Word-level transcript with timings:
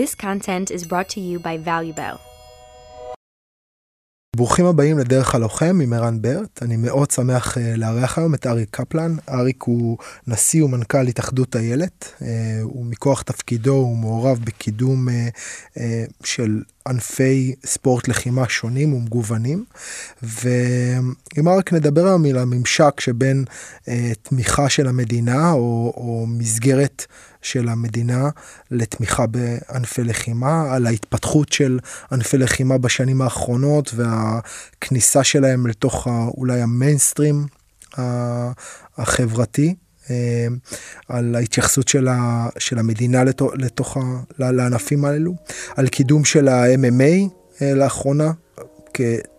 This 0.00 0.14
content 0.14 0.70
is 0.70 0.82
brought 0.90 1.08
to 1.14 1.20
you 1.20 1.38
by 1.38 1.56
ValueBell. 1.66 2.18
ברוכים 4.36 4.66
הבאים 4.66 4.98
לדרך 4.98 5.34
הלוחם 5.34 5.80
עם 5.82 5.92
ערן 5.92 6.22
ברט. 6.22 6.62
אני 6.62 6.76
מאוד 6.76 7.10
שמח 7.10 7.56
uh, 7.56 7.60
לארח 7.76 8.18
היום 8.18 8.34
את 8.34 8.46
אריק 8.46 8.68
קפלן. 8.70 9.16
אריק 9.28 9.62
הוא 9.62 9.98
נשיא 10.26 10.64
ומנכ"ל 10.64 11.06
התאחדות 11.08 11.56
איילת. 11.56 12.14
uh, 12.18 12.24
הוא 12.62 12.86
מכוח 12.86 13.22
תפקידו 13.22 13.72
הוא 13.72 13.96
מעורב 13.96 14.38
בקידום 14.44 15.08
uh, 15.08 15.12
uh, 15.74 15.80
של 16.24 16.62
ענפי 16.88 17.54
ספורט 17.66 18.08
לחימה 18.08 18.48
שונים 18.48 18.94
ומגוונים 18.94 19.64
ואם 20.22 21.48
רק 21.48 21.72
נדבר 21.72 22.06
היום 22.06 22.24
על 22.24 22.38
הממשק 22.38 23.00
שבין 23.00 23.44
uh, 23.48 23.90
תמיכה 24.22 24.68
של 24.68 24.86
המדינה 24.86 25.52
או, 25.52 25.92
או 25.96 26.26
מסגרת 26.28 27.06
של 27.42 27.68
המדינה 27.68 28.28
לתמיכה 28.70 29.26
בענפי 29.26 30.04
לחימה, 30.04 30.74
על 30.74 30.86
ההתפתחות 30.86 31.52
של 31.52 31.78
ענפי 32.12 32.38
לחימה 32.38 32.78
בשנים 32.78 33.22
האחרונות 33.22 33.94
והכניסה 33.94 35.24
שלהם 35.24 35.66
לתוך 35.66 36.06
אולי 36.36 36.60
המיינסטרים 36.62 37.46
החברתי. 38.98 39.74
אה, 40.10 40.46
על 41.08 41.34
ההתייחסות 41.34 41.88
של, 41.88 42.08
ה, 42.08 42.48
של 42.58 42.78
המדינה 42.78 43.24
לתוך, 43.24 43.52
לתוך 43.54 43.96
ה, 43.96 44.00
לענפים 44.38 45.04
האלו, 45.04 45.34
על 45.76 45.88
קידום 45.88 46.24
של 46.24 46.48
ה-MMA 46.48 47.28
אה, 47.62 47.74
לאחרונה 47.74 48.32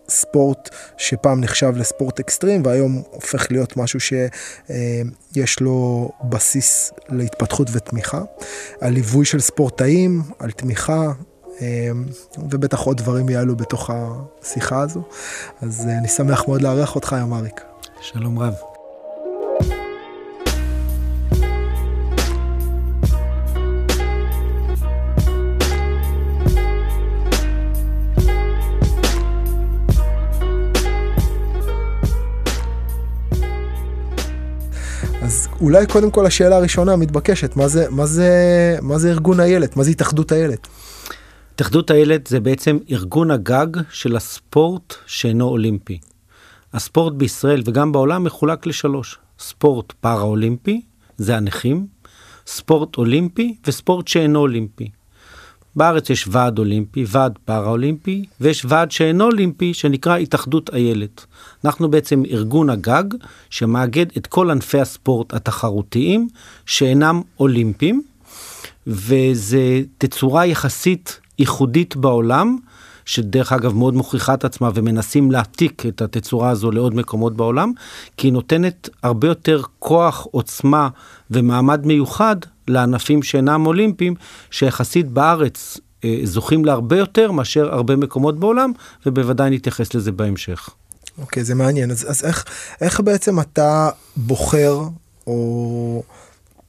ספורט 0.08 0.68
שפעם 0.96 1.40
נחשב 1.40 1.72
לספורט 1.76 2.20
אקסטרים 2.20 2.62
והיום 2.64 3.02
הופך 3.10 3.46
להיות 3.50 3.76
משהו 3.76 4.00
שיש 4.00 5.60
לו 5.60 6.10
בסיס 6.24 6.92
להתפתחות 7.08 7.68
ותמיכה. 7.72 8.22
על 8.80 8.92
ליווי 8.92 9.24
של 9.24 9.40
ספורטאים, 9.40 10.22
על 10.38 10.50
תמיכה. 10.50 11.12
ובטח 12.38 12.80
עוד 12.80 12.96
דברים 12.96 13.28
יעלו 13.28 13.56
בתוך 13.56 13.90
השיחה 13.92 14.80
הזו. 14.80 15.02
אז 15.60 15.86
אני 15.86 16.08
שמח 16.08 16.48
מאוד 16.48 16.62
לארח 16.62 16.94
אותך 16.94 17.12
היום 17.12 17.34
אריק. 17.34 17.60
שלום 18.00 18.38
רב. 18.38 18.71
אולי 35.62 35.86
קודם 35.86 36.10
כל 36.10 36.26
השאלה 36.26 36.56
הראשונה 36.56 36.92
המתבקשת, 36.92 37.56
מה 37.56 37.68
זה, 37.68 37.90
מה 37.90 38.06
זה, 38.06 38.30
מה 38.82 38.98
זה 38.98 39.10
ארגון 39.10 39.40
איילת? 39.40 39.76
מה 39.76 39.82
זה 39.82 39.90
התאחדות 39.90 40.32
איילת? 40.32 40.68
התאחדות 41.54 41.90
איילת 41.90 42.26
זה 42.26 42.40
בעצם 42.40 42.78
ארגון 42.90 43.30
הגג 43.30 43.66
של 43.90 44.16
הספורט 44.16 44.94
שאינו 45.06 45.48
אולימפי. 45.48 45.98
הספורט 46.72 47.12
בישראל 47.12 47.62
וגם 47.64 47.92
בעולם 47.92 48.24
מחולק 48.24 48.66
לשלוש, 48.66 49.18
ספורט 49.38 49.92
פארה 50.00 50.22
אולימפי, 50.22 50.82
זה 51.16 51.36
הנכים, 51.36 51.86
ספורט 52.46 52.98
אולימפי 52.98 53.56
וספורט 53.66 54.08
שאינו 54.08 54.38
אולימפי. 54.38 54.90
בארץ 55.76 56.10
יש 56.10 56.28
ועד 56.30 56.58
אולימפי, 56.58 57.04
ועד 57.08 57.38
פארה-אולימפי, 57.44 58.24
ויש 58.40 58.64
ועד 58.68 58.90
שאינו 58.90 59.24
אולימפי 59.24 59.74
שנקרא 59.74 60.16
התאחדות 60.16 60.70
איילת. 60.74 61.26
אנחנו 61.64 61.90
בעצם 61.90 62.22
ארגון 62.30 62.70
הגג 62.70 63.04
שמאגד 63.50 64.06
את 64.16 64.26
כל 64.26 64.50
ענפי 64.50 64.80
הספורט 64.80 65.34
התחרותיים 65.34 66.28
שאינם 66.66 67.20
אולימפיים, 67.40 68.02
וזה 68.86 69.80
תצורה 69.98 70.46
יחסית 70.46 71.20
ייחודית 71.38 71.96
בעולם, 71.96 72.56
שדרך 73.04 73.52
אגב 73.52 73.74
מאוד 73.74 73.94
מוכיחה 73.94 74.34
את 74.34 74.44
עצמה 74.44 74.70
ומנסים 74.74 75.30
להעתיק 75.30 75.86
את 75.86 76.02
התצורה 76.02 76.50
הזו 76.50 76.70
לעוד 76.70 76.94
מקומות 76.94 77.36
בעולם, 77.36 77.72
כי 78.16 78.26
היא 78.26 78.32
נותנת 78.32 78.88
הרבה 79.02 79.28
יותר 79.28 79.62
כוח, 79.78 80.26
עוצמה 80.30 80.88
ומעמד 81.30 81.86
מיוחד 81.86 82.36
לענפים 82.68 83.22
שאינם 83.22 83.66
אולימפיים, 83.66 84.14
שיחסית 84.50 85.08
בארץ 85.08 85.78
אה, 86.04 86.20
זוכים 86.24 86.64
להרבה 86.64 86.96
יותר 86.96 87.32
מאשר 87.32 87.74
הרבה 87.74 87.96
מקומות 87.96 88.40
בעולם, 88.40 88.72
ובוודאי 89.06 89.50
נתייחס 89.50 89.94
לזה 89.94 90.12
בהמשך. 90.12 90.68
אוקיי, 91.18 91.42
okay, 91.42 91.46
זה 91.46 91.54
מעניין. 91.54 91.90
אז, 91.90 92.10
אז 92.10 92.24
איך, 92.24 92.44
איך 92.80 93.00
בעצם 93.00 93.40
אתה 93.40 93.90
בוחר, 94.16 94.80
או... 95.26 96.02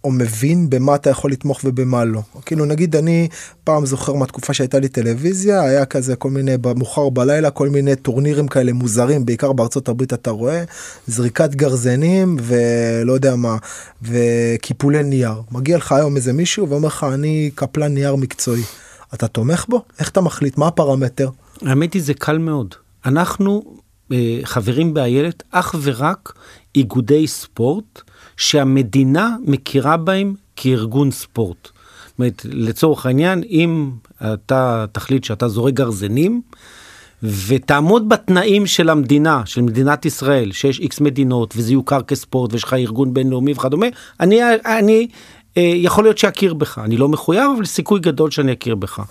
או 0.03 0.11
מבין 0.11 0.69
במה 0.69 0.95
אתה 0.95 1.09
יכול 1.09 1.31
לתמוך 1.31 1.61
ובמה 1.63 2.05
לא. 2.05 2.21
כאילו 2.45 2.65
נגיד 2.65 2.95
אני 2.95 3.27
פעם 3.63 3.85
זוכר 3.85 4.13
מהתקופה 4.13 4.53
שהייתה 4.53 4.79
לי 4.79 4.87
טלוויזיה 4.87 5.61
היה 5.61 5.85
כזה 5.85 6.15
כל 6.15 6.29
מיני 6.29 6.55
מאוחר 6.77 7.09
בלילה 7.09 7.51
כל 7.51 7.69
מיני 7.69 7.95
טורנירים 7.95 8.47
כאלה 8.47 8.73
מוזרים 8.73 9.25
בעיקר 9.25 9.53
בארצות 9.53 9.89
הברית 9.89 10.13
אתה 10.13 10.31
רואה? 10.31 10.63
זריקת 11.07 11.55
גרזנים 11.55 12.37
ולא 12.41 13.13
יודע 13.13 13.35
מה 13.35 13.57
וקיפולי 14.01 15.03
נייר. 15.03 15.41
מגיע 15.51 15.77
לך 15.77 15.91
היום 15.91 16.15
איזה 16.15 16.33
מישהו 16.33 16.69
ואומר 16.69 16.87
לך 16.87 17.05
אני 17.13 17.51
קפלן 17.55 17.93
נייר 17.93 18.15
מקצועי. 18.15 18.63
אתה 19.13 19.27
תומך 19.27 19.65
בו? 19.69 19.81
איך 19.99 20.09
אתה 20.09 20.21
מחליט? 20.21 20.57
מה 20.57 20.67
הפרמטר. 20.67 21.29
האמת 21.61 21.93
היא 21.93 22.03
זה 22.03 22.13
קל 22.13 22.37
מאוד. 22.37 22.75
אנחנו 23.05 23.63
אה, 24.11 24.39
חברים 24.43 24.93
באיילת 24.93 25.43
אך 25.51 25.75
ורק 25.81 26.33
איגודי 26.75 27.27
ספורט. 27.27 28.01
שהמדינה 28.37 29.35
מכירה 29.45 29.97
בהם 29.97 30.33
כארגון 30.55 31.11
ספורט. 31.11 31.69
זאת 32.07 32.19
אומרת, 32.19 32.45
לצורך 32.45 33.05
העניין, 33.05 33.43
אם 33.49 33.91
אתה 34.23 34.85
תחליט 34.91 35.23
שאתה 35.23 35.47
זורק 35.47 35.73
גרזנים, 35.73 36.41
ותעמוד 37.47 38.09
בתנאים 38.09 38.65
של 38.65 38.89
המדינה, 38.89 39.41
של 39.45 39.61
מדינת 39.61 40.05
ישראל, 40.05 40.51
שיש 40.51 40.79
איקס 40.79 41.01
מדינות 41.01 41.53
וזה 41.57 41.73
יוכר 41.73 42.01
כספורט 42.01 42.53
ויש 42.53 42.63
לך 42.63 42.73
ארגון 42.73 43.13
בינלאומי 43.13 43.51
וכדומה, 43.51 43.87
אני, 44.19 44.39
אני 44.65 45.07
יכול 45.57 46.03
להיות 46.03 46.17
שאכיר 46.17 46.53
בך, 46.53 46.81
אני 46.83 46.97
לא 46.97 47.09
מחויב, 47.09 47.51
אבל 47.55 47.65
סיכוי 47.65 47.99
גדול 47.99 48.31
שאני 48.31 48.53
אכיר 48.53 48.75
בך. 48.75 49.01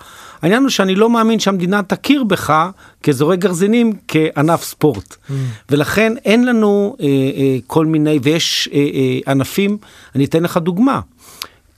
העניין 0.42 0.62
הוא 0.62 0.70
שאני 0.70 0.94
לא 0.94 1.10
מאמין 1.10 1.38
שהמדינה 1.38 1.82
תכיר 1.82 2.24
בך 2.24 2.70
כזורק 3.02 3.38
גרזינים 3.38 3.92
כענף 4.08 4.64
ספורט. 4.64 5.14
Mm. 5.14 5.32
ולכן 5.70 6.12
אין 6.24 6.44
לנו 6.44 6.96
אה, 7.00 7.06
אה, 7.06 7.56
כל 7.66 7.86
מיני, 7.86 8.18
ויש 8.22 8.68
אה, 8.72 8.78
אה, 8.78 9.32
ענפים, 9.32 9.78
אני 10.14 10.24
אתן 10.24 10.42
לך 10.42 10.56
דוגמה. 10.56 11.00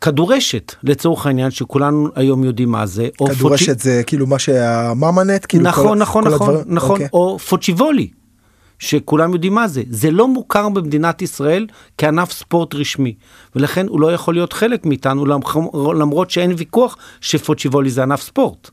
כדורשת 0.00 0.75
לצורך 0.82 1.26
העניין 1.26 1.50
שכולנו 1.50 2.08
היום 2.14 2.44
יודעים 2.44 2.70
מה 2.70 2.86
זה. 2.86 3.08
כדורשת 3.19 3.66
פוצ'י... 3.69 3.82
זה 3.82 4.02
כאילו 4.06 4.26
מה 4.26 4.38
שהממנט 4.38 5.46
כאילו 5.48 5.64
נכון 5.64 5.88
כל, 5.88 5.94
נכון 5.94 6.25
כל 6.25 6.31
נכון 6.31 6.54
הדבר... 6.54 6.62
נכון 6.66 7.00
okay. 7.00 7.04
אוקיי. 7.04 7.08
או 7.12 7.38
פוצ'יבולי 7.38 8.08
שכולם 8.84 9.32
יודעים 9.32 9.54
מה 9.54 9.68
זה. 9.68 9.82
זה 9.90 10.10
לא 10.10 10.28
מוכר 10.28 10.68
במדינת 10.68 11.22
ישראל 11.22 11.66
כענף 11.98 12.32
ספורט 12.32 12.74
רשמי, 12.74 13.14
ולכן 13.56 13.86
הוא 13.88 14.00
לא 14.00 14.12
יכול 14.12 14.34
להיות 14.34 14.52
חלק 14.52 14.86
מאיתנו, 14.86 15.24
למרות 15.94 16.30
שאין 16.30 16.54
ויכוח 16.56 16.96
שפוצ'יבולי 17.20 17.90
זה 17.90 18.02
ענף 18.02 18.22
ספורט. 18.22 18.70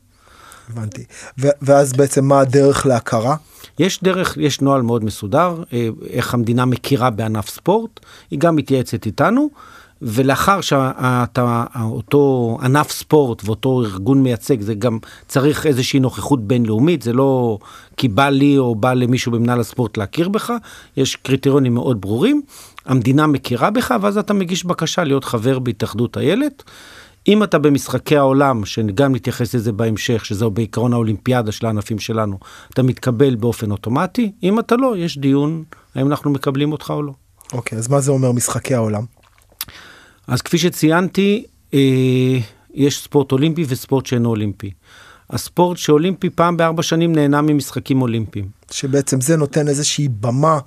הבנתי. 0.68 1.04
ואז 1.38 1.92
בעצם 1.92 2.24
מה 2.24 2.40
הדרך 2.40 2.86
להכרה? 2.86 3.36
יש 3.78 4.02
דרך, 4.02 4.36
יש 4.40 4.60
נוהל 4.60 4.82
מאוד 4.82 5.04
מסודר, 5.04 5.62
אה, 5.72 5.88
איך 6.10 6.34
המדינה 6.34 6.64
מכירה 6.64 7.10
בענף 7.10 7.48
ספורט, 7.48 8.00
היא 8.30 8.38
גם 8.38 8.56
מתייעצת 8.56 9.06
איתנו. 9.06 9.50
ולאחר 10.02 10.60
שאותו 10.60 12.58
ענף 12.62 12.90
ספורט 12.90 13.42
ואותו 13.44 13.82
ארגון 13.82 14.22
מייצג, 14.22 14.60
זה 14.60 14.74
גם 14.74 14.98
צריך 15.28 15.66
איזושהי 15.66 16.00
נוכחות 16.00 16.46
בינלאומית, 16.46 17.02
זה 17.02 17.12
לא 17.12 17.58
כי 17.96 18.08
בא 18.08 18.28
לי 18.28 18.58
או 18.58 18.74
בא 18.74 18.92
למישהו 18.92 19.32
במנהל 19.32 19.60
הספורט 19.60 19.96
להכיר 19.96 20.28
בך, 20.28 20.52
יש 20.96 21.16
קריטריונים 21.16 21.74
מאוד 21.74 22.00
ברורים, 22.00 22.42
המדינה 22.86 23.26
מכירה 23.26 23.70
בך, 23.70 23.94
ואז 24.00 24.18
אתה 24.18 24.34
מגיש 24.34 24.64
בקשה 24.64 25.04
להיות 25.04 25.24
חבר 25.24 25.58
בהתאחדות 25.58 26.18
איילת. 26.18 26.62
אם 27.28 27.42
אתה 27.42 27.58
במשחקי 27.58 28.16
העולם, 28.16 28.64
שגם 28.64 29.14
נתייחס 29.14 29.54
לזה 29.54 29.72
בהמשך, 29.72 30.24
שזהו 30.24 30.50
בעיקרון 30.50 30.92
האולימפיאדה 30.92 31.52
של 31.52 31.66
הענפים 31.66 31.98
שלנו, 31.98 32.38
אתה 32.70 32.82
מתקבל 32.82 33.34
באופן 33.34 33.70
אוטומטי, 33.70 34.32
אם 34.42 34.58
אתה 34.58 34.76
לא, 34.76 34.96
יש 34.96 35.18
דיון 35.18 35.64
האם 35.94 36.06
אנחנו 36.06 36.30
מקבלים 36.30 36.72
אותך 36.72 36.90
או 36.90 37.02
לא. 37.02 37.12
אוקיי, 37.52 37.76
okay, 37.76 37.80
אז 37.80 37.88
מה 37.88 38.00
זה 38.00 38.10
אומר 38.10 38.32
משחקי 38.32 38.74
העולם? 38.74 39.04
אז 40.26 40.42
כפי 40.42 40.58
שציינתי, 40.58 41.44
אה, 41.74 42.38
יש 42.74 43.02
ספורט 43.02 43.32
אולימפי 43.32 43.64
וספורט 43.68 44.06
שאינו 44.06 44.28
אולימפי. 44.28 44.70
הספורט 45.30 45.76
שאולימפי 45.76 46.30
פעם 46.30 46.56
בארבע 46.56 46.82
שנים 46.82 47.14
נהנה 47.14 47.42
ממשחקים 47.42 48.02
אולימפיים. 48.02 48.48
שבעצם 48.70 49.20
זה 49.20 49.36
נותן 49.36 49.68
איזושהי 49.68 50.08
במה 50.08 50.58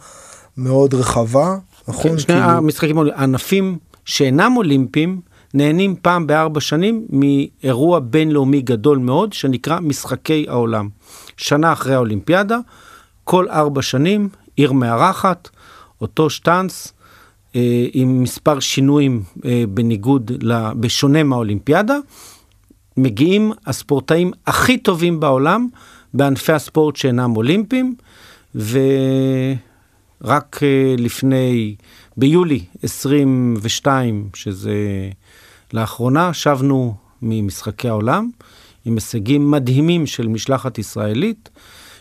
מאוד 0.57 0.93
רחבה, 0.93 1.57
נכון? 1.87 2.11
כן, 2.11 2.19
שני 2.19 2.35
כאילו... 2.35 2.49
המשחקים 2.49 2.97
הענפים 2.97 3.77
שאינם 4.05 4.57
אולימפיים 4.57 5.21
נהנים 5.53 5.95
פעם 6.01 6.27
בארבע 6.27 6.61
שנים 6.61 7.07
מאירוע 7.09 7.99
בינלאומי 7.99 8.61
גדול 8.61 8.97
מאוד 8.97 9.33
שנקרא 9.33 9.79
משחקי 9.79 10.45
העולם. 10.49 10.89
שנה 11.37 11.73
אחרי 11.73 11.93
האולימפיאדה, 11.93 12.57
כל 13.23 13.49
ארבע 13.49 13.81
שנים 13.81 14.29
עיר 14.55 14.71
מארחת, 14.71 15.49
אותו 16.01 16.29
שטאנץ, 16.29 16.87
אה, 16.87 16.94
עם 17.93 18.23
מספר 18.23 18.59
שינויים 18.59 19.23
אה, 19.45 19.63
בניגוד, 19.69 20.31
בשונה 20.79 21.23
מהאולימפיאדה, 21.23 21.97
מגיעים 22.97 23.51
הספורטאים 23.65 24.31
הכי 24.47 24.77
טובים 24.77 25.19
בעולם 25.19 25.67
בענפי 26.13 26.53
הספורט 26.53 26.95
שאינם 26.95 27.35
אולימפיים, 27.35 27.95
ורק 28.55 30.59
אה, 30.63 30.95
לפני, 30.97 31.75
ביולי 32.17 32.63
22, 32.83 34.29
שזה 34.33 34.75
לאחרונה, 35.73 36.33
שבנו 36.33 36.95
ממשחקי 37.21 37.89
העולם 37.89 38.29
עם 38.85 38.95
הישגים 38.95 39.51
מדהימים 39.51 40.05
של 40.05 40.27
משלחת 40.27 40.77
ישראלית. 40.77 41.49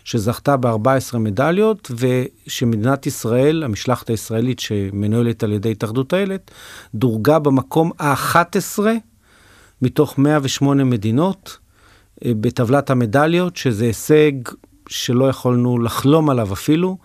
שזכתה 0.05 0.57
ב-14 0.57 1.19
מדליות, 1.19 1.91
ושמדינת 1.97 3.07
ישראל, 3.07 3.63
המשלחת 3.63 4.11
הישראלית 4.11 4.61
שמנוהלת 4.61 5.43
על 5.43 5.53
ידי 5.53 5.71
התאחדות 5.71 6.13
האילת, 6.13 6.51
דורגה 6.95 7.39
במקום 7.39 7.91
ה-11 7.99 8.83
מתוך 9.83 10.19
108 10.19 10.85
מדינות 10.85 11.59
אה, 12.25 12.33
בטבלת 12.41 12.91
המדליות, 12.91 13.57
שזה 13.57 13.85
הישג 13.85 14.33
שלא 14.89 15.29
יכולנו 15.29 15.79
לחלום 15.79 16.31
עליו 16.31 16.53
אפילו. 16.53 16.97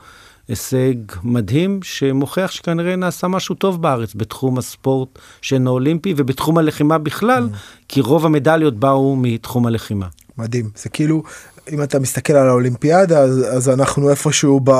הישג 0.47 0.93
מדהים 1.23 1.79
שמוכיח 1.83 2.51
שכנראה 2.51 2.95
נעשה 2.95 3.27
משהו 3.27 3.55
טוב 3.55 3.81
בארץ 3.81 4.15
בתחום 4.15 4.57
הספורט 4.57 5.19
שאינו 5.41 5.71
אולימפי 5.71 6.13
ובתחום 6.17 6.57
הלחימה 6.57 6.97
בכלל, 6.97 7.49
mm. 7.51 7.57
כי 7.87 8.01
רוב 8.01 8.25
המדליות 8.25 8.79
באו 8.79 9.15
מתחום 9.15 9.65
הלחימה. 9.65 10.07
מדהים, 10.37 10.69
זה 10.75 10.89
כאילו 10.89 11.23
אם 11.71 11.83
אתה 11.83 11.99
מסתכל 11.99 12.33
על 12.33 12.47
האולימפיאדה 12.47 13.19
אז, 13.19 13.45
אז 13.51 13.69
אנחנו 13.69 14.09
איפשהו 14.09 14.61
ב, 14.63 14.71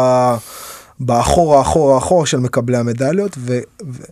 באחורה 1.00 1.62
אחורה 1.62 1.98
אחורה 1.98 2.26
של 2.26 2.38
מקבלי 2.38 2.78
המדליות 2.78 3.36
ו, 3.38 3.60
ו, 3.90 4.04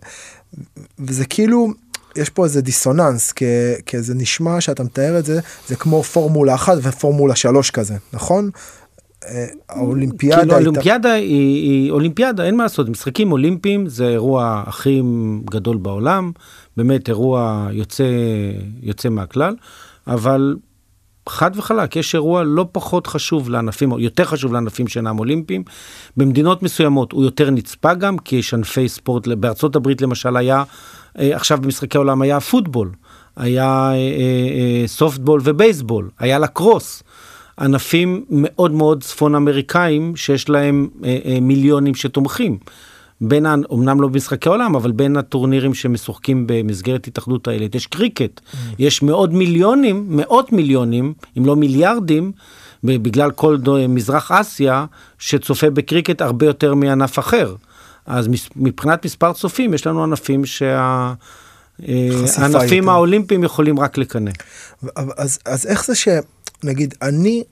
וזה 0.98 1.24
כאילו 1.24 1.72
יש 2.16 2.30
פה 2.30 2.44
איזה 2.44 2.60
דיסוננס 2.60 3.32
כי, 3.32 3.44
כי 3.86 4.02
זה 4.02 4.14
נשמע 4.14 4.60
שאתה 4.60 4.82
מתאר 4.82 5.18
את 5.18 5.24
זה 5.24 5.40
זה 5.68 5.76
כמו 5.76 6.02
פורמולה 6.02 6.54
1 6.54 6.76
ופורמולה 6.82 7.36
3 7.36 7.70
כזה 7.70 7.94
נכון. 8.12 8.50
אה, 9.26 9.46
האולימפיאדה 9.68 10.40
כאילו 10.40 10.54
האולימפיאדה 10.54 11.12
היא, 11.12 11.70
היא 11.70 11.90
אולימפיאדה 11.90 12.44
אין 12.44 12.56
מה 12.56 12.62
לעשות 12.62 12.88
משחקים 12.88 13.32
אולימפיים 13.32 13.86
זה 13.86 14.08
אירוע 14.08 14.62
הכי 14.66 15.02
גדול 15.50 15.76
בעולם 15.76 16.32
באמת 16.76 17.08
אירוע 17.08 17.68
יוצא 17.72 18.04
יוצא 18.82 19.08
מהכלל 19.08 19.54
אבל 20.06 20.56
חד 21.28 21.50
וחלק, 21.56 21.96
יש 21.96 22.14
אירוע 22.14 22.42
לא 22.44 22.66
פחות 22.72 23.06
חשוב 23.06 23.50
לענפים, 23.50 23.92
או 23.92 24.00
יותר 24.00 24.24
חשוב 24.24 24.52
לענפים 24.52 24.88
שאינם 24.88 25.18
אולימפיים. 25.18 25.62
במדינות 26.16 26.62
מסוימות 26.62 27.12
הוא 27.12 27.24
יותר 27.24 27.50
נצפה 27.50 27.94
גם, 27.94 28.18
כי 28.18 28.36
יש 28.36 28.54
ענפי 28.54 28.88
ספורט, 28.88 29.28
בארצות 29.28 29.76
הברית 29.76 30.02
למשל 30.02 30.36
היה, 30.36 30.64
אה, 31.18 31.36
עכשיו 31.36 31.58
במשחקי 31.62 31.96
העולם 31.96 32.22
היה 32.22 32.40
פוטבול, 32.40 32.90
היה 33.36 33.92
סופטבול 34.86 35.40
אה, 35.40 35.46
אה, 35.46 35.52
ובייסבול, 35.52 36.08
היה 36.18 36.38
לקרוס. 36.38 37.02
ענפים 37.60 38.24
מאוד 38.30 38.72
מאוד 38.72 39.02
צפון 39.02 39.34
אמריקאים 39.34 40.16
שיש 40.16 40.48
להם 40.48 40.88
מיליונים 41.40 41.94
שתומכים. 41.94 42.58
בין, 43.20 43.46
אמנם 43.46 44.00
לא 44.00 44.08
במשחקי 44.08 44.48
עולם, 44.48 44.76
אבל 44.76 44.92
בין 44.92 45.16
הטורנירים 45.16 45.74
שמשוחקים 45.74 46.44
במסגרת 46.46 47.06
התאחדות 47.06 47.48
האלה, 47.48 47.66
יש 47.74 47.86
קריקט, 47.86 48.40
mm. 48.40 48.56
יש 48.78 49.02
מאות 49.02 49.32
מיליונים, 49.32 50.06
מאות 50.08 50.52
מיליונים, 50.52 51.14
אם 51.38 51.46
לא 51.46 51.56
מיליארדים, 51.56 52.32
בגלל 52.84 53.30
כל 53.30 53.58
מזרח 53.88 54.32
אסיה, 54.32 54.86
שצופה 55.18 55.70
בקריקט 55.70 56.20
הרבה 56.20 56.46
יותר 56.46 56.74
מענף 56.74 57.18
אחר. 57.18 57.54
אז 58.06 58.28
מבחינת 58.56 59.04
מספר 59.04 59.32
צופים, 59.32 59.74
יש 59.74 59.86
לנו 59.86 60.02
ענפים 60.02 60.46
שה... 60.46 61.12
הענפים 62.36 62.88
האולימפיים 62.88 63.44
יכולים 63.44 63.80
רק 63.80 63.98
לקנא. 63.98 64.30
אז, 64.96 65.38
אז 65.44 65.66
איך 65.66 65.84
זה 65.86 65.94
שנגיד 65.94 66.94
אני 67.02 67.44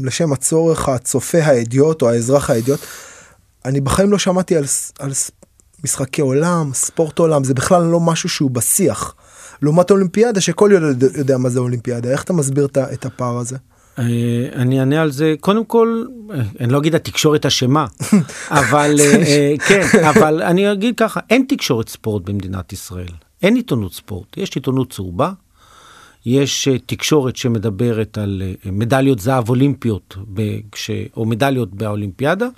לשם 0.00 0.32
הצורך 0.32 0.88
הצופה 0.88 1.38
האדיוט 1.38 2.02
או 2.02 2.10
האזרח 2.10 2.50
האדיוט 2.50 2.80
אני 3.64 3.80
בחיים 3.80 4.12
לא 4.12 4.18
שמעתי 4.18 4.56
על, 4.56 4.64
על 4.98 5.10
משחקי 5.84 6.20
עולם, 6.20 6.70
ספורט 6.74 7.18
עולם, 7.18 7.44
זה 7.44 7.54
בכלל 7.54 7.82
לא 7.82 8.00
משהו 8.00 8.28
שהוא 8.28 8.50
בשיח. 8.50 9.14
לעומת 9.62 9.90
אולימפיאדה 9.90 10.40
שכל 10.40 10.70
ילד 10.74 11.02
יודע 11.16 11.38
מה 11.38 11.48
זה 11.48 11.60
אולימפיאדה, 11.60 12.10
איך 12.10 12.22
אתה 12.22 12.32
מסביר 12.32 12.68
את 12.76 13.06
הפער 13.06 13.38
הזה? 13.38 13.56
אה, 13.98 14.48
אני 14.54 14.80
אענה 14.80 15.02
על 15.02 15.10
זה 15.10 15.34
קודם 15.40 15.64
כל 15.64 16.04
אה, 16.34 16.40
אני 16.60 16.72
לא 16.72 16.78
אגיד 16.78 16.94
התקשורת 16.94 17.46
אשמה 17.46 17.86
אבל 18.50 18.94
אה, 19.00 19.54
כן 19.68 20.04
אבל 20.08 20.42
אני 20.42 20.72
אגיד 20.72 20.94
ככה 20.96 21.20
אין 21.30 21.44
תקשורת 21.48 21.88
ספורט 21.88 22.22
במדינת 22.24 22.72
ישראל 22.72 23.12
אין 23.42 23.54
עיתונות 23.54 23.94
ספורט 23.94 24.36
יש 24.36 24.54
עיתונות 24.54 24.92
צהובה 24.92 25.32
יש 26.26 26.68
תקשורת 26.86 27.36
שמדברת 27.36 28.18
על 28.18 28.42
מדליות 28.64 29.18
זהב 29.18 29.48
אולימפיות 29.48 30.16
או 31.16 31.26
מדליות 31.26 31.74
באולימפיאדה 31.74 32.48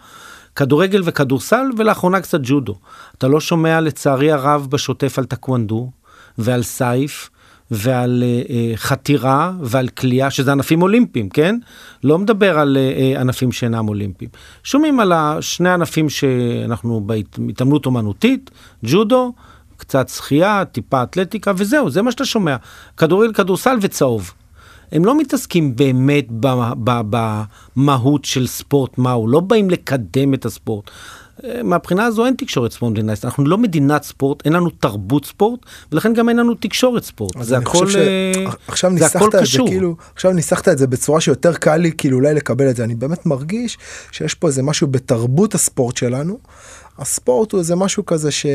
כדורגל 0.60 1.02
וכדורסל, 1.04 1.66
ולאחרונה 1.76 2.20
קצת 2.20 2.40
ג'ודו. 2.42 2.74
אתה 3.18 3.28
לא 3.28 3.40
שומע 3.40 3.80
לצערי 3.80 4.32
הרב 4.32 4.66
בשוטף 4.70 5.18
על 5.18 5.24
טקוונדו 5.24 5.90
ועל 6.38 6.62
סייף. 6.62 7.30
ועל 7.72 8.24
uh, 8.24 8.76
חתירה 8.76 9.52
ועל 9.60 9.88
כליאה, 9.88 10.30
שזה 10.30 10.52
ענפים 10.52 10.82
אולימפיים, 10.82 11.28
כן? 11.28 11.58
לא 12.04 12.18
מדבר 12.18 12.58
על 12.58 12.76
uh, 12.76 13.20
ענפים 13.20 13.52
שאינם 13.52 13.88
אולימפיים. 13.88 14.30
שומעים 14.62 15.00
על 15.00 15.12
שני 15.40 15.70
ענפים 15.70 16.08
שאנחנו 16.08 17.00
בהתעמלות 17.36 17.86
אומנותית, 17.86 18.50
ג'ודו, 18.84 19.32
קצת 19.76 20.08
שחייה, 20.08 20.64
טיפה 20.64 21.02
אתלטיקה, 21.02 21.52
וזהו, 21.56 21.90
זה 21.90 22.02
מה 22.02 22.12
שאתה 22.12 22.24
שומע. 22.24 22.56
כדורגל, 22.96 23.32
כדורסל 23.32 23.78
וצהוב. 23.80 24.32
הם 24.92 25.04
לא 25.04 25.18
מתעסקים 25.18 25.76
באמת 25.76 26.26
במהות 27.76 28.24
של 28.24 28.46
ספורט 28.46 28.98
מהו, 28.98 29.28
לא 29.28 29.40
באים 29.40 29.70
לקדם 29.70 30.34
את 30.34 30.44
הספורט. 30.44 30.90
מהבחינה 31.64 32.04
הזו 32.04 32.26
אין 32.26 32.34
תקשורת 32.34 32.72
ספורט 32.72 32.90
במדינת 32.90 33.18
ישראל, 33.18 33.28
אנחנו 33.28 33.44
לא 33.44 33.58
מדינת 33.58 34.02
ספורט, 34.02 34.44
אין 34.44 34.52
לנו 34.52 34.70
תרבות 34.70 35.24
ספורט, 35.24 35.60
ולכן 35.92 36.14
גם 36.14 36.28
אין 36.28 36.36
לנו 36.36 36.54
תקשורת 36.54 37.04
ספורט. 37.04 37.32
זה 37.40 37.58
הכל, 37.58 37.90
ש... 37.90 37.96
עכשיו 38.68 38.92
זה 38.98 39.06
הכל 39.06 39.30
קשור. 39.40 39.66
זה, 39.66 39.72
כאילו, 39.72 39.96
עכשיו 40.14 40.32
ניסחת 40.32 40.68
את 40.68 40.78
זה 40.78 40.86
בצורה 40.86 41.20
שיותר 41.20 41.54
קל 41.54 41.76
לי 41.76 41.92
כאילו 41.92 42.16
אולי 42.16 42.34
לקבל 42.34 42.70
את 42.70 42.76
זה, 42.76 42.84
אני 42.84 42.94
באמת 42.94 43.26
מרגיש 43.26 43.78
שיש 44.12 44.34
פה 44.34 44.48
איזה 44.48 44.62
משהו 44.62 44.86
בתרבות 44.86 45.54
הספורט 45.54 45.96
שלנו. 45.96 46.38
הספורט 46.98 47.52
הוא 47.52 47.58
איזה 47.58 47.76
משהו 47.76 48.06
כזה 48.06 48.30
ש... 48.30 48.46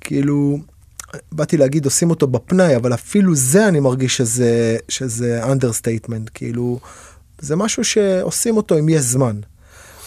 כאילו 0.00 0.58
באתי 1.32 1.56
להגיד 1.56 1.84
עושים 1.84 2.10
אותו 2.10 2.26
בפנאי 2.26 2.76
אבל 2.76 2.94
אפילו 2.94 3.34
זה 3.34 3.68
אני 3.68 3.80
מרגיש 3.80 4.16
שזה 4.16 4.76
שזה 4.88 5.44
understatement 5.44 6.30
כאילו 6.34 6.80
זה 7.38 7.56
משהו 7.56 7.84
שעושים 7.84 8.56
אותו 8.56 8.78
אם 8.78 8.88
יש 8.88 9.02
זמן. 9.02 9.40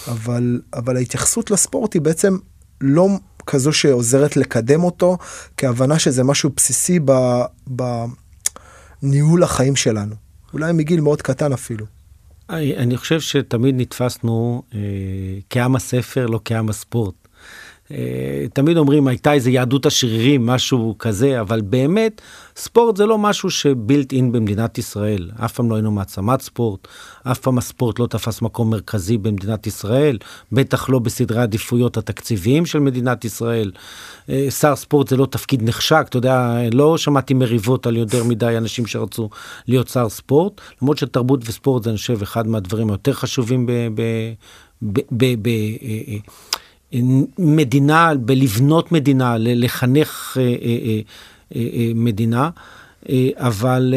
אבל 0.07 0.61
אבל 0.73 0.97
ההתייחסות 0.97 1.51
לספורט 1.51 1.93
היא 1.93 2.01
בעצם 2.01 2.37
לא 2.81 3.07
כזו 3.45 3.73
שעוזרת 3.73 4.37
לקדם 4.37 4.83
אותו 4.83 5.17
כהבנה 5.57 5.99
שזה 5.99 6.23
משהו 6.23 6.49
בסיסי 6.55 6.99
בניהול 9.01 9.43
החיים 9.43 9.75
שלנו 9.75 10.15
אולי 10.53 10.73
מגיל 10.73 11.01
מאוד 11.01 11.21
קטן 11.21 11.53
אפילו. 11.53 11.85
אני 12.49 12.97
חושב 12.97 13.19
שתמיד 13.19 13.75
נתפסנו 13.77 14.63
אה, 14.73 14.79
כעם 15.49 15.75
הספר 15.75 16.25
לא 16.25 16.39
כעם 16.45 16.69
הספורט. 16.69 17.22
אה, 17.91 18.45
תמיד 18.53 18.77
אומרים 18.77 19.07
הייתה 19.07 19.33
איזה 19.33 19.51
יהדות 19.51 19.85
השרירים 19.85 20.45
משהו 20.45 20.95
כזה 20.99 21.41
אבל 21.41 21.61
באמת 21.61 22.21
ספורט 22.55 22.97
זה 22.97 23.05
לא 23.05 23.17
משהו 23.17 23.49
שבילט 23.49 24.13
אין 24.13 24.31
במדינת 24.31 24.77
ישראל 24.77 25.31
אף 25.45 25.53
פעם 25.53 25.69
לא 25.69 25.75
היינו 25.75 25.91
מעצמת 25.91 26.41
ספורט 26.41 26.87
אף 27.23 27.39
פעם 27.39 27.57
הספורט 27.57 27.99
לא 27.99 28.07
תפס 28.07 28.41
מקום 28.41 28.69
מרכזי 28.69 29.17
במדינת 29.17 29.67
ישראל 29.67 30.17
בטח 30.51 30.89
לא 30.89 30.99
בסדרי 30.99 31.39
העדיפויות 31.39 31.97
התקציביים 31.97 32.65
של 32.65 32.79
מדינת 32.79 33.25
ישראל. 33.25 33.71
אה, 34.29 34.47
שר 34.51 34.75
ספורט 34.75 35.07
זה 35.07 35.17
לא 35.17 35.25
תפקיד 35.25 35.63
נחשק 35.63 36.05
אתה 36.09 36.17
יודע 36.17 36.57
לא 36.71 36.97
שמעתי 36.97 37.33
מריבות 37.33 37.87
על 37.87 37.97
יותר 37.97 38.23
מדי 38.23 38.57
אנשים 38.57 38.87
שרצו 38.87 39.29
להיות 39.67 39.87
שר 39.87 40.09
ספורט 40.09 40.61
למרות 40.81 40.97
שתרבות 40.97 41.39
וספורט 41.45 41.83
זה 41.83 41.89
אני 41.89 41.97
חושב 41.97 42.21
אחד 42.21 42.47
מהדברים 42.47 42.89
היותר 42.89 43.13
חשובים 43.13 43.65
ב... 43.65 43.71
ב, 43.71 44.01
ב, 44.81 44.99
ב, 45.11 45.25
ב 45.41 45.47
אה, 45.47 46.17
מדינה, 47.39 48.11
בלבנות 48.15 48.91
מדינה, 48.91 49.35
לחנך 49.39 50.37
אה, 50.39 50.43
אה, 50.43 50.99
אה, 51.55 51.91
מדינה, 51.95 52.49
אבל 53.35 53.93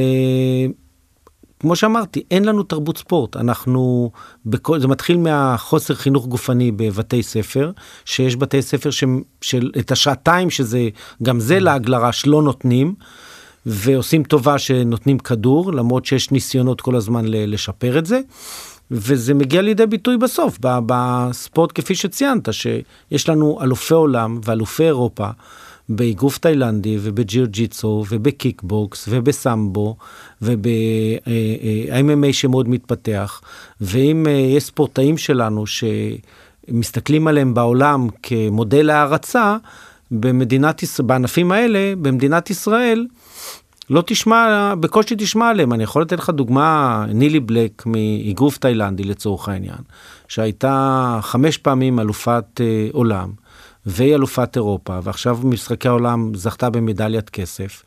כמו 1.60 1.76
שאמרתי, 1.76 2.22
אין 2.30 2.44
לנו 2.44 2.62
תרבות 2.62 2.98
ספורט. 2.98 3.36
אנחנו, 3.36 4.10
בכל, 4.46 4.80
זה 4.80 4.88
מתחיל 4.88 5.16
מהחוסר 5.16 5.94
חינוך 5.94 6.26
גופני 6.26 6.72
בבתי 6.72 7.22
ספר, 7.22 7.70
שיש 8.04 8.36
בתי 8.36 8.62
ספר 8.62 8.90
ש, 8.90 9.04
של, 9.40 9.70
את 9.78 9.92
השעתיים 9.92 10.50
שזה, 10.50 10.88
גם 11.22 11.40
זה 11.40 11.60
לעג 11.60 11.88
לרש, 11.88 12.26
לא 12.26 12.42
נותנים. 12.42 12.94
ועושים 13.68 14.22
טובה 14.22 14.58
שנותנים 14.58 15.18
כדור, 15.18 15.72
למרות 15.72 16.06
שיש 16.06 16.30
ניסיונות 16.30 16.80
כל 16.80 16.96
הזמן 16.96 17.24
לשפר 17.26 17.98
את 17.98 18.06
זה. 18.06 18.20
וזה 18.90 19.34
מגיע 19.34 19.62
לידי 19.62 19.86
ביטוי 19.86 20.16
בסוף, 20.16 20.58
בספורט 20.60 21.70
כפי 21.74 21.94
שציינת, 21.94 22.48
שיש 22.52 23.28
לנו 23.28 23.58
אלופי 23.62 23.94
עולם 23.94 24.40
ואלופי 24.44 24.84
אירופה, 24.84 25.28
באגרוף 25.88 26.38
תאילנדי 26.38 26.98
ובג'יו 27.00 27.46
ג'יצו 27.48 28.04
ובקיקבוקס 28.08 29.08
ובסמבו 29.10 29.96
וב-MMA 30.42 32.32
שמאוד 32.32 32.68
מתפתח, 32.68 33.40
ואם 33.80 34.26
יש 34.56 34.64
ספורטאים 34.64 35.18
שלנו 35.18 35.64
שמסתכלים 35.66 37.28
עליהם 37.28 37.54
בעולם 37.54 38.08
כמודל 38.22 38.86
להערצה, 38.86 39.56
במדינת 40.10 40.82
ישראל, 40.82 41.06
בענפים 41.06 41.52
האלה, 41.52 41.94
במדינת 42.02 42.50
ישראל, 42.50 43.06
לא 43.90 44.02
תשמע, 44.06 44.74
בקושי 44.80 45.14
תשמע 45.18 45.48
עליהם. 45.48 45.72
אני 45.72 45.82
יכול 45.82 46.02
לתת 46.02 46.18
לך 46.18 46.30
דוגמה, 46.30 47.04
נילי 47.08 47.40
בלק 47.40 47.82
מאגרוף 47.86 48.58
תאילנדי 48.58 49.04
לצורך 49.04 49.48
העניין, 49.48 49.78
שהייתה 50.28 51.18
חמש 51.22 51.58
פעמים 51.58 52.00
אלופת 52.00 52.60
אה, 52.60 52.88
עולם, 52.92 53.30
והיא 53.86 54.14
אלופת 54.14 54.56
אירופה, 54.56 54.98
ועכשיו 55.02 55.36
במשחקי 55.36 55.88
העולם 55.88 56.34
זכתה 56.34 56.70
במדליית 56.70 57.30
כסף. 57.30 57.82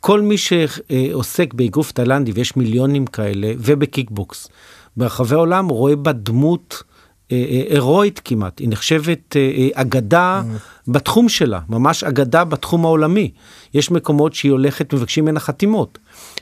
כל 0.00 0.20
מי 0.20 0.36
שעוסק 0.38 1.54
באגרוף 1.54 1.92
תאילנדי, 1.92 2.32
ויש 2.32 2.56
מיליונים 2.56 3.06
כאלה, 3.06 3.52
ובקיקבוקס, 3.58 4.48
ברחבי 4.96 5.34
העולם 5.34 5.68
רואה 5.68 5.96
בה 5.96 6.12
דמות 6.12 6.82
הירואית 7.30 8.20
כמעט, 8.24 8.58
היא 8.58 8.68
נחשבת 8.68 9.36
אה, 9.36 9.68
אגדה 9.74 10.42
בתחום 10.88 11.28
שלה, 11.28 11.60
ממש 11.68 12.04
אגדה 12.04 12.44
בתחום 12.44 12.84
העולמי. 12.84 13.30
יש 13.74 13.90
מקומות 13.90 14.34
שהיא 14.34 14.52
הולכת, 14.52 14.94
מבקשים 14.94 15.24
ממנה 15.24 15.40
חתימות. 15.40 15.98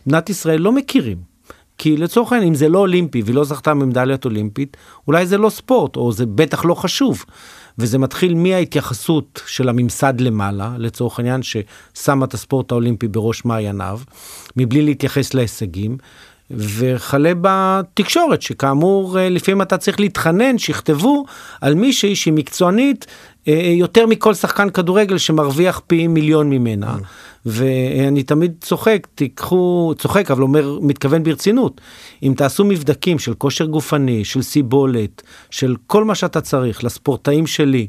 מדינת 0.07 0.31
ישראל 0.31 0.61
לא 0.61 0.73
מכירים. 0.73 1.19
כי 1.79 1.97
לצורך 1.97 2.33
העניין, 2.33 2.49
אם 2.49 2.55
זה 2.55 2.69
לא 2.69 2.79
אולימפי 2.79 3.23
והיא 3.23 3.35
לא 3.35 3.45
זכתה 3.45 3.75
במדליית 3.75 4.25
אולימפית, 4.25 4.77
אולי 5.07 5.27
זה 5.27 5.39
לא 5.39 5.51
ספורט, 5.51 5.97
או 5.97 6.13
זה 6.13 6.27
בטח 6.27 6.65
לא 6.65 6.75
חשוב. 6.75 7.25
וזה 7.79 7.99
מתחיל 7.99 8.35
מההתייחסות 8.35 9.43
של 9.47 9.69
הממסד 9.69 10.21
למעלה, 10.21 10.75
לצורך 10.79 11.19
העניין, 11.19 11.41
ששמה 11.43 12.25
את 12.25 12.35
הספורט 12.35 12.73
האולימפי 12.73 13.09
בראש 13.09 13.45
מעייניו, 13.45 14.01
מבלי 14.57 14.83
להתייחס 14.83 15.35
להישגים, 15.35 15.99
וכלה 16.51 17.33
בתקשורת, 17.41 18.43
שכאמור, 18.43 19.19
אה, 19.19 19.29
לפעמים 19.29 19.63
אתה 19.63 19.79
צריך 19.79 20.01
להתחנן 20.01 20.59
שיכתבו 20.59 21.25
על 21.61 21.75
מישהי 21.75 22.17
שהיא 22.17 22.35
מקצוענית 22.35 23.07
אה, 23.49 23.53
אה, 23.53 23.71
יותר 23.71 24.07
מכל 24.07 24.35
שחקן 24.35 24.71
כדורגל 24.71 25.19
שמרוויח 25.19 25.81
פי 25.87 26.07
מיליון 26.07 26.51
ממנה. 26.51 26.97
ואני 27.47 28.23
תמיד 28.23 28.55
צוחק, 28.61 29.07
תיקחו, 29.15 29.95
צוחק, 29.99 30.31
אבל 30.31 30.43
אומר, 30.43 30.79
מתכוון 30.83 31.23
ברצינות. 31.23 31.81
אם 32.23 32.35
תעשו 32.37 32.65
מבדקים 32.65 33.19
של 33.19 33.35
כושר 33.35 33.65
גופני, 33.65 34.25
של 34.25 34.43
סיבולת, 34.43 35.23
של 35.51 35.77
כל 35.87 36.05
מה 36.05 36.15
שאתה 36.15 36.41
צריך 36.41 36.85
לספורטאים 36.85 37.47
שלי, 37.47 37.87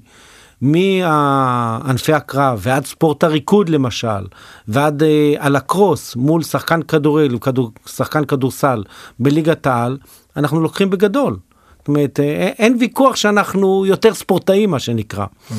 מענפי 0.62 2.14
הקרב 2.14 2.60
ועד 2.62 2.86
ספורט 2.86 3.24
הריקוד 3.24 3.70
למשל, 3.70 4.26
ועד 4.68 5.04
אה, 5.04 5.34
הלקרוס 5.40 6.16
מול 6.16 6.44
שחקן 6.44 6.82
כדורגל, 6.82 7.38
כדור, 7.38 7.72
שחקן 7.86 8.26
כדורסל 8.26 8.84
בליגת 9.20 9.68
העל, 9.68 9.98
אנחנו 10.38 10.62
לוקחים 10.62 10.90
בגדול. 10.90 11.38
זאת 11.80 11.88
אומרת, 11.88 12.20
אה, 12.20 12.52
אין 12.60 12.78
ויכוח 12.80 13.16
שאנחנו 13.16 13.86
יותר 13.86 14.14
ספורטאים, 14.14 14.72
מה 14.72 14.80
שנקרא. 14.80 15.26
Mm. 15.26 15.54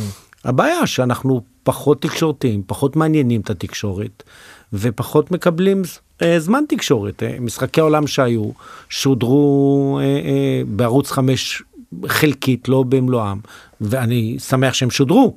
הבעיה 0.44 0.86
שאנחנו 0.86 1.42
פחות 1.62 2.02
תקשורתיים, 2.02 2.62
פחות 2.66 2.96
מעניינים 2.96 3.40
את 3.40 3.50
התקשורת, 3.50 4.22
ופחות 4.72 5.30
מקבלים 5.30 5.82
אה, 6.22 6.40
זמן 6.40 6.64
תקשורת. 6.68 7.22
אה, 7.22 7.36
משחקי 7.40 7.80
העולם 7.80 8.06
שהיו, 8.06 8.50
שודרו 8.88 9.98
אה, 10.00 10.04
אה, 10.04 10.62
בערוץ 10.66 11.10
5 11.10 11.62
חלקית, 12.06 12.68
לא 12.68 12.82
במלואם, 12.88 13.38
ואני 13.80 14.36
שמח 14.38 14.74
שהם 14.74 14.90
שודרו. 14.90 15.36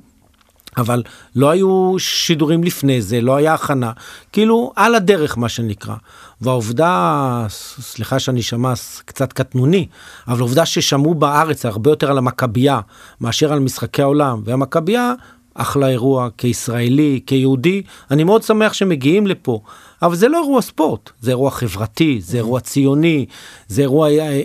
אבל 0.76 1.02
לא 1.36 1.50
היו 1.50 1.94
שידורים 1.98 2.64
לפני 2.64 3.02
זה, 3.02 3.20
לא 3.20 3.36
היה 3.36 3.54
הכנה, 3.54 3.92
כאילו 4.32 4.72
על 4.76 4.94
הדרך 4.94 5.38
מה 5.38 5.48
שנקרא. 5.48 5.94
והעובדה, 6.40 7.46
סליחה 7.80 8.18
שאני 8.18 8.40
אשמע 8.40 8.72
קצת 9.04 9.32
קטנוני, 9.32 9.86
אבל 10.28 10.38
העובדה 10.38 10.66
ששמעו 10.66 11.14
בארץ 11.14 11.66
הרבה 11.66 11.90
יותר 11.90 12.10
על 12.10 12.18
המכבייה 12.18 12.80
מאשר 13.20 13.52
על 13.52 13.58
משחקי 13.58 14.02
העולם, 14.02 14.42
והמכבייה 14.44 15.12
אחלה 15.54 15.88
אירוע 15.88 16.28
כישראלי, 16.38 17.20
כיהודי, 17.26 17.82
אני 18.10 18.24
מאוד 18.24 18.42
שמח 18.42 18.72
שמגיעים 18.72 19.26
לפה, 19.26 19.60
אבל 20.02 20.14
זה 20.14 20.28
לא 20.28 20.42
אירוע 20.42 20.62
ספורט, 20.62 21.10
זה 21.20 21.30
אירוע 21.30 21.50
חברתי, 21.50 22.20
זה 22.20 22.36
אירוע 22.36 22.60
ציוני, 22.60 23.26
זה 23.68 23.82
אירוע 23.82 24.08
אה, 24.08 24.12
אה, 24.12 24.20
אה, 24.20 24.38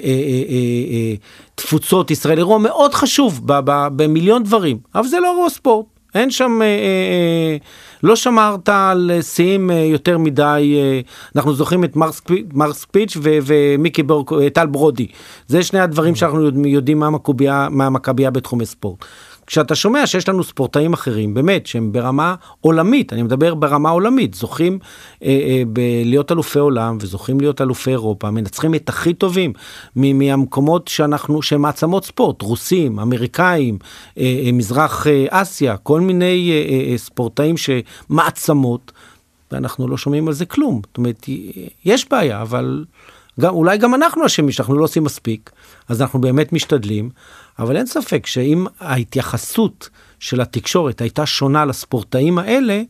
אה, 0.91 1.13
תפוצות 1.55 2.11
ישראל, 2.11 2.37
אירוע 2.37 2.57
מאוד 2.57 2.93
חשוב 2.93 3.41
במיליון 3.95 4.43
דברים, 4.43 4.77
אבל 4.95 5.07
זה 5.07 5.19
לא 5.19 5.31
אירוע 5.31 5.49
ספורט. 5.49 5.85
אין 6.15 6.31
שם, 6.31 6.61
אה, 6.61 6.67
אה, 6.67 7.57
לא 8.03 8.15
שמרת 8.15 8.69
על 8.69 9.11
שיאים 9.21 9.71
אה, 9.71 9.75
יותר 9.75 10.17
מדי, 10.17 10.75
אה, 10.77 10.99
אנחנו 11.35 11.53
זוכרים 11.53 11.83
את 11.83 11.95
מרק 12.53 12.73
ספיץ' 12.73 13.17
ומיקי 13.21 14.03
בור, 14.03 14.25
אה, 14.41 14.49
טל 14.49 14.65
ברודי. 14.65 15.07
זה 15.47 15.63
שני 15.63 15.79
הדברים 15.79 16.15
שאנחנו 16.15 16.67
יודעים 16.67 16.99
מה 17.69 17.85
המכבייה 17.85 18.31
בתחומי 18.31 18.65
ספורט. 18.65 19.05
כשאתה 19.49 19.75
שומע 19.75 20.07
שיש 20.07 20.29
לנו 20.29 20.43
ספורטאים 20.43 20.93
אחרים, 20.93 21.33
באמת, 21.33 21.65
שהם 21.65 21.91
ברמה 21.91 22.35
עולמית, 22.61 23.13
אני 23.13 23.23
מדבר 23.23 23.55
ברמה 23.55 23.89
עולמית, 23.89 24.33
זוכים 24.33 24.79
אה, 25.23 25.29
אה, 25.29 26.01
להיות 26.05 26.31
אלופי 26.31 26.59
עולם 26.59 26.97
וזוכים 27.01 27.39
להיות 27.39 27.61
אלופי 27.61 27.89
אירופה, 27.89 28.31
מנצחים 28.31 28.75
את 28.75 28.89
הכי 28.89 29.13
טובים 29.13 29.53
מהמקומות 29.95 30.87
שאנחנו, 30.87 31.41
שהם 31.41 31.61
מעצמות 31.61 32.05
ספורט, 32.05 32.41
רוסים, 32.41 32.99
אמריקאים, 32.99 33.77
אה, 34.17 34.41
אה, 34.45 34.51
מזרח 34.51 35.07
אה, 35.07 35.25
אסיה, 35.29 35.77
כל 35.77 36.01
מיני 36.01 36.51
אה, 36.51 36.71
אה, 36.71 36.91
אה 36.91 36.97
ספורטאים 36.97 37.55
שמעצמות, 37.57 38.91
ואנחנו 39.51 39.87
לא 39.87 39.97
שומעים 39.97 40.27
על 40.27 40.33
זה 40.33 40.45
כלום. 40.45 40.81
זאת 40.87 40.97
אומרת, 40.97 41.25
יש 41.85 42.09
בעיה, 42.09 42.41
אבל... 42.41 42.85
גם, 43.39 43.53
אולי 43.53 43.77
גם 43.77 43.95
אנחנו 43.95 44.25
אשמים 44.25 44.51
שאנחנו 44.51 44.75
לא 44.75 44.83
עושים 44.83 45.03
מספיק, 45.03 45.51
אז 45.89 46.01
אנחנו 46.01 46.21
באמת 46.21 46.53
משתדלים, 46.53 47.09
אבל 47.59 47.77
אין 47.77 47.85
ספק 47.85 48.25
שאם 48.25 48.65
ההתייחסות 48.79 49.89
של 50.19 50.41
התקשורת 50.41 51.01
הייתה 51.01 51.25
שונה 51.25 51.65
לספורטאים 51.65 52.37
האלה, 52.37 52.81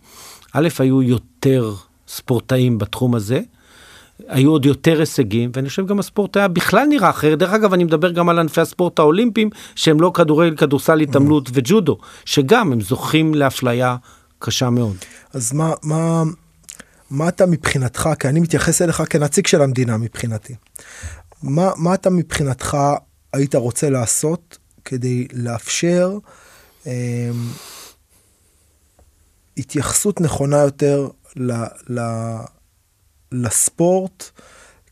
א', 0.53 0.67
היו 0.79 1.01
יותר 1.01 1.73
ספורטאים 2.07 2.77
בתחום 2.77 3.15
הזה, 3.15 3.41
היו 4.27 4.51
עוד 4.51 4.65
יותר 4.65 4.99
הישגים, 4.99 5.51
ואני 5.53 5.69
חושב 5.69 5.87
גם 5.87 5.99
הספורט 5.99 6.37
היה 6.37 6.47
בכלל 6.47 6.85
נראה 6.85 7.09
אחרת. 7.09 7.39
דרך 7.39 7.53
אגב, 7.53 7.73
אני 7.73 7.83
מדבר 7.83 8.11
גם 8.11 8.29
על 8.29 8.39
ענפי 8.39 8.61
הספורט 8.61 8.99
האולימפיים, 8.99 9.49
שהם 9.75 10.01
לא 10.01 10.11
כדורגל, 10.13 10.55
כדורסל, 10.55 10.99
התעמלות 10.99 11.47
mm. 11.47 11.51
וג'ודו, 11.53 11.97
שגם 12.25 12.71
הם 12.71 12.81
זוכים 12.81 13.33
לאפליה 13.33 13.95
קשה 14.39 14.69
מאוד. 14.69 14.95
אז 15.33 15.53
מה, 15.53 15.73
מה, 15.83 16.23
מה 17.09 17.27
אתה 17.27 17.45
מבחינתך, 17.45 18.09
כי 18.19 18.27
אני 18.27 18.39
מתייחס 18.39 18.81
אליך 18.81 19.03
כנציג 19.09 19.47
של 19.47 19.61
המדינה 19.61 19.97
מבחינתי, 19.97 20.55
מה, 21.43 21.71
מה 21.77 21.93
אתה 21.93 22.09
מבחינתך 22.09 22.77
היית 23.33 23.55
רוצה 23.55 23.89
לעשות 23.89 24.57
כדי 24.85 25.27
לאפשר 25.33 26.17
אה, 26.87 27.29
התייחסות 29.57 30.21
נכונה 30.21 30.57
יותר 30.57 31.07
ל, 31.35 31.51
ל, 31.89 31.99
לספורט 33.31 34.29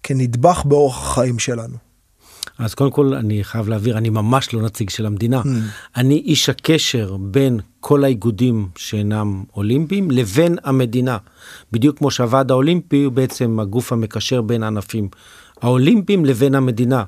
כנדבך 0.04 0.62
באורח 0.66 0.98
החיים 0.98 1.40
שלנו? 1.40 1.78
אז 2.60 2.74
קודם 2.74 2.92
כל 2.92 3.14
אני 3.14 3.44
חייב 3.44 3.70
להבהיר, 3.70 3.98
אני 3.98 4.10
ממש 4.10 4.54
לא 4.54 4.62
נציג 4.62 4.90
של 4.90 5.06
המדינה. 5.06 5.42
Mm. 5.42 5.48
אני 5.96 6.16
איש 6.16 6.50
הקשר 6.50 7.18
בין 7.18 7.60
כל 7.80 8.04
האיגודים 8.04 8.70
שאינם 8.76 9.44
אולימפיים 9.56 10.12
לבין 10.12 10.58
המדינה. 10.64 11.18
בדיוק 11.72 11.98
כמו 11.98 12.12
שהוועד 12.12 12.52
האולימפי 12.52 13.04
הוא 13.04 13.14
בעצם 13.14 13.60
הגוף 13.60 13.92
המקשר 13.92 14.42
בין 14.42 14.64
הענפים 14.64 15.10
האולימפיים 15.62 16.26
לבין 16.26 16.56
המדינה. 16.56 17.04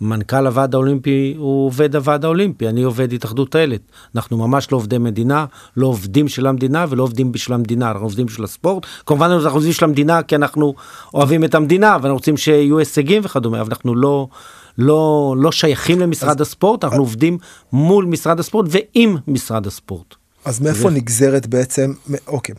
מנכ"ל 0.00 0.46
הוועד 0.46 0.74
האולימפי 0.74 1.34
הוא 1.38 1.66
עובד 1.66 1.96
הוועד 1.96 2.24
האולימפי, 2.24 2.68
אני 2.68 2.82
עובד 2.82 3.12
התאחדות 3.12 3.56
איילת. 3.56 3.80
אנחנו 4.14 4.36
ממש 4.36 4.72
לא 4.72 4.76
עובדי 4.76 4.98
מדינה, 4.98 5.46
לא 5.76 5.86
עובדים 5.86 6.28
של 6.28 6.46
המדינה 6.46 6.86
ולא 6.88 7.02
עובדים 7.02 7.32
בשביל 7.32 7.54
המדינה, 7.54 7.90
אנחנו 7.90 8.06
עובדים 8.06 8.26
בשביל 8.26 8.44
הספורט. 8.44 8.86
כמובן 9.06 9.30
אנחנו 9.30 9.50
עובדים 9.50 9.70
בשביל 9.70 9.88
המדינה 9.88 10.22
כי 10.22 10.36
אנחנו 10.36 10.74
אוהבים 11.14 11.44
את 11.44 11.54
המדינה 11.54 11.90
ואנחנו 11.92 12.14
רוצים 12.14 12.36
שיהיו 12.36 12.78
הישגים 12.78 13.22
וכדומה, 13.24 13.60
אבל 13.60 13.68
אנחנו 13.70 13.94
לא... 13.94 14.28
לא, 14.78 15.34
לא 15.38 15.52
שייכים 15.52 16.00
למשרד 16.00 16.40
אז, 16.40 16.46
הספורט, 16.46 16.84
אנחנו 16.84 16.96
אז, 16.96 17.00
עובדים 17.00 17.38
מול 17.72 18.04
משרד 18.04 18.40
הספורט 18.40 18.66
ועם 18.70 19.16
משרד 19.28 19.66
הספורט. 19.66 20.14
אז 20.44 20.60
מאיפה 20.60 20.88
ו... 20.88 20.90
נגזרת 20.90 21.46
בעצם, 21.46 21.92
אוקיי, 22.26 22.54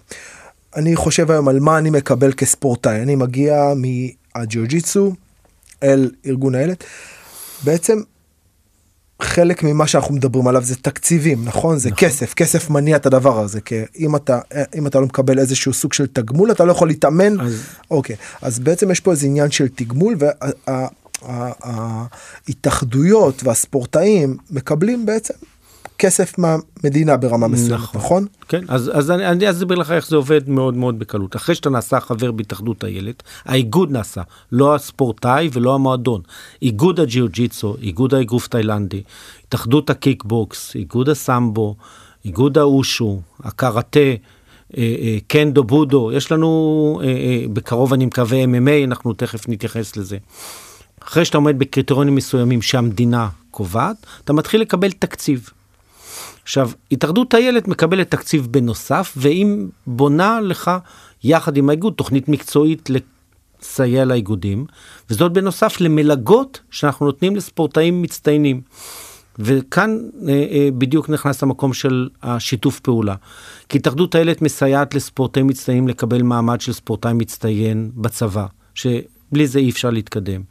אני 0.75 0.95
חושב 0.95 1.31
היום 1.31 1.47
על 1.47 1.59
מה 1.59 1.77
אני 1.77 1.89
מקבל 1.89 2.31
כספורטאי, 2.31 3.01
אני 3.01 3.15
מגיע 3.15 3.73
מהג'יוג'יצו 4.35 5.13
אל 5.83 6.11
ארגון 6.25 6.55
הילד, 6.55 6.77
בעצם 7.63 8.01
חלק 9.21 9.63
ממה 9.63 9.87
שאנחנו 9.87 10.15
מדברים 10.15 10.47
עליו 10.47 10.63
זה 10.63 10.75
תקציבים 10.75 11.45
נכון? 11.45 11.77
זה 11.77 11.89
נכון. 11.89 12.07
כסף. 12.07 12.33
כסף 12.33 12.69
מניע 12.69 12.95
את 12.95 13.05
הדבר 13.05 13.39
הזה 13.39 13.61
כי 13.61 13.81
אם 13.99 14.15
אתה 14.15 14.39
אם 14.75 14.87
אתה 14.87 14.99
לא 14.99 15.05
מקבל 15.05 15.39
איזשהו 15.39 15.73
סוג 15.73 15.93
של 15.93 16.07
תגמול 16.07 16.51
אתה 16.51 16.65
לא 16.65 16.71
יכול 16.71 16.87
להתאמן. 16.87 17.39
אז... 17.39 17.63
אוקיי. 17.91 18.15
אז 18.41 18.59
בעצם 18.59 18.91
יש 18.91 18.99
פה 18.99 19.11
איזה 19.11 19.25
עניין 19.25 19.51
של 19.51 19.67
תגמול 19.67 20.15
וההתאחדויות 22.47 23.43
והספורטאים 23.43 24.37
מקבלים 24.51 25.05
בעצם 25.05 25.33
כסף 25.97 26.37
מהמדינה 26.37 27.17
ברמה 27.17 27.47
מסוימת, 27.47 27.81
נכון. 27.81 28.01
נכון? 28.01 28.25
כן, 28.47 28.61
אז, 28.67 28.91
אז 28.93 29.11
אני, 29.11 29.27
אני 29.27 29.49
אסביר 29.49 29.77
לך 29.77 29.91
איך 29.91 30.07
זה 30.07 30.15
עובד 30.15 30.49
מאוד 30.49 30.73
מאוד 30.73 30.99
בקלות. 30.99 31.35
אחרי 31.35 31.55
שאתה 31.55 31.69
נעשה 31.69 31.99
חבר 31.99 32.31
בהתאחדות 32.31 32.83
הילד, 32.83 33.15
האיגוד 33.45 33.91
נעשה, 33.91 34.21
לא 34.51 34.75
הספורטאי 34.75 35.49
ולא 35.53 35.75
המועדון. 35.75 36.21
איגוד 36.61 36.99
הג'יוג'יצו, 36.99 37.75
איגוד 37.81 38.13
האגרוף 38.13 38.47
תאילנדי, 38.47 39.01
התאחדות 39.47 39.89
הקיקבוקס, 39.89 40.75
איגוד 40.75 41.09
הסמבו, 41.09 41.75
איגוד 42.25 42.57
האושו, 42.57 43.21
הקראטה, 43.43 43.99
אה, 43.99 44.15
אה, 44.77 45.17
קנדו 45.27 45.63
בודו, 45.63 46.11
יש 46.11 46.31
לנו, 46.31 47.01
אה, 47.03 47.45
בקרוב 47.53 47.93
אני 47.93 48.05
מקווה 48.05 48.43
MMA, 48.43 48.83
אנחנו 48.83 49.13
תכף 49.13 49.49
נתייחס 49.49 49.97
לזה. 49.97 50.17
אחרי 51.03 51.25
שאתה 51.25 51.37
עומד 51.37 51.59
בקריטריונים 51.59 52.15
מסוימים 52.15 52.61
שהמדינה 52.61 53.29
קובעת, 53.51 54.05
אתה 54.23 54.33
מתחיל 54.33 54.61
לקבל 54.61 54.91
תקציב. 54.91 55.49
עכשיו, 56.45 56.71
התאחדות 56.91 57.33
הילד 57.33 57.69
מקבלת 57.69 58.11
תקציב 58.11 58.47
בנוסף, 58.51 59.13
והיא 59.17 59.45
בונה 59.87 60.41
לך, 60.41 60.71
יחד 61.23 61.57
עם 61.57 61.69
האיגוד, 61.69 61.93
תוכנית 61.93 62.29
מקצועית 62.29 62.89
לסייע 62.89 64.05
לאיגודים, 64.05 64.65
וזאת 65.09 65.33
בנוסף 65.33 65.81
למלגות 65.81 66.59
שאנחנו 66.71 67.05
נותנים 67.05 67.35
לספורטאים 67.35 68.01
מצטיינים. 68.01 68.61
וכאן 69.39 69.97
אה, 70.27 70.33
אה, 70.51 70.69
בדיוק 70.77 71.09
נכנס 71.09 71.43
המקום 71.43 71.73
של 71.73 72.09
השיתוף 72.23 72.79
פעולה. 72.79 73.15
כי 73.69 73.77
התאחדות 73.77 74.15
הילד 74.15 74.37
מסייעת 74.41 74.95
לספורטאים 74.95 75.47
מצטיינים 75.47 75.87
לקבל 75.87 76.21
מעמד 76.21 76.61
של 76.61 76.73
ספורטאי 76.73 77.13
מצטיין 77.13 77.91
בצבא, 77.95 78.45
שבלי 78.75 79.47
זה 79.47 79.59
אי 79.59 79.69
אפשר 79.69 79.89
להתקדם. 79.89 80.41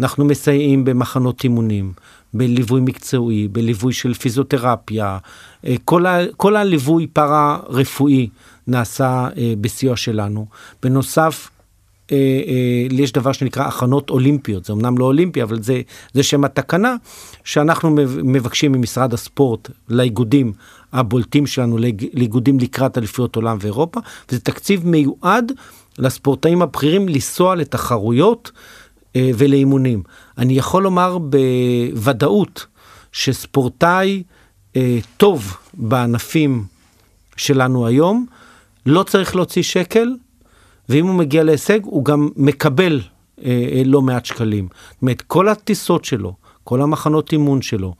אנחנו 0.00 0.24
מסייעים 0.24 0.84
במחנות 0.84 1.44
אימונים, 1.44 1.92
בליווי 2.34 2.80
מקצועי, 2.80 3.48
בליווי 3.48 3.92
של 3.92 4.14
פיזיותרפיה, 4.14 5.18
אה, 5.66 5.74
כל, 5.84 6.06
ה, 6.06 6.18
כל 6.36 6.56
הליווי 6.56 7.06
פארה-רפואי 7.06 8.28
נעשה 8.66 9.28
אה, 9.36 9.54
בסיוע 9.60 9.96
שלנו. 9.96 10.46
בנוסף, 10.82 11.50
אה, 12.12 12.16
יש 12.90 13.12
דבר 13.12 13.32
שנקרא 13.32 13.66
הכנות 13.66 14.10
אולימפיות, 14.10 14.64
זה 14.64 14.72
אמנם 14.72 14.98
לא 14.98 15.04
אולימפי, 15.04 15.42
אבל 15.42 15.62
זה, 15.62 15.80
זה 16.12 16.22
שם 16.22 16.44
התקנה, 16.44 16.96
שאנחנו 17.44 17.90
מבקשים 18.24 18.72
ממשרד 18.72 19.14
הספורט 19.14 19.70
לאיגודים 19.88 20.52
הבולטים 20.92 21.46
שלנו, 21.46 21.78
לאיגודים 22.14 22.58
לקראת 22.58 22.98
אליפויות 22.98 23.36
עולם 23.36 23.56
ואירופה, 23.60 24.00
וזה 24.28 24.40
תקציב 24.40 24.86
מיועד 24.86 25.52
לספורטאים 25.98 26.62
הבכירים 26.62 27.08
לנסוע 27.08 27.54
לתחרויות. 27.54 28.50
אה, 29.16 29.30
ולאימונים. 29.38 30.02
אני 30.38 30.52
יכול 30.52 30.82
לומר 30.82 31.18
בוודאות 31.18 32.66
שספורטאי 33.12 34.22
אה, 34.76 34.98
טוב 35.16 35.56
בענפים 35.74 36.64
שלנו 37.36 37.86
היום, 37.86 38.26
לא 38.86 39.02
צריך 39.02 39.36
להוציא 39.36 39.62
שקל, 39.62 40.14
ואם 40.88 41.06
הוא 41.06 41.14
מגיע 41.14 41.44
להישג, 41.44 41.80
הוא 41.84 42.04
גם 42.04 42.28
מקבל 42.36 43.00
אה, 43.44 43.82
לא 43.84 44.02
מעט 44.02 44.24
שקלים. 44.24 44.68
זאת 44.90 45.02
אומרת, 45.02 45.22
כל 45.22 45.48
הטיסות 45.48 46.04
שלו, 46.04 46.34
כל 46.64 46.82
המחנות 46.82 47.32
אימון 47.32 47.62
שלו, 47.62 47.94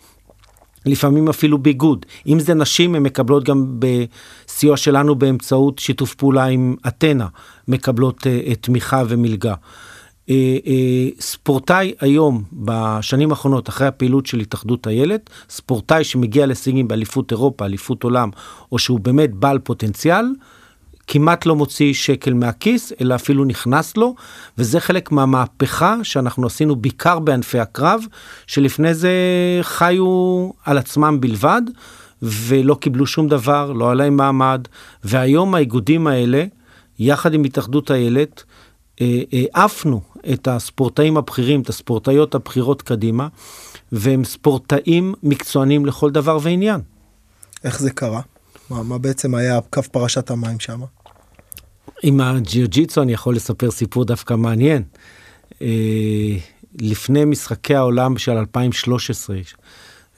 לפעמים 0.87 1.29
אפילו 1.29 1.59
ביגוד. 1.59 2.07
אם 2.27 2.41
זה 2.41 2.55
נשים, 2.55 2.95
הן 2.95 3.03
מקבלות 3.03 3.45
גם 3.45 3.79
בסיוע 3.79 4.77
שלנו 4.77 5.15
באמצעות 5.15 5.79
שיתוף 5.79 6.15
פעולה 6.15 6.45
עם 6.45 6.77
אתנה, 6.89 7.27
מקבלות 7.69 8.27
תמיכה 8.61 9.03
ומלגה. 9.09 9.55
אה, 10.31 10.57
אה, 10.67 11.09
ספורטאי 11.21 11.95
היום, 12.01 12.43
בשנים 12.53 13.31
האחרונות, 13.31 13.69
אחרי 13.69 13.87
הפעילות 13.87 14.27
של 14.27 14.41
התאחדות 14.41 14.87
הילד, 14.87 15.21
ספורטאי 15.49 16.05
שמגיע 16.05 16.47
להישגים 16.47 16.89
באליפות 16.89 17.31
אירופה, 17.31 17.65
אליפות 17.65 18.03
עולם, 18.03 18.31
או 18.73 18.79
שהוא 18.79 19.01
באמת 19.01 19.35
בעל 19.35 19.59
פוטנציאל, 19.59 20.25
כמעט 21.07 21.47
לא 21.47 21.57
מוציא 21.57 21.95
שקל 21.95 22.35
מהכיס, 22.35 22.93
אלא 23.01 23.15
אפילו 23.15 23.45
נכנס 23.45 23.97
לו, 23.97 24.15
וזה 24.59 24.81
חלק 24.81 25.13
מהמהפכה 25.13 25.97
שאנחנו 26.03 26.47
עשינו 26.47 26.77
בעיקר 26.77 27.19
בענפי 27.19 27.59
הקרב, 27.59 28.01
שלפני 28.47 28.95
זה 28.95 29.13
חיו 29.63 30.51
על 30.65 30.79
עצמם 30.79 31.19
בלבד, 31.21 31.63
ולא 32.23 32.75
קיבלו 32.75 33.07
שום 33.07 33.29
דבר, 33.29 33.73
לא 33.73 33.85
היה 33.85 33.95
להם 33.95 34.17
מעמד, 34.17 34.69
והיום 35.05 35.55
האיגודים 35.55 36.07
האלה, 36.07 36.45
יחד 36.99 37.35
עם 37.35 37.45
התאחדות 37.45 37.91
הילד, 37.91 38.29
עפנו 39.53 40.01
את 40.33 40.49
הספורטאים 40.49 41.17
הבכירים, 41.17 41.61
את 41.61 41.69
הספורטאיות 41.69 42.35
הבכירות 42.35 42.83
קדימה, 42.83 43.29
והם 43.93 44.25
ספורטאים 44.25 45.15
מקצוענים 45.23 45.87
לכל 45.87 46.11
דבר 46.11 46.39
ועניין. 46.43 46.81
איך 47.65 47.81
זה 47.81 47.91
קרה? 47.91 48.21
מה, 48.71 48.83
מה 48.83 48.99
בעצם 48.99 49.35
היה 49.35 49.61
קו 49.71 49.83
פרשת 49.83 50.31
המים 50.31 50.61
שם? 50.61 50.81
עם 52.03 52.21
הג'יוג'יצו 52.21 53.03
אני 53.03 53.13
יכול 53.13 53.37
לספר 53.37 53.71
סיפור 53.71 54.05
דווקא 54.05 54.35
מעניין. 54.35 54.83
אה, 55.63 56.37
לפני 56.81 57.25
משחקי 57.25 57.75
העולם 57.75 58.19
של 58.19 58.33
2013, 58.33 59.37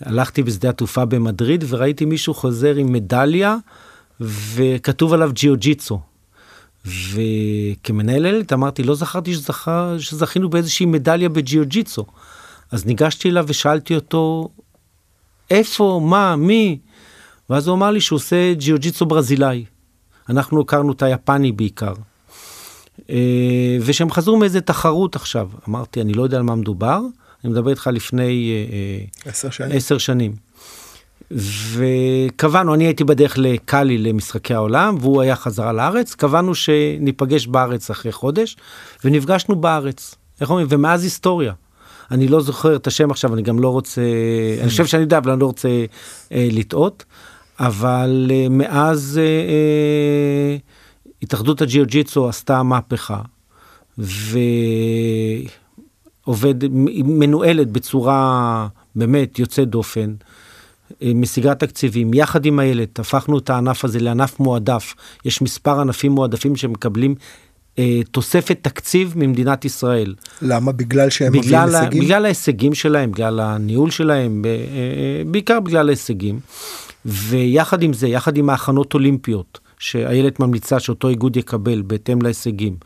הלכתי 0.01 0.43
בשדה 0.43 0.69
התעופה 0.69 1.05
במדריד 1.05 1.65
וראיתי 1.69 2.05
מישהו 2.05 2.35
חוזר 2.35 2.75
עם 2.77 2.93
מדליה 2.93 3.57
וכתוב 4.21 5.13
עליו 5.13 5.31
ג'יוג'יצו. 5.35 6.01
וכמנהל 6.87 8.27
ילד 8.27 8.53
אמרתי, 8.53 8.83
לא 8.83 8.95
זכרתי 8.95 9.35
שזכר, 9.35 9.99
שזכינו 9.99 10.51
באיזושהי 10.51 10.87
מדליה 10.87 11.29
בג'יוג'יצו. 11.29 12.05
אז 12.73 12.87
ניגשתי 12.87 13.31
אליו 13.31 13.45
ושאלתי 13.49 13.95
אותו, 13.95 14.49
איפה, 15.51 16.01
מה, 16.05 16.37
מי? 16.37 16.79
ואז 17.51 17.69
הוא 17.69 17.77
אמר 17.77 17.91
לי 17.91 18.01
שהוא 18.01 18.17
עושה 18.17 18.55
ג'יוג'יצו 18.55 19.07
ברזילאי. 19.07 19.65
אנחנו 20.29 20.61
הכרנו 20.61 20.93
את 20.93 21.03
היפני 21.03 21.53
בעיקר. 21.53 21.95
אה, 23.11 23.79
ושהם 23.81 24.11
חזרו 24.11 24.37
מאיזה 24.37 24.61
תחרות 24.61 25.17
עכשיו. 25.17 25.51
אמרתי, 25.69 26.01
אני 26.01 26.13
לא 26.13 26.23
יודע 26.23 26.37
על 26.37 26.43
מה 26.43 26.55
מדובר, 26.55 27.01
אני 27.45 27.53
מדבר 27.53 27.71
איתך 27.71 27.91
לפני 27.93 28.53
אה, 28.73 29.31
עשר 29.31 29.51
שנים. 29.51 29.77
עשר 29.77 29.99
שנים. 29.99 30.46
וקבענו, 31.31 32.75
אני 32.75 32.85
הייתי 32.85 33.05
בדרך 33.05 33.39
לקאלי 33.39 33.99
למשחקי 33.99 34.55
העולם, 34.55 34.97
והוא 35.01 35.23
היה 35.23 35.37
חזרה 35.37 35.73
לארץ, 35.73 36.15
קבענו 36.15 36.55
שניפגש 36.55 37.47
בארץ 37.47 37.91
אחרי 37.91 38.13
חודש, 38.13 38.57
ונפגשנו 39.05 39.57
בארץ. 39.57 40.15
איך 40.41 40.51
אומרים? 40.51 40.67
ומאז 40.71 41.05
היסטוריה. 41.05 41.53
אני 42.11 42.29
לא 42.29 42.41
זוכר 42.41 42.77
את 42.77 42.87
השם 42.87 43.11
עכשיו, 43.11 43.35
אני 43.35 43.43
גם 43.43 43.59
לא 43.59 43.69
רוצה, 43.69 44.03
אני 44.61 44.69
חושב 44.69 44.87
שאני 44.87 45.03
יודע, 45.03 45.19
אבל 45.19 45.31
אני 45.31 45.41
לא 45.41 45.47
רוצה 45.47 45.69
אה, 46.33 46.49
לטעות, 46.53 47.05
אבל 47.61 48.31
אה, 48.35 48.47
מאז 48.51 49.21
אה, 49.23 49.25
אה, 49.25 50.57
התאחדות 51.23 51.63
הג'יוג'יצו 51.63 52.29
עשתה 52.29 52.63
מהפכה, 52.63 53.21
ועובד, 56.27 56.55
מנוהלת 57.05 57.71
בצורה 57.71 58.69
באמת 58.97 59.39
יוצאת 59.39 59.69
דופן. 59.69 60.15
אה, 61.03 61.13
משיגה 61.15 61.55
תקציבים, 61.55 62.15
יחד 62.15 62.47
עם 62.47 62.59
הילד, 62.59 62.89
הפכנו 62.99 63.39
את 63.39 63.51
הענף 63.51 63.85
הזה 63.85 63.99
לענף 64.01 64.41
מועדף. 64.41 64.95
יש 65.25 65.43
מספר 65.43 65.81
ענפים 65.81 66.13
מועדפים 66.13 66.57
שמקבלים 66.57 67.15
אה, 67.79 68.01
תוספת 68.11 68.59
תקציב 68.63 69.13
ממדינת 69.17 69.65
ישראל. 69.65 70.15
למה? 70.43 70.73
בגלל 70.73 71.11
שהם 71.11 71.33
מביאים 71.33 71.55
הישגים? 71.55 72.03
בגלל 72.03 72.25
ההישגים 72.25 72.75
שלהם, 72.75 73.13
בגלל 73.13 73.41
הניהול 73.41 73.91
שלהם, 73.91 74.43
אה, 74.45 74.51
אה, 74.51 75.23
בעיקר 75.27 75.61
בגלל 75.61 75.89
ההישגים. 75.89 76.41
ויחד 77.05 77.83
עם 77.83 77.93
זה, 77.93 78.09
יחד 78.09 78.37
עם 78.37 78.51
ההכנות 78.51 78.95
אולימפיות, 78.95 79.59
שאיילת 79.79 80.41
ממליצה 80.41 80.81
שאותו 80.81 81.09
איגוד 81.09 81.37
יקבל 81.37 81.83
בהתאם 81.83 82.23
להישגים, 82.23 82.77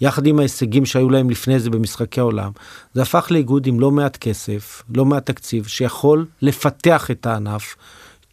יחד 0.00 0.26
עם 0.26 0.38
ההישגים 0.38 0.86
שהיו 0.86 1.10
להם 1.10 1.30
לפני 1.30 1.60
זה 1.60 1.70
במשחקי 1.70 2.20
העולם, 2.20 2.50
זה 2.94 3.02
הפך 3.02 3.26
לאיגוד 3.30 3.66
עם 3.66 3.80
לא 3.80 3.90
מעט 3.90 4.16
כסף, 4.16 4.82
לא 4.94 5.04
מעט 5.04 5.26
תקציב, 5.26 5.66
שיכול 5.66 6.26
לפתח 6.42 7.10
את 7.10 7.26
הענף. 7.26 7.76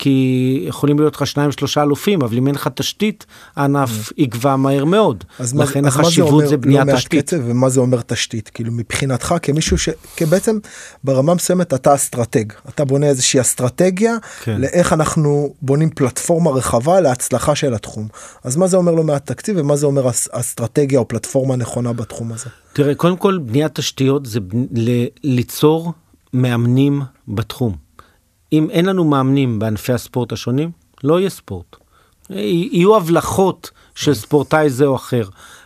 כי 0.01 0.63
יכולים 0.67 0.99
להיות 0.99 1.15
לך 1.15 1.27
שניים 1.27 1.51
שלושה 1.51 1.83
אלופים, 1.83 2.21
אבל 2.21 2.37
אם 2.37 2.47
אין 2.47 2.55
לך 2.55 2.69
תשתית, 2.75 3.25
הענף 3.55 4.09
mm. 4.09 4.13
יגבע 4.17 4.55
מהר 4.55 4.85
מאוד. 4.85 5.23
אז 5.39 5.55
לכן 5.55 5.85
אז 5.85 5.99
החשיבות 5.99 6.43
זה, 6.43 6.49
זה 6.49 6.57
בניית 6.57 6.87
לא 6.87 6.95
תשתית. 6.95 7.25
קצב, 7.25 7.37
ומה 7.45 7.69
זה 7.69 7.79
אומר 7.79 8.01
תשתית? 8.01 8.49
כאילו 8.49 8.71
מבחינתך 8.71 9.35
כמישהו 9.41 9.77
ש... 9.77 9.89
כי 10.15 10.25
בעצם 10.25 10.59
ברמה 11.03 11.33
מסוימת 11.33 11.73
אתה 11.73 11.95
אסטרטג. 11.95 12.45
אתה 12.69 12.85
בונה 12.85 13.05
איזושהי 13.05 13.41
אסטרטגיה 13.41 14.17
כן. 14.43 14.61
לאיך 14.61 14.93
אנחנו 14.93 15.53
בונים 15.61 15.89
פלטפורמה 15.89 16.51
רחבה 16.51 17.01
להצלחה 17.01 17.55
של 17.55 17.73
התחום. 17.73 18.07
אז 18.43 18.57
מה 18.57 18.67
זה 18.67 18.77
אומר 18.77 18.91
לא 18.91 19.03
מעט 19.03 19.25
תקציב 19.25 19.55
ומה 19.59 19.75
זה 19.75 19.85
אומר 19.85 20.09
אסטרטגיה 20.31 20.99
או 20.99 21.07
פלטפורמה 21.07 21.55
נכונה 21.55 21.93
בתחום 21.93 22.31
הזה? 22.31 22.45
תראה, 22.73 22.95
קודם 22.95 23.17
כל 23.17 23.37
בניית 23.37 23.75
תשתיות 23.75 24.25
זה 24.25 24.39
ליצור 25.23 25.93
מאמנים 26.33 27.01
בתחום. 27.27 27.75
אם 28.53 28.69
אין 28.69 28.85
לנו 28.85 29.03
מאמנים 29.03 29.59
בענפי 29.59 29.93
הספורט 29.93 30.31
השונים, 30.31 30.71
לא 31.03 31.19
יהיה 31.19 31.29
ספורט. 31.29 31.75
יהיו 32.29 32.97
הבלחות 32.97 33.71
של 33.95 34.13
ספורטאי 34.13 34.69
זה 34.69 34.85
או 34.85 34.95
אחר, 34.95 35.23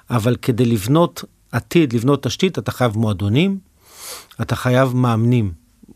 אבל 0.10 0.36
כדי 0.42 0.66
לבנות 0.66 1.24
עתיד, 1.52 1.94
לבנות 1.94 2.24
תשתית, 2.24 2.60
אתה 2.60 2.72
חייב 2.72 2.98
מועדונים, 2.98 3.60
אתה 4.42 4.56
חייב 4.56 4.96
מאמנים 4.96 5.52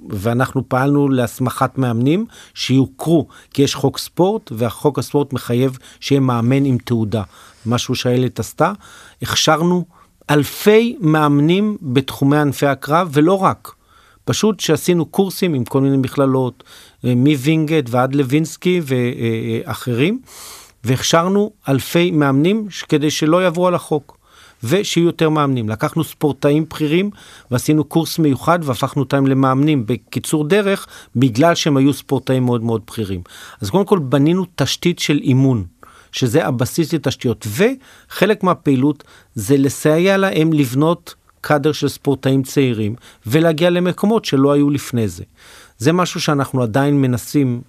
ואנחנו 0.09 0.69
פעלנו 0.69 1.09
להסמכת 1.09 1.77
מאמנים 1.77 2.25
שיוכרו, 2.53 3.27
כי 3.51 3.61
יש 3.61 3.75
חוק 3.75 3.97
ספורט, 3.97 4.51
והחוק 4.55 4.99
הספורט 4.99 5.33
מחייב 5.33 5.77
שיהיה 5.99 6.21
מאמן 6.21 6.65
עם 6.65 6.77
תעודה, 6.77 7.23
משהו 7.65 7.95
שהילד 7.95 8.31
עשתה. 8.37 8.71
הכשרנו 9.21 9.85
אלפי 10.29 10.97
מאמנים 10.99 11.77
בתחומי 11.81 12.37
ענפי 12.37 12.65
הקרב, 12.65 13.09
ולא 13.13 13.33
רק. 13.33 13.71
פשוט 14.29 14.59
שעשינו 14.59 15.05
קורסים 15.05 15.53
עם 15.53 15.65
כל 15.65 15.81
מיני 15.81 15.97
מכללות, 15.97 16.63
אה, 17.05 17.15
מווינגייט 17.15 17.85
ועד 17.89 18.15
לוינסקי 18.15 18.81
ואחרים, 18.83 20.19
והכשרנו 20.83 21.51
אלפי 21.69 22.11
מאמנים 22.11 22.67
כדי 22.89 23.11
שלא 23.11 23.43
יעברו 23.43 23.67
על 23.67 23.75
החוק. 23.75 24.17
ושיהיו 24.63 25.05
יותר 25.05 25.29
מאמנים. 25.29 25.69
לקחנו 25.69 26.03
ספורטאים 26.03 26.65
בכירים 26.69 27.09
ועשינו 27.51 27.83
קורס 27.83 28.19
מיוחד 28.19 28.59
והפכנו 28.63 29.01
אותם 29.01 29.27
למאמנים 29.27 29.85
בקיצור 29.85 30.47
דרך, 30.47 30.87
בגלל 31.15 31.55
שהם 31.55 31.77
היו 31.77 31.93
ספורטאים 31.93 32.43
מאוד 32.45 32.63
מאוד 32.63 32.81
בכירים. 32.87 33.21
אז 33.61 33.69
קודם 33.69 33.85
כל 33.85 33.99
בנינו 33.99 34.45
תשתית 34.55 34.99
של 34.99 35.19
אימון. 35.23 35.65
שזה 36.11 36.45
הבסיס 36.45 36.93
לתשתיות, 36.93 37.47
וחלק 37.47 38.43
מהפעילות 38.43 39.03
זה 39.35 39.57
לסייע 39.57 40.17
להם 40.17 40.53
לבנות 40.53 41.15
קאדר 41.41 41.71
של 41.71 41.87
ספורטאים 41.87 42.43
צעירים 42.43 42.95
ולהגיע 43.27 43.69
למקומות 43.69 44.25
שלא 44.25 44.51
היו 44.51 44.69
לפני 44.69 45.07
זה. 45.07 45.23
זה 45.77 45.93
משהו 45.93 46.21
שאנחנו 46.21 46.63
עדיין 46.63 47.01
מנסים 47.01 47.61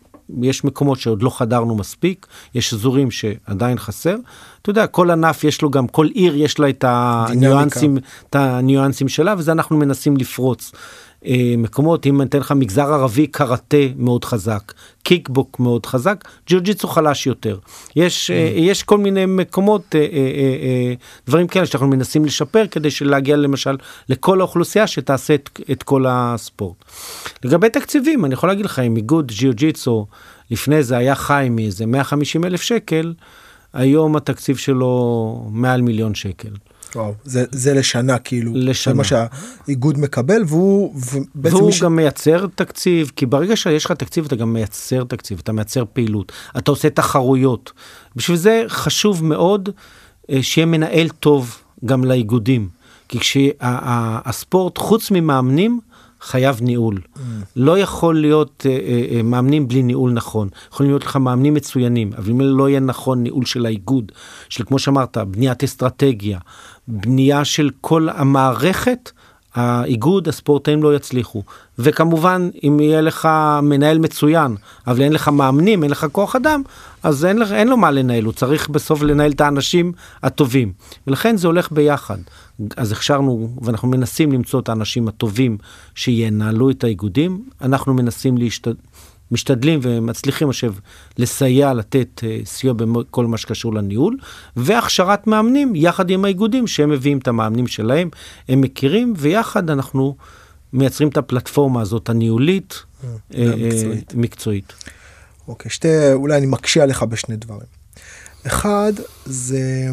יש 0.43 0.65
מקומות 0.65 1.01
שעוד 1.01 1.23
לא 1.23 1.39
חדרנו 1.39 1.77
מספיק, 1.77 2.27
יש 2.55 2.75
אזורים 2.75 3.11
שעדיין 3.11 3.79
חסר. 3.79 4.17
אתה 4.63 4.71
יודע, 4.71 4.87
כל 4.87 5.11
ענף 5.11 5.45
יש 5.45 5.63
לו 5.63 5.71
גם, 5.71 5.89
כל 5.89 6.07
עיר 6.07 6.37
יש 6.37 6.59
לה 6.59 6.69
את 6.69 6.85
הניואנסים, 6.89 7.99
את 8.31 8.35
הניואנסים 8.35 9.09
שלה, 9.09 9.35
וזה 9.39 9.53
אנחנו 9.53 9.77
מנסים 9.77 10.17
לפרוץ. 10.17 10.73
אה, 11.27 11.55
מקומות, 11.59 12.07
אם 12.07 12.21
אני 12.21 12.29
אתן 12.29 12.39
לך 12.39 12.53
מגזר 12.53 12.93
ערבי, 12.93 13.27
קראטה 13.27 13.77
מאוד 13.97 14.25
חזק, 14.25 14.73
קיקבוק 15.03 15.61
מאוד 15.61 15.87
חזק, 15.87 16.25
ג'יוג'יצו 16.47 16.89
חלש 16.89 17.27
יותר. 17.27 17.59
יש, 17.97 18.31
אה, 18.31 18.49
mm. 18.49 18.59
יש 18.59 18.83
כל 18.83 18.99
מיני 18.99 19.27
מקומות, 19.27 19.95
אה, 19.95 20.95
דברים 21.27 21.47
כאלה 21.47 21.67
שאנחנו 21.67 21.89
מנסים 21.89 22.25
לשפר 22.25 22.67
כדי 22.67 22.89
להגיע 23.01 23.37
למשל 23.37 23.77
לכל 24.09 24.41
האוכלוסייה 24.41 24.87
שתעשה 24.87 25.35
את, 25.35 25.61
את 25.71 25.83
כל 25.83 26.05
הספורט. 26.09 26.77
לגבי 27.45 27.71
תקציבים, 27.71 28.25
אני 28.25 28.35
יכול 28.35 28.49
להגיד 28.49 28.65
לך, 28.65 28.79
אם 28.79 28.97
איגוד 28.97 29.33
ג'יוג'יצו 29.33 30.07
לפני 30.51 30.83
זה 30.83 30.97
היה 30.97 31.15
חי 31.15 31.49
מאיזה 31.51 31.87
150 31.87 32.45
אלף 32.45 32.63
שקל, 32.63 33.15
היום 33.73 34.17
התקציב 34.17 34.57
שלו 34.57 35.45
מעל 35.51 35.83
מיליון 35.83 36.15
שקל. 36.15 36.51
וואו, 36.95 37.15
זה, 37.25 37.45
זה 37.51 37.75
לשנה 37.75 38.19
כאילו, 38.19 38.53
לשנה. 38.55 38.93
זה 38.93 38.99
מה 38.99 39.05
שהאיגוד 39.05 39.99
מקבל 39.99 40.43
והוא 40.47 40.95
והוא 41.35 41.73
ש... 41.73 41.83
גם 41.83 41.97
מייצר 41.97 42.47
תקציב, 42.55 43.13
כי 43.17 43.27
ברגע 43.27 43.57
שיש 43.57 43.85
לך 43.85 43.93
תקציב 43.93 44.25
אתה 44.25 44.37
גם 44.37 44.53
מייצר 44.53 45.05
תקציב, 45.05 45.41
אתה 45.43 45.53
מייצר 45.53 45.85
פעילות, 45.93 46.33
אתה 46.59 46.71
עושה 46.71 46.91
תחרויות. 46.91 47.73
בשביל 48.17 48.37
זה 48.37 48.65
חשוב 48.69 49.25
מאוד 49.25 49.69
אה, 50.31 50.43
שיהיה 50.43 50.67
מנהל 50.67 51.09
טוב 51.09 51.57
גם 51.85 52.05
לאיגודים, 52.05 52.69
כי 53.09 53.19
כשהספורט 53.21 54.79
חוץ 54.79 55.11
ממאמנים, 55.11 55.81
חייב 56.21 56.63
ניהול. 56.63 56.97
Mm. 56.97 57.19
לא 57.57 57.79
יכול 57.79 58.21
להיות 58.21 58.67
אה, 58.69 58.71
אה, 58.71 59.17
אה, 59.17 59.23
מאמנים 59.23 59.69
בלי 59.69 59.83
ניהול 59.83 60.13
נכון. 60.13 60.49
יכולים 60.73 60.93
להיות 60.93 61.05
לך 61.05 61.17
מאמנים 61.17 61.55
מצוינים, 61.55 62.13
אבל 62.19 62.31
אם 62.31 62.41
לא 62.41 62.69
יהיה 62.69 62.81
נכון 62.81 63.23
ניהול 63.23 63.45
של 63.45 63.67
האיגוד, 63.67 64.13
של 64.49 64.65
כמו 64.65 64.79
שאמרת, 64.79 65.17
בניית 65.17 65.65
אסטרטגיה, 65.65 66.39
בנייה 66.89 67.45
של 67.45 67.71
כל 67.81 68.09
המערכת, 68.09 69.11
האיגוד, 69.55 70.29
הספורטאים 70.29 70.83
לא 70.83 70.97
יצליחו. 70.97 71.43
וכמובן, 71.83 72.51
אם 72.65 72.81
יהיה 72.81 73.01
לך 73.01 73.29
מנהל 73.63 73.99
מצוין, 73.99 74.57
אבל 74.87 75.03
אין 75.03 75.13
לך 75.13 75.29
מאמנים, 75.29 75.83
אין 75.83 75.91
לך 75.91 76.07
כוח 76.13 76.37
אדם, 76.37 76.63
אז 77.03 77.25
אין, 77.25 77.39
לך, 77.39 77.53
אין 77.53 77.69
לו 77.69 77.77
מה 77.77 77.91
לנהל, 77.91 78.25
הוא 78.25 78.33
צריך 78.33 78.69
בסוף 78.69 79.03
לנהל 79.03 79.31
את 79.31 79.41
האנשים 79.41 79.93
הטובים. 80.23 80.73
ולכן 81.07 81.37
זה 81.37 81.47
הולך 81.47 81.73
ביחד. 81.73 82.19
אז 82.77 82.93
הכשרנו, 82.93 83.51
ואנחנו 83.63 83.89
מנסים 83.89 84.33
למצוא 84.33 84.61
את 84.61 84.69
האנשים 84.69 85.09
הטובים 85.09 85.59
שינהלו 85.95 86.71
את 86.71 86.85
האיגודים. 86.85 87.45
אנחנו 87.63 87.95
מנסים 87.95 88.39
להשתד... 88.39 88.75
משתדלים 89.33 89.81
ומצליחים 89.83 90.49
עכשיו 90.49 90.75
לסייע, 91.19 91.75
לתת 91.75 92.21
uh, 92.25 92.47
סיוע 92.47 92.75
בכל 92.77 93.27
מה 93.27 93.39
שקשור 93.39 93.75
לניהול, 93.75 94.17
והכשרת 94.57 95.27
מאמנים 95.27 95.73
יחד 95.77 96.11
עם 96.11 96.25
האיגודים 96.25 96.67
שהם 96.67 96.91
מביאים 96.91 97.19
את 97.19 97.29
המאמנים 97.29 97.67
שלהם, 97.67 98.09
הם 98.49 98.61
מכירים, 98.61 99.15
ויחד 99.17 99.71
אנחנו 99.71 100.17
מייצרים 100.73 101.09
את 101.09 101.17
הפלטפורמה 101.17 101.81
הזאת 101.81 102.09
הניהולית, 102.09 102.73
uh, 102.73 103.05
uh, 103.05 103.37
מקצועית. 103.57 104.15
מקצועית. 104.15 104.73
אוקיי, 105.49 105.71
שתי, 105.71 106.13
אולי 106.13 106.37
אני 106.37 106.47
מקשה 106.47 106.83
עליך 106.83 107.03
בשני 107.03 107.37
דברים. 107.37 107.67
אחד, 108.47 108.93
זה 109.25 109.89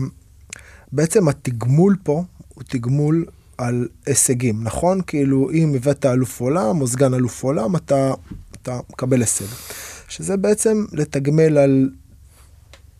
בעצם 0.91 1.27
התגמול 1.29 1.95
פה 2.03 2.23
הוא 2.53 2.63
תגמול 2.67 3.25
על 3.57 3.87
הישגים, 4.05 4.63
נכון? 4.63 5.01
כאילו, 5.07 5.51
אם 5.51 5.73
הבאת 5.75 6.05
אלוף 6.05 6.41
עולם 6.41 6.81
או 6.81 6.87
סגן 6.87 7.13
אלוף 7.13 7.43
עולם, 7.43 7.75
אתה 7.75 8.13
אתה 8.61 8.79
מקבל 8.89 9.21
הישג. 9.21 9.45
שזה 10.09 10.37
בעצם 10.37 10.85
לתגמל 10.91 11.57
על 11.57 11.89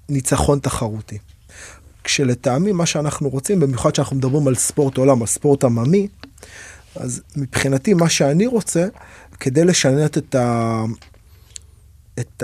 ניצחון 0.10 0.60
תחרותי. 0.60 1.18
כשלטעמי 2.04 2.72
מה 2.72 2.86
שאנחנו 2.86 3.30
רוצים, 3.30 3.60
במיוחד 3.60 3.96
שאנחנו 3.96 4.16
מדברים 4.16 4.48
על 4.48 4.56
ספורט 4.56 4.98
עולם, 4.98 5.22
על 5.22 5.28
ספורט 5.28 5.63
עממי, 5.63 6.08
אז 7.00 7.22
מבחינתי 7.36 7.94
מה 7.94 8.10
שאני 8.10 8.48
רוצה, 8.48 8.88
כדי 9.40 9.66
לשנות 9.66 10.18
את, 10.18 10.36
ה... 10.36 10.84
את 12.20 12.44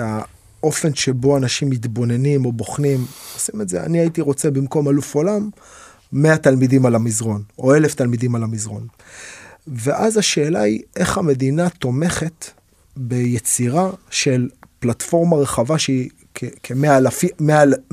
האופן 0.63 0.95
שבו 0.95 1.37
אנשים 1.37 1.69
מתבוננים 1.69 2.45
או 2.45 2.51
בוחנים, 2.51 3.05
עושים 3.33 3.61
את 3.61 3.69
זה, 3.69 3.83
אני 3.83 3.99
הייתי 3.99 4.21
רוצה 4.21 4.51
במקום 4.51 4.89
אלוף 4.89 5.15
עולם, 5.15 5.49
100 6.13 6.37
תלמידים 6.37 6.85
על 6.85 6.95
המזרון, 6.95 7.43
או 7.57 7.75
1,000 7.75 7.95
תלמידים 7.95 8.35
על 8.35 8.43
המזרון. 8.43 8.87
ואז 9.67 10.17
השאלה 10.17 10.61
היא 10.61 10.81
איך 10.95 11.17
המדינה 11.17 11.69
תומכת 11.69 12.45
ביצירה 12.97 13.89
של 14.09 14.49
פלטפורמה 14.79 15.35
רחבה 15.35 15.79
שהיא 15.79 16.09
כמאה 16.63 16.97
אלפים, 16.97 17.29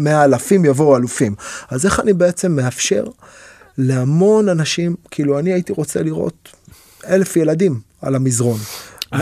אלפים 0.06 0.64
יבואו 0.64 0.96
אלופים. 0.96 1.34
אז 1.68 1.86
איך 1.86 2.00
אני 2.00 2.12
בעצם 2.12 2.52
מאפשר 2.52 3.04
להמון 3.78 4.48
אנשים, 4.48 4.96
כאילו 5.10 5.38
אני 5.38 5.52
הייתי 5.52 5.72
רוצה 5.72 6.02
לראות 6.02 6.48
אלף 7.06 7.36
ילדים 7.36 7.80
על 8.02 8.14
המזרון. 8.14 8.58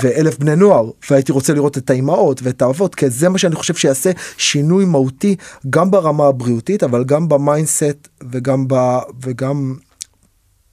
ואלף 0.03 0.39
בני 0.39 0.57
נוער 0.57 0.91
והייתי 1.11 1.33
רוצה 1.33 1.55
לראות 1.55 1.79
את 1.79 1.91
האימהות 1.91 2.41
ואת 2.43 2.63
האבות 2.63 2.95
כי 2.95 3.11
זה 3.11 3.29
מה 3.29 3.39
שאני 3.39 3.55
חושב 3.55 3.75
שיעשה 3.75 4.11
שינוי 4.37 4.85
מהותי 4.85 5.37
גם 5.71 5.91
ברמה 5.91 6.27
הבריאותית 6.27 6.83
אבל 6.83 7.05
גם 7.05 7.29
ב 7.29 7.39
mindset 7.39 8.09
וגם 8.31 8.65
ב... 8.69 8.75
וגם 9.23 9.75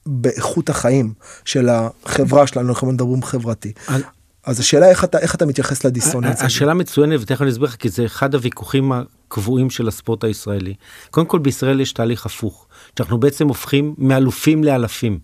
באיכות 0.06 0.68
החיים 0.68 1.12
של 1.44 1.68
החברה 1.68 2.46
שלנו 2.46 2.68
אנחנו 2.68 2.92
מדברים 2.92 3.22
חברתי. 3.22 3.72
אז 4.44 4.60
השאלה 4.60 4.88
איך 4.88 5.04
אתה 5.04 5.18
איך 5.18 5.34
אתה 5.34 5.46
מתייחס 5.46 5.84
לדיסוננס 5.84 6.42
השאלה 6.42 6.74
מצוינת 6.74 7.20
ותכף 7.20 7.42
אני 7.42 7.50
אסביר 7.50 7.68
לך 7.68 7.76
כי 7.76 7.88
זה 7.88 8.06
אחד 8.06 8.34
הוויכוחים 8.34 8.92
הקבועים 8.92 9.70
של 9.70 9.88
הספורט 9.88 10.24
הישראלי. 10.24 10.74
קודם 11.10 11.26
כל 11.26 11.38
בישראל 11.38 11.80
יש 11.80 11.92
תהליך 11.92 12.26
הפוך 12.26 12.65
שאנחנו 12.98 13.18
בעצם 13.18 13.48
הופכים 13.48 13.94
מאלופים 13.98 14.64
לאלפים. 14.64 15.18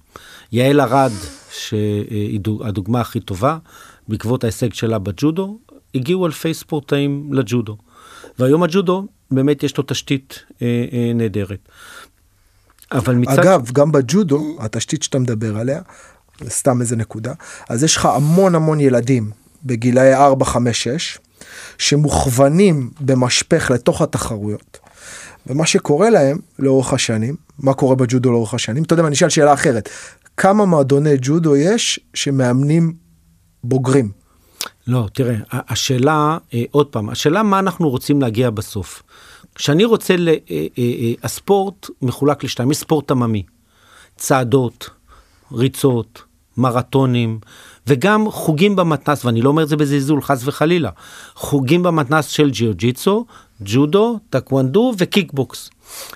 יעל 0.52 0.80
ארד 0.80 1.12
שהיא 1.52 2.40
הדוגמה 2.64 3.00
הכי 3.00 3.20
טובה 3.20 3.58
בעקבות 4.08 4.44
ההישג 4.44 4.72
שלה 4.72 4.98
בג'ודו 4.98 5.58
הגיעו 5.94 6.26
אלפי 6.26 6.54
ספורטאים 6.54 7.28
לג'ודו. 7.32 7.76
והיום 8.38 8.62
הג'ודו 8.62 9.06
באמת 9.30 9.62
יש 9.62 9.76
לו 9.76 9.85
תשתית 9.87 10.44
אה, 10.62 10.85
אה, 10.92 11.12
נהדרת. 11.14 11.68
אבל 12.92 13.14
מצד... 13.14 13.38
אגב 13.38 13.70
גם 13.72 13.92
בג'ודו 13.92 14.56
התשתית 14.61 15.02
שאתה 15.02 15.18
מדבר 15.18 15.56
עליה 15.56 15.80
סתם 16.44 16.80
איזה 16.80 16.96
נקודה, 16.96 17.32
אז 17.68 17.85
יש 17.85 17.96
לך 17.96 18.06
המון 18.06 18.54
המון 18.54 18.80
ילדים 18.80 19.30
בגילאי 19.64 20.14
4, 20.14 20.44
5, 20.44 20.82
6, 20.82 21.18
שמוכוונים 21.78 22.90
במשפך 23.00 23.70
לתוך 23.74 24.02
התחרויות. 24.02 24.78
ומה 25.46 25.66
שקורה 25.66 26.11
להם 26.11 26.38
לאורך 26.58 26.92
השנים, 26.92 27.37
מה 27.62 27.75
קורה 27.75 27.96
בג'ודו 27.96 28.33
לאורך 28.33 28.55
השנים, 28.55 28.83
אתה 28.83 28.92
יודע, 28.92 29.07
אני 29.07 29.14
אשאל 29.14 29.29
שאלה 29.29 29.53
אחרת, 29.53 29.88
כמה 30.37 30.64
מועדוני 30.64 31.16
ג'ודו 31.20 31.57
יש 31.57 32.01
שמאמנים 32.14 32.94
בוגרים? 33.64 34.11
לא, 34.87 35.09
תראה, 35.12 35.37
השאלה, 35.51 36.38
אה, 36.55 36.62
עוד 36.70 36.87
פעם, 36.87 37.09
השאלה 37.09 37.42
מה 37.42 37.59
אנחנו 37.59 37.90
רוצים 37.90 38.20
להגיע 38.20 38.51
בסוף. 38.51 39.03
כשאני 39.55 39.85
רוצה, 39.85 40.16
ל, 40.16 40.29
אה, 40.29 40.35
אה, 40.79 41.12
הספורט 41.22 41.87
מחולק 42.03 42.44
לשתיים, 42.44 42.70
יש 42.70 42.77
ספורט 42.77 43.11
עממי, 43.11 43.42
צעדות, 44.16 44.90
ריצות, 45.53 46.22
מרתונים, 46.57 47.38
וגם 47.87 48.31
חוגים 48.31 48.77
במתנ"ס, 48.77 49.25
ואני 49.25 49.42
לא 49.42 49.48
אומר 49.48 49.62
את 49.62 49.68
זה 49.68 49.77
בזלזול, 49.77 50.22
חס 50.22 50.42
וחלילה, 50.44 50.90
חוגים 51.35 51.83
במתנ"ס 51.83 52.27
של 52.27 52.51
ג'יוג'יצו, 52.51 53.27
ג'ודו, 53.62 54.18
טקוונדו 54.31 54.92
וקיקבוקס. 54.98 55.70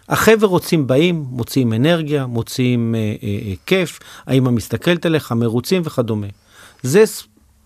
החבר'ה 0.09 0.49
רוצים 0.49 0.87
באים, 0.87 1.25
מוציאים 1.29 1.73
אנרגיה, 1.73 2.27
מוציאים 2.27 2.95
אה, 2.95 3.01
אה, 3.01 3.29
אה, 3.47 3.55
כיף, 3.67 3.99
האמא 4.27 4.51
מסתכלת 4.51 5.07
עליך, 5.07 5.33
מרוצים 5.33 5.83
וכדומה. 5.85 6.27
זה 6.83 7.05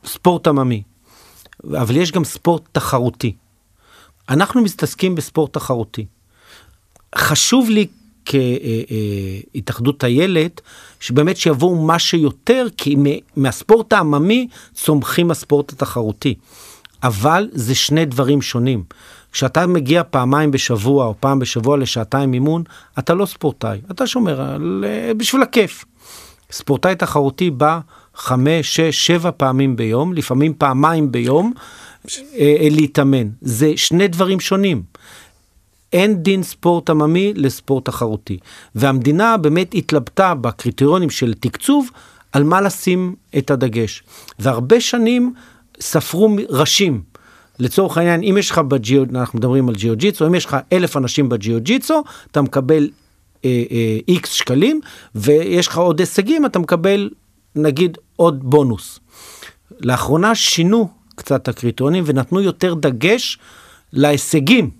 ספורט 0.04 0.46
עממי, 0.46 0.82
אבל 1.64 1.96
יש 1.96 2.12
גם 2.12 2.24
ספורט 2.24 2.62
תחרותי. 2.72 3.34
אנחנו 4.28 4.62
מתעסקים 4.62 5.14
בספורט 5.14 5.52
תחרותי. 5.52 6.06
חשוב 7.14 7.70
לי 7.70 7.86
כהתאחדות 8.24 10.04
איילת, 10.04 10.60
שבאמת 11.00 11.36
שיבואו 11.36 11.74
מה 11.74 11.98
שיותר, 11.98 12.66
כי 12.76 12.96
מהספורט 13.36 13.92
העממי 13.92 14.48
צומחים 14.74 15.30
הספורט 15.30 15.72
התחרותי. 15.72 16.34
אבל 17.02 17.48
זה 17.52 17.74
שני 17.74 18.04
דברים 18.04 18.42
שונים. 18.42 18.84
כשאתה 19.32 19.66
מגיע 19.66 20.02
פעמיים 20.10 20.50
בשבוע 20.50 21.06
או 21.06 21.14
פעם 21.20 21.38
בשבוע 21.38 21.76
לשעתיים 21.76 22.32
אימון, 22.32 22.62
אתה 22.98 23.14
לא 23.14 23.26
ספורטאי, 23.26 23.80
אתה 23.90 24.06
שומר 24.06 24.40
על, 24.40 24.84
בשביל 25.16 25.42
הכיף. 25.42 25.84
ספורטאי 26.52 26.94
תחרותי 26.94 27.50
בא 27.50 27.80
חמש, 28.14 28.76
שש, 28.76 29.06
שבע 29.06 29.30
פעמים 29.36 29.76
ביום, 29.76 30.12
לפעמים 30.12 30.54
פעמיים 30.58 31.12
ביום, 31.12 31.52
אה, 32.38 32.68
להתאמן. 32.70 33.28
זה 33.40 33.72
שני 33.76 34.08
דברים 34.08 34.40
שונים. 34.40 34.82
אין 35.92 36.22
דין 36.22 36.42
ספורט 36.42 36.90
עממי 36.90 37.32
לספורט 37.36 37.84
תחרותי. 37.84 38.38
והמדינה 38.74 39.36
באמת 39.36 39.74
התלבטה 39.74 40.34
בקריטריונים 40.34 41.10
של 41.10 41.34
תקצוב 41.34 41.90
על 42.32 42.44
מה 42.44 42.60
לשים 42.60 43.14
את 43.38 43.50
הדגש. 43.50 44.02
והרבה 44.38 44.80
שנים 44.80 45.34
ספרו 45.80 46.36
ראשים. 46.48 47.02
לצורך 47.60 47.98
העניין, 47.98 48.22
אם 48.22 48.36
יש 48.38 48.50
לך 48.50 48.58
בג'יו, 48.58 49.04
אנחנו 49.10 49.38
מדברים 49.38 49.68
על 49.68 49.74
ג'יו 49.74 49.96
ג'יצו, 49.96 50.26
אם 50.26 50.34
יש 50.34 50.44
לך 50.44 50.56
אלף 50.72 50.96
אנשים 50.96 51.28
בג'יו 51.28 51.60
ג'יצו, 51.60 52.02
אתה 52.30 52.42
מקבל 52.42 52.88
איקס 54.08 54.28
אה, 54.28 54.32
אה, 54.32 54.36
שקלים, 54.36 54.80
ויש 55.14 55.68
לך 55.68 55.78
עוד 55.78 56.00
הישגים, 56.00 56.46
אתה 56.46 56.58
מקבל 56.58 57.10
נגיד 57.56 57.98
עוד 58.16 58.50
בונוס. 58.50 59.00
לאחרונה 59.80 60.34
שינו 60.34 60.88
קצת 61.14 61.48
הקריטריונים 61.48 62.04
ונתנו 62.06 62.40
יותר 62.40 62.74
דגש 62.74 63.38
להישגים. 63.92 64.79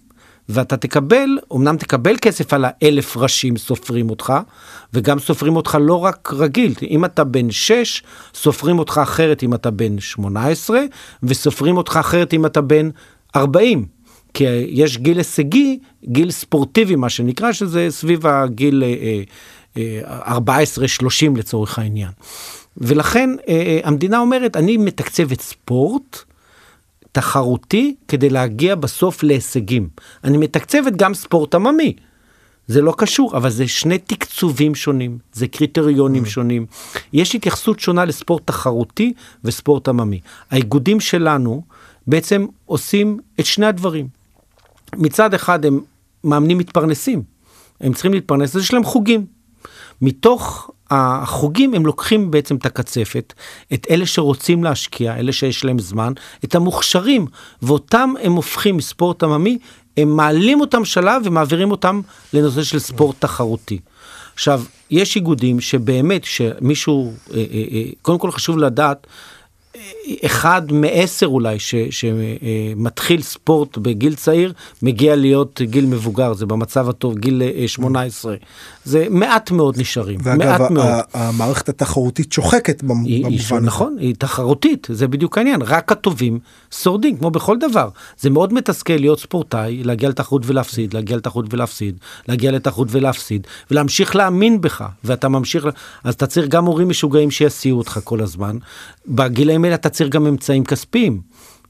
ואתה 0.51 0.77
תקבל, 0.77 1.39
אמנם 1.55 1.77
תקבל 1.77 2.17
כסף 2.23 2.53
על 2.53 2.65
האלף 2.69 3.17
ראשים 3.17 3.57
סופרים 3.57 4.11
אותך, 4.11 4.33
וגם 4.95 5.19
סופרים 5.19 5.57
אותך 5.57 5.79
לא 5.81 6.05
רק 6.05 6.33
רגיל, 6.33 6.75
אם 6.91 7.05
אתה 7.05 7.25
בן 7.25 7.51
6, 7.51 8.03
סופרים 8.35 8.79
אותך 8.79 9.01
אחרת 9.03 9.43
אם 9.43 9.55
אתה 9.55 9.71
בן 9.71 10.01
18, 10.01 10.81
וסופרים 11.23 11.77
אותך 11.77 11.97
אחרת 12.01 12.35
אם 12.35 12.47
אתה 12.47 12.61
בן 12.61 12.91
40. 13.37 13.87
כי 14.35 14.45
יש 14.69 14.99
גיל 14.99 15.19
הישגי, 15.19 15.79
גיל 16.05 16.31
ספורטיבי 16.31 16.97
מה 16.97 17.09
שנקרא, 17.09 17.53
שזה 17.53 17.87
סביב 17.91 18.27
הגיל 18.27 18.83
אה, 18.83 19.23
אה, 19.77 20.37
14-30 20.39 20.39
אה, 20.43 21.29
לצורך 21.37 21.79
העניין. 21.79 22.11
ולכן 22.77 23.31
אה, 23.49 23.55
אה, 23.55 23.81
המדינה 23.85 24.19
אומרת, 24.19 24.57
אני 24.57 24.77
מתקצבת 24.77 25.41
ספורט, 25.41 26.25
תחרותי 27.13 27.95
כדי 28.09 28.31
להגיע 28.31 28.75
בסוף 28.75 29.23
להישגים. 29.23 29.89
אני 30.25 30.39
מתקצבת 30.39 30.93
גם 30.97 31.15
ספורט 31.15 31.55
עממי. 31.55 31.95
זה 32.67 32.83
לא 32.83 32.95
קשור, 32.97 33.37
אבל 33.37 33.51
זה 33.51 33.69
שני 33.69 33.99
תקצובים 33.99 34.75
שונים, 34.75 35.19
זה 35.33 35.47
קריטריונים 35.49 36.25
mm. 36.25 36.29
שונים. 36.29 36.67
יש 37.13 37.35
התייחסות 37.35 37.81
שונה 37.81 38.05
לספורט 38.05 38.47
תחרותי 38.47 39.13
וספורט 39.45 39.89
עממי. 39.89 40.21
האיגודים 40.51 41.01
שלנו 41.01 41.63
בעצם 42.07 42.47
עושים 42.67 43.19
את 43.41 43.47
שני 43.47 43.67
הדברים. 43.67 44.09
מצד 44.97 45.35
אחד 45.35 45.65
הם 45.65 45.81
מאמנים 46.25 46.59
מתפרנסים, 46.59 47.23
הם 47.81 47.93
צריכים 47.93 48.15
להתפרנס, 48.15 48.57
אז 48.57 48.63
יש 48.63 48.75
להם 48.75 48.85
חוגים. 48.85 49.27
מתוך 50.03 50.71
החוגים 50.91 51.75
הם 51.75 51.87
לוקחים 51.87 52.31
בעצם 52.31 52.57
את 52.57 52.67
הקצפת, 52.67 53.33
את 53.75 53.87
אלה 53.91 54.07
שרוצים 54.07 54.65
להשקיע, 54.65 55.17
אלה 55.17 55.33
שיש 55.33 55.65
להם 55.65 55.79
זמן, 55.79 56.13
את 56.45 56.55
המוכשרים, 56.55 57.27
ואותם 57.63 58.15
הם 58.23 58.33
הופכים 58.33 58.77
מספורט 58.77 59.23
עממי, 59.23 59.59
הם 59.97 60.17
מעלים 60.17 60.61
אותם 60.61 60.85
שלב 60.85 61.23
ומעבירים 61.25 61.71
אותם 61.71 62.01
לנושא 62.33 62.63
של 62.63 62.79
ספורט 62.79 63.17
תחרותי. 63.19 63.79
עכשיו, 64.35 64.63
יש 64.91 65.17
איגודים 65.17 65.61
שבאמת, 65.61 66.25
שמישהו, 66.25 67.13
אה, 67.33 67.37
אה, 67.37 67.43
אה, 67.73 67.83
קודם 68.03 68.19
כל 68.19 68.31
חשוב 68.31 68.59
לדעת, 68.59 69.07
אחד 70.27 70.73
מעשר 70.73 71.27
אולי 71.27 71.57
שמתחיל 71.91 73.23
ספורט 73.23 73.79
בגיל 73.79 74.15
צעיר 74.15 74.53
מגיע 74.83 75.17
להיות 75.17 75.61
גיל 75.65 75.87
מבוגר. 75.87 76.35
זה 76.35 76.47
במצב 76.47 76.89
הטוב 76.89 77.19
גיל 77.19 77.43
18 77.67 78.35
זה 78.85 79.07
מעט 79.11 79.51
מאוד 79.51 79.79
נשארים 79.79 80.21
ואגב, 80.23 80.39
מעט 80.39 80.71
מאוד. 80.71 80.87
המערכת 81.15 81.69
התחרותית 81.69 82.33
שוחקת 82.33 82.83
במובן 82.83 83.35
הזה. 83.35 83.61
נכון 83.61 83.97
היא 84.01 84.15
תחרותית 84.19 84.87
זה 84.91 85.09
בדיוק 85.09 85.39
העניין. 85.39 85.63
רק 85.63 85.93
הטובים 85.93 86.39
שורדים 86.83 87.17
כמו 87.17 87.31
בכל 87.31 87.59
דבר. 87.59 87.89
זה 88.19 88.31
מאוד 88.31 88.53
מתסכל 88.53 88.97
להיות 88.97 89.21
ספורטאי 89.21 89.83
להגיע 89.85 90.09
לתחרות 90.09 90.43
ולהפסיד 90.47 90.95
להגיע 90.95 91.17
לתחרות 91.17 91.47
ולהפסיד 91.55 91.99
להגיע 92.29 92.51
לתחרות 92.51 92.89
ולהפסיד 92.91 93.47
ולהמשיך 93.71 94.17
להאמין 94.17 94.61
בך 94.61 94.85
ואתה 95.05 95.29
ממשיך 95.29 95.67
אז 96.05 96.15
אתה 96.15 96.27
צריך 96.27 96.49
גם 96.49 96.65
הורים 96.65 96.89
משוגעים 96.89 97.31
שיסיעו 97.31 97.79
אותך 97.79 98.01
כל 98.05 98.21
הזמן 98.21 98.57
בגילאים 99.11 99.65
האלה 99.65 99.75
אתה 99.75 99.89
צריך 99.89 100.11
גם 100.11 100.27
אמצעים 100.27 100.65
כספיים 100.65 101.21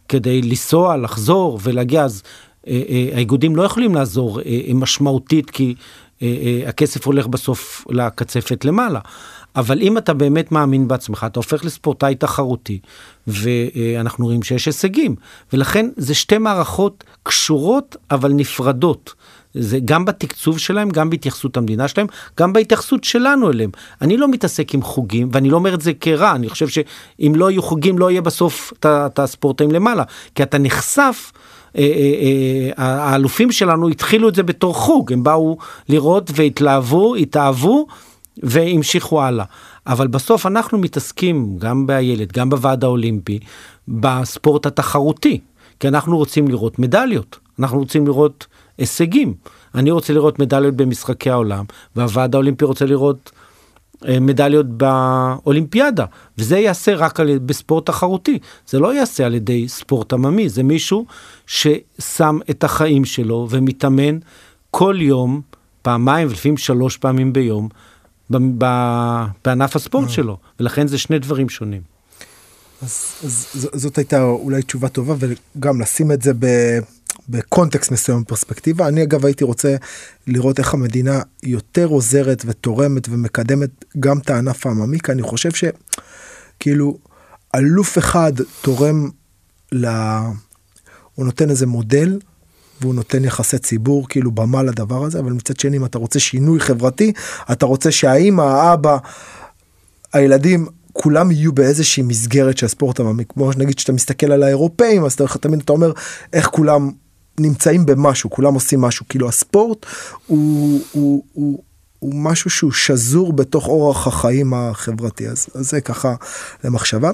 כדי 0.09 0.42
לנסוע, 0.42 0.96
לחזור 0.96 1.59
ולהגיע, 1.62 2.05
אז 2.05 2.22
אה, 2.68 2.83
אה, 2.88 3.09
האיגודים 3.14 3.57
לא 3.57 3.62
יכולים 3.62 3.94
לעזור 3.94 4.40
אה, 4.40 4.61
משמעותית 4.74 5.50
כי 5.50 5.74
אה, 6.22 6.37
אה, 6.42 6.68
הכסף 6.68 7.07
הולך 7.07 7.26
בסוף 7.26 7.85
לקצפת 7.90 8.64
למעלה. 8.64 9.00
אבל 9.57 9.83
אם 9.83 9.98
אתה 9.98 10.14
באמת 10.14 10.53
מאמין 10.53 10.88
בעצמך, 10.88 11.26
אתה 11.26 11.40
הופך 11.40 11.64
לספורטאי 11.64 12.14
תחרותי, 12.14 12.79
ואנחנו 13.26 14.24
רואים 14.24 14.42
שיש 14.42 14.66
הישגים. 14.66 15.16
ולכן 15.53 15.88
זה 15.96 16.14
שתי 16.14 16.38
מערכות 16.38 17.05
קשורות 17.22 17.96
אבל 18.11 18.33
נפרדות. 18.33 19.14
זה 19.54 19.78
גם 19.84 20.04
בתקצוב 20.04 20.58
שלהם, 20.58 20.90
גם 20.90 21.10
בהתייחסות 21.10 21.56
המדינה 21.56 21.88
שלהם, 21.88 22.06
גם 22.40 22.52
בהתייחסות 22.52 23.04
שלנו 23.04 23.50
אליהם. 23.50 23.70
אני 24.02 24.16
לא 24.16 24.28
מתעסק 24.28 24.74
עם 24.74 24.82
חוגים, 24.82 25.28
ואני 25.32 25.50
לא 25.50 25.56
אומר 25.56 25.74
את 25.74 25.80
זה 25.80 25.92
כרע, 26.00 26.34
אני 26.34 26.48
חושב 26.48 26.68
שאם 26.68 27.32
לא 27.36 27.50
יהיו 27.50 27.62
חוגים, 27.62 27.98
לא 27.98 28.10
יהיה 28.10 28.20
בסוף 28.20 28.72
את 28.86 29.18
הספורטאים 29.18 29.70
למעלה, 29.70 30.02
כי 30.34 30.42
אתה 30.42 30.58
נחשף. 30.58 31.32
אה, 31.78 31.82
אה, 31.82 32.72
אה, 32.78 32.94
האלופים 32.94 33.52
שלנו 33.52 33.88
התחילו 33.88 34.28
את 34.28 34.34
זה 34.34 34.42
בתור 34.42 34.74
חוג, 34.74 35.12
הם 35.12 35.22
באו 35.22 35.58
לראות 35.88 36.30
והתלהבו, 36.34 37.14
התאהבו 37.14 37.86
והמשיכו 38.42 39.22
הלאה. 39.22 39.44
אבל 39.86 40.06
בסוף 40.06 40.46
אנחנו 40.46 40.78
מתעסקים, 40.78 41.56
גם 41.58 41.86
באיילת, 41.86 42.32
גם 42.32 42.50
בוועד 42.50 42.84
האולימפי, 42.84 43.38
בספורט 43.88 44.66
התחרותי, 44.66 45.40
כי 45.80 45.88
אנחנו 45.88 46.16
רוצים 46.16 46.48
לראות 46.48 46.78
מדליות, 46.78 47.38
אנחנו 47.58 47.78
רוצים 47.78 48.06
לראות 48.06 48.46
הישגים. 48.81 49.35
אני 49.75 49.90
רוצה 49.90 50.12
לראות 50.12 50.38
מדליות 50.38 50.75
במשחקי 50.75 51.31
העולם, 51.31 51.64
והוועד 51.97 52.35
האולימפי 52.35 52.64
רוצה 52.64 52.87
לראות 52.87 53.31
אה, 54.09 54.21
מדליות 54.21 54.66
באולימפיאדה, 54.69 56.05
וזה 56.38 56.59
ייעשה 56.59 56.95
רק 56.95 57.21
על, 57.21 57.38
בספורט 57.38 57.87
תחרותי, 57.87 58.38
זה 58.69 58.79
לא 58.79 58.95
ייעשה 58.95 59.27
על 59.27 59.35
ידי 59.35 59.69
ספורט 59.69 60.12
עממי, 60.12 60.49
זה 60.49 60.62
מישהו 60.62 61.07
ששם 61.47 62.38
את 62.51 62.64
החיים 62.64 63.05
שלו 63.05 63.47
ומתאמן 63.51 64.19
כל 64.71 64.97
יום, 64.99 65.40
פעמיים 65.83 66.29
ולפעמים 66.29 66.57
שלוש 66.57 66.97
פעמים 66.97 67.33
ביום, 67.33 67.69
בענף 69.45 69.77
הספורט 69.77 70.09
אה. 70.09 70.12
שלו, 70.12 70.37
ולכן 70.61 70.87
זה 70.87 70.99
שני 70.99 71.19
דברים 71.19 71.49
שונים. 71.49 71.83
אז, 72.83 73.14
אז 73.25 73.69
זאת 73.73 73.99
הייתה 73.99 74.23
אולי 74.23 74.62
תשובה 74.62 74.88
טובה 74.88 75.14
וגם 75.19 75.81
לשים 75.81 76.12
את 76.12 76.23
זה 76.23 76.33
ב... 76.38 76.47
בקונטקסט 77.31 77.90
מסוים 77.90 78.25
פרספקטיבה. 78.25 78.88
אני 78.88 79.03
אגב 79.03 79.27
הייתי 79.27 79.45
רוצה 79.45 79.77
לראות 80.27 80.59
איך 80.59 80.75
המדינה 80.75 81.23
יותר 81.43 81.87
עוזרת 81.87 82.43
ותורמת 82.47 83.09
ומקדמת 83.09 83.71
גם 84.01 84.19
את 84.19 84.31
הענף 84.31 84.66
העממי 84.66 85.01
כי 85.01 85.12
אני 85.12 85.23
חושב 85.23 85.51
שכאילו 85.53 86.99
אלוף 87.55 87.99
אחד 87.99 88.33
תורם 88.61 89.09
ל... 89.73 89.87
הוא 91.14 91.25
נותן 91.27 91.51
איזה 91.51 91.66
מודל 91.66 92.19
והוא 92.81 92.95
נותן 92.95 93.25
יחסי 93.25 93.59
ציבור 93.59 94.09
כאילו 94.09 94.31
במה 94.31 94.62
לדבר 94.62 95.05
הזה 95.05 95.19
אבל 95.19 95.33
מצד 95.33 95.61
שני 95.61 95.77
אם 95.77 95.85
אתה 95.85 95.99
רוצה 95.99 96.21
שינוי 96.21 96.61
חברתי 96.61 97.12
אתה 97.53 97.66
רוצה 97.66 97.90
שהאימא 97.90 98.43
האבא 98.43 98.97
הילדים 100.12 100.66
כולם 100.93 101.31
יהיו 101.31 101.53
באיזושהי 101.53 102.03
מסגרת 102.03 102.59
של 102.59 102.69
ספורט 102.69 103.01
עממי 103.01 103.25
כמו 103.29 103.51
נגיד 103.57 103.79
שאתה 103.79 103.93
מסתכל 103.93 104.33
על 104.33 104.43
האירופאים 104.43 105.05
אז 105.05 105.16
תמיד 105.16 105.61
אתה 105.61 105.73
אומר 105.73 105.93
איך 106.33 106.47
כולם 106.47 106.90
נמצאים 107.42 107.87
במשהו, 107.87 108.31
כולם 108.31 108.55
עושים 108.55 108.81
משהו, 108.81 109.07
כאילו 109.09 109.29
הספורט 109.29 109.87
הוא, 110.26 110.83
הוא, 110.92 111.24
הוא, 111.33 111.62
הוא 111.98 112.14
משהו 112.14 112.50
שהוא 112.50 112.72
שזור 112.72 113.33
בתוך 113.33 113.66
אורח 113.68 114.07
החיים 114.07 114.55
החברתי, 114.55 115.29
אז, 115.29 115.46
אז 115.55 115.70
זה 115.70 115.81
ככה 115.81 116.14
למחשבה. 116.64 117.11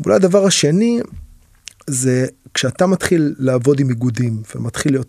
ואולי 0.00 0.16
הדבר 0.16 0.46
השני 0.46 1.00
זה 1.86 2.26
כשאתה 2.54 2.86
מתחיל 2.86 3.34
לעבוד 3.38 3.80
עם 3.80 3.90
איגודים 3.90 4.42
ומתחיל 4.54 4.92
להיות 4.92 5.08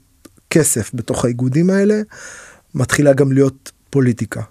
כסף 0.50 0.92
בתוך 0.94 1.26
האיגודים 1.26 1.70
האלה, 1.70 2.02
מתחילה 2.76 3.14
גם 3.14 3.32
להיות 3.32 3.72
פוליטיקה. 3.90 4.42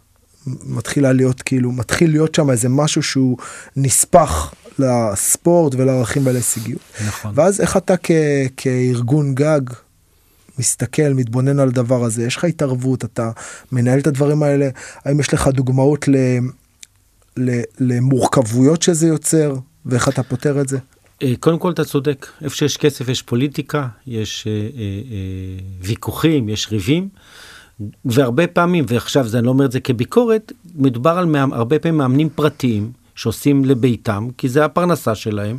מתחילה 0.46 1.12
להיות 1.12 1.42
כאילו 1.42 1.72
מתחיל 1.72 2.11
להיות 2.11 2.35
שם 2.35 2.50
איזה 2.50 2.68
משהו 2.68 3.03
שהוא 3.03 3.38
נספח 3.77 4.55
לספורט 4.79 5.74
ולערכים 5.74 6.27
ולהישגיות. 6.27 6.81
נכון. 7.07 7.33
ואז 7.35 7.61
איך 7.61 7.77
אתה 7.77 7.94
כ, 8.03 8.11
כארגון 8.57 9.35
גג 9.35 9.61
מסתכל, 10.59 11.09
מתבונן 11.14 11.59
על 11.59 11.69
הדבר 11.69 12.05
הזה, 12.05 12.25
יש 12.25 12.37
לך 12.37 12.45
התערבות, 12.45 13.05
אתה 13.05 13.31
מנהל 13.73 13.99
את 13.99 14.07
הדברים 14.07 14.43
האלה, 14.43 14.69
האם 15.05 15.21
יש 15.21 15.35
לך 15.35 15.49
דוגמאות 15.49 16.09
ל, 16.09 16.17
ל, 17.37 17.61
למורכבויות 17.81 18.83
שזה 18.83 19.07
יוצר, 19.07 19.55
ואיך 19.87 20.09
אתה 20.09 20.23
פותר 20.23 20.61
את 20.61 20.69
זה? 20.69 20.79
אה, 21.23 21.33
קודם 21.40 21.59
כל 21.59 21.71
אתה 21.71 21.85
צודק, 21.85 22.27
איפה 22.43 22.57
שיש 22.57 22.77
כסף 22.77 23.09
יש 23.09 23.23
פוליטיקה, 23.23 23.88
יש 24.07 24.47
אה, 24.47 24.53
אה, 24.53 24.59
אה, 24.59 25.64
ויכוחים, 25.81 26.49
יש 26.49 26.69
ריבים, 26.73 27.09
והרבה 28.05 28.47
פעמים, 28.47 28.85
ועכשיו 28.88 29.29
זה, 29.29 29.38
אני 29.38 29.47
לא 29.47 29.51
אומר 29.51 29.64
את 29.64 29.73
זה 29.73 29.81
כביקורת, 29.81 30.53
מדובר 30.75 31.11
על 31.11 31.27
מאמ, 31.27 31.53
הרבה 31.53 31.79
פעמים 31.79 31.99
מאמנים 31.99 32.29
פרטיים 32.29 32.93
שעושים 33.14 33.64
לביתם, 33.64 34.29
כי 34.38 34.49
זה 34.49 34.64
הפרנסה 34.64 35.14
שלהם, 35.14 35.59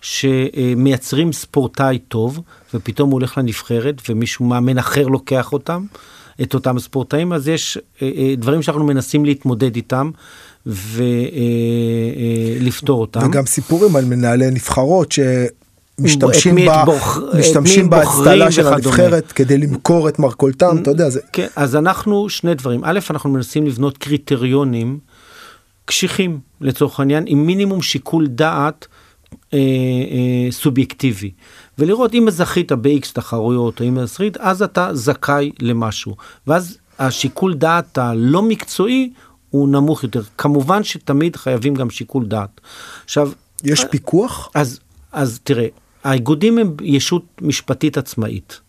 שמייצרים 0.00 1.32
ספורטאי 1.32 1.98
טוב, 1.98 2.40
ופתאום 2.74 3.10
הוא 3.10 3.18
הולך 3.18 3.38
לנבחרת, 3.38 4.02
ומישהו 4.08 4.44
מאמן 4.44 4.78
אחר 4.78 5.06
לוקח 5.06 5.52
אותם, 5.52 5.84
את 6.42 6.54
אותם 6.54 6.78
ספורטאים, 6.78 7.32
אז 7.32 7.48
יש 7.48 7.78
אה, 8.02 8.10
אה, 8.16 8.34
דברים 8.36 8.62
שאנחנו 8.62 8.84
מנסים 8.84 9.24
להתמודד 9.24 9.76
איתם. 9.76 10.10
ולפתור 12.60 12.96
אה, 12.96 13.00
אותם. 13.00 13.20
וגם 13.28 13.46
סיפורים 13.46 13.96
על 13.96 14.04
מנהלי 14.04 14.50
נבחרות 14.50 15.12
שמשתמשים 15.12 16.58
את 16.58 16.62
מי 16.62 16.68
ב- 16.68 16.84
בוח- 16.84 17.18
משתמשים 17.38 17.90
בהצטלה 17.90 18.52
של. 18.52 18.66
הנבחרת 18.66 19.32
כדי 19.32 19.58
למכור 19.58 20.08
את 20.08 20.18
מרכולתם, 20.18 20.78
אתה 20.82 20.90
יודע, 20.90 21.10
זה... 21.10 21.20
כן, 21.32 21.46
אז 21.56 21.76
אנחנו, 21.76 22.28
שני 22.28 22.54
דברים. 22.54 22.80
א', 22.84 22.98
אנחנו 23.10 23.30
מנסים 23.30 23.66
לבנות 23.66 23.98
קריטריונים 23.98 24.98
קשיחים, 25.84 26.38
לצורך 26.60 27.00
העניין, 27.00 27.24
עם 27.26 27.46
מינימום 27.46 27.82
שיקול 27.82 28.26
דעת 28.26 28.86
אה, 29.54 29.58
אה, 29.58 30.52
סובייקטיבי. 30.52 31.30
ולראות 31.78 32.14
אם 32.14 32.30
זכית 32.30 32.72
ב-X 32.72 33.12
תחרויות, 33.12 33.80
או 33.80 33.88
אם 33.88 34.06
זכית, 34.06 34.36
אז 34.36 34.62
אתה 34.62 34.90
זכאי 34.92 35.50
למשהו. 35.60 36.16
ואז 36.46 36.78
השיקול 36.98 37.54
דעת 37.54 37.98
הלא 37.98 38.42
מקצועי 38.42 39.12
הוא 39.50 39.68
נמוך 39.68 40.02
יותר. 40.02 40.22
כמובן 40.38 40.84
שתמיד 40.84 41.36
חייבים 41.36 41.74
גם 41.74 41.90
שיקול 41.90 42.26
דעת. 42.26 42.60
עכשיו, 43.04 43.30
יש 43.64 43.84
פיקוח? 43.90 44.50
אז, 44.54 44.80
אז 45.12 45.40
תראה, 45.44 45.66
האיגודים 46.04 46.58
הם 46.58 46.76
ישות 46.82 47.24
משפטית 47.40 47.98
עצמאית. 47.98 48.60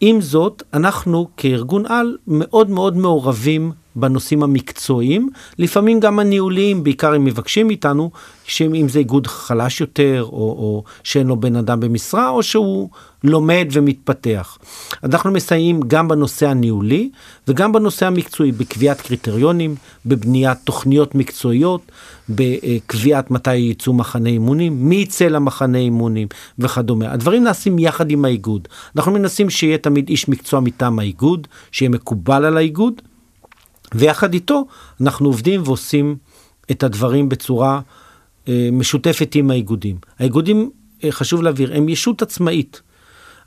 עם 0.00 0.20
זאת, 0.20 0.62
אנחנו 0.74 1.28
כארגון 1.36 1.86
על 1.86 2.16
מאוד 2.26 2.70
מאוד 2.70 2.96
מעורבים 2.96 3.72
בנושאים 3.96 4.42
המקצועיים, 4.42 5.28
לפעמים 5.58 6.00
גם 6.00 6.18
הניהוליים, 6.18 6.84
בעיקר 6.84 7.14
הם 7.14 7.24
מבקשים 7.24 7.66
מאיתנו, 7.66 8.10
שאם 8.44 8.86
זה 8.88 8.98
איגוד 8.98 9.26
חלש 9.26 9.80
יותר, 9.80 10.22
או, 10.22 10.32
או 10.32 10.84
שאין 11.04 11.26
לו 11.26 11.36
בן 11.36 11.56
אדם 11.56 11.80
במשרה, 11.80 12.28
או 12.28 12.42
שהוא 12.42 12.88
לומד 13.24 13.68
ומתפתח. 13.72 14.58
אנחנו 15.04 15.30
מסייעים 15.30 15.80
גם 15.86 16.08
בנושא 16.08 16.48
הניהולי 16.48 17.10
וגם 17.48 17.72
בנושא 17.72 18.06
המקצועי, 18.06 18.52
בקביעת 18.52 19.00
קריטריונים, 19.00 19.74
בבניית 20.06 20.58
תוכניות 20.64 21.14
מקצועיות, 21.14 21.92
בקביעת 22.28 23.30
מתי 23.30 23.56
יצאו 23.56 23.92
מחנה 23.92 24.28
אימונים, 24.28 24.88
מי 24.88 24.96
יצא 24.96 25.24
למחנה 25.24 25.78
אימונים 25.78 26.28
וכדומה. 26.58 27.12
הדברים 27.12 27.44
נעשים 27.44 27.78
יחד 27.78 28.10
עם 28.10 28.24
האיגוד. 28.24 28.68
אנחנו 28.96 29.12
מנסים 29.12 29.50
שיהיה 29.50 29.78
תמיד 29.78 30.08
איש 30.08 30.28
מקצוע 30.28 30.60
מטעם 30.60 30.98
האיגוד, 30.98 31.46
שיהיה 31.72 31.88
מקובל 31.88 32.44
על 32.44 32.56
האיגוד, 32.56 33.02
ויחד 33.94 34.34
איתו 34.34 34.66
אנחנו 35.00 35.26
עובדים 35.28 35.62
ועושים 35.64 36.16
את 36.70 36.82
הדברים 36.82 37.28
בצורה 37.28 37.80
אה, 38.48 38.68
משותפת 38.72 39.34
עם 39.34 39.50
האיגודים. 39.50 39.96
האיגודים, 40.18 40.70
אה, 41.04 41.12
חשוב 41.12 41.42
להבהיר, 41.42 41.76
הם 41.76 41.88
ישות 41.88 42.22
עצמאית. 42.22 42.80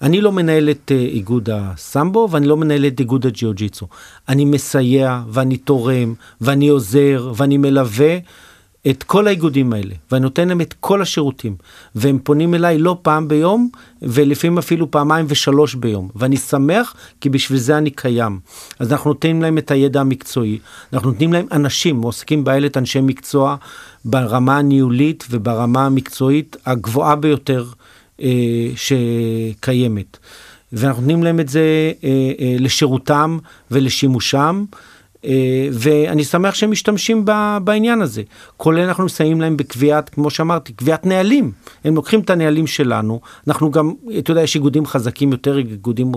אני 0.01 0.21
לא 0.21 0.31
מנהל 0.31 0.69
את 0.69 0.91
אה, 0.95 0.97
איגוד 0.97 1.49
הסמבו 1.49 2.27
ואני 2.31 2.47
לא 2.47 2.57
מנהל 2.57 2.85
את 2.85 2.99
איגוד 2.99 3.25
הג'יוג'יצו. 3.25 3.87
אני 4.29 4.45
מסייע 4.45 5.21
ואני 5.29 5.57
תורם 5.57 6.13
ואני 6.41 6.67
עוזר 6.67 7.31
ואני 7.35 7.57
מלווה 7.57 8.17
את 8.89 9.03
כל 9.03 9.27
האיגודים 9.27 9.73
האלה 9.73 9.95
ואני 10.11 10.23
נותן 10.23 10.47
להם 10.47 10.61
את 10.61 10.73
כל 10.79 11.01
השירותים 11.01 11.55
והם 11.95 12.19
פונים 12.23 12.53
אליי 12.53 12.77
לא 12.77 12.97
פעם 13.01 13.27
ביום 13.27 13.69
ולפעמים 14.01 14.57
אפילו 14.57 14.91
פעמיים 14.91 15.25
ושלוש 15.29 15.75
ביום 15.75 16.09
ואני 16.15 16.37
שמח 16.37 16.95
כי 17.21 17.29
בשביל 17.29 17.59
זה 17.59 17.77
אני 17.77 17.91
קיים. 17.91 18.39
אז 18.79 18.91
אנחנו 18.91 19.09
נותנים 19.09 19.41
להם 19.41 19.57
את 19.57 19.71
הידע 19.71 20.01
המקצועי, 20.01 20.59
אנחנו 20.93 21.11
נותנים 21.11 21.33
להם 21.33 21.45
אנשים, 21.51 21.95
מועסקים 21.95 22.43
באיילת 22.43 22.77
אנשי 22.77 23.01
מקצוע 23.01 23.55
ברמה 24.05 24.57
הניהולית 24.57 25.27
וברמה 25.29 25.85
המקצועית 25.85 26.57
הגבוהה 26.65 27.15
ביותר 27.15 27.65
אה, 28.21 28.27
שקיימת. 28.75 30.17
ואנחנו 30.73 31.01
נותנים 31.01 31.23
להם 31.23 31.39
את 31.39 31.49
זה 31.49 31.91
אה, 32.03 32.09
אה, 32.39 32.55
לשירותם 32.59 33.37
ולשימושם. 33.71 34.65
אה, 35.25 35.67
ואני 35.71 36.23
שמח 36.23 36.55
שהם 36.55 36.71
משתמשים 36.71 37.25
בעניין 37.63 38.01
הזה. 38.01 38.21
כולל 38.57 38.79
אנחנו 38.79 39.05
מסייעים 39.05 39.41
להם 39.41 39.57
בקביעת, 39.57 40.09
כמו 40.09 40.29
שאמרתי, 40.29 40.73
קביעת 40.73 41.05
נהלים. 41.05 41.51
הם 41.83 41.95
לוקחים 41.95 42.19
את 42.19 42.29
הנהלים 42.29 42.67
שלנו, 42.67 43.19
אנחנו 43.47 43.71
גם, 43.71 43.93
אתה 44.19 44.31
יודע, 44.31 44.41
יש 44.41 44.55
איגודים 44.55 44.85
חזקים 44.85 45.31
יותר, 45.31 45.57
איגודים 45.57 46.11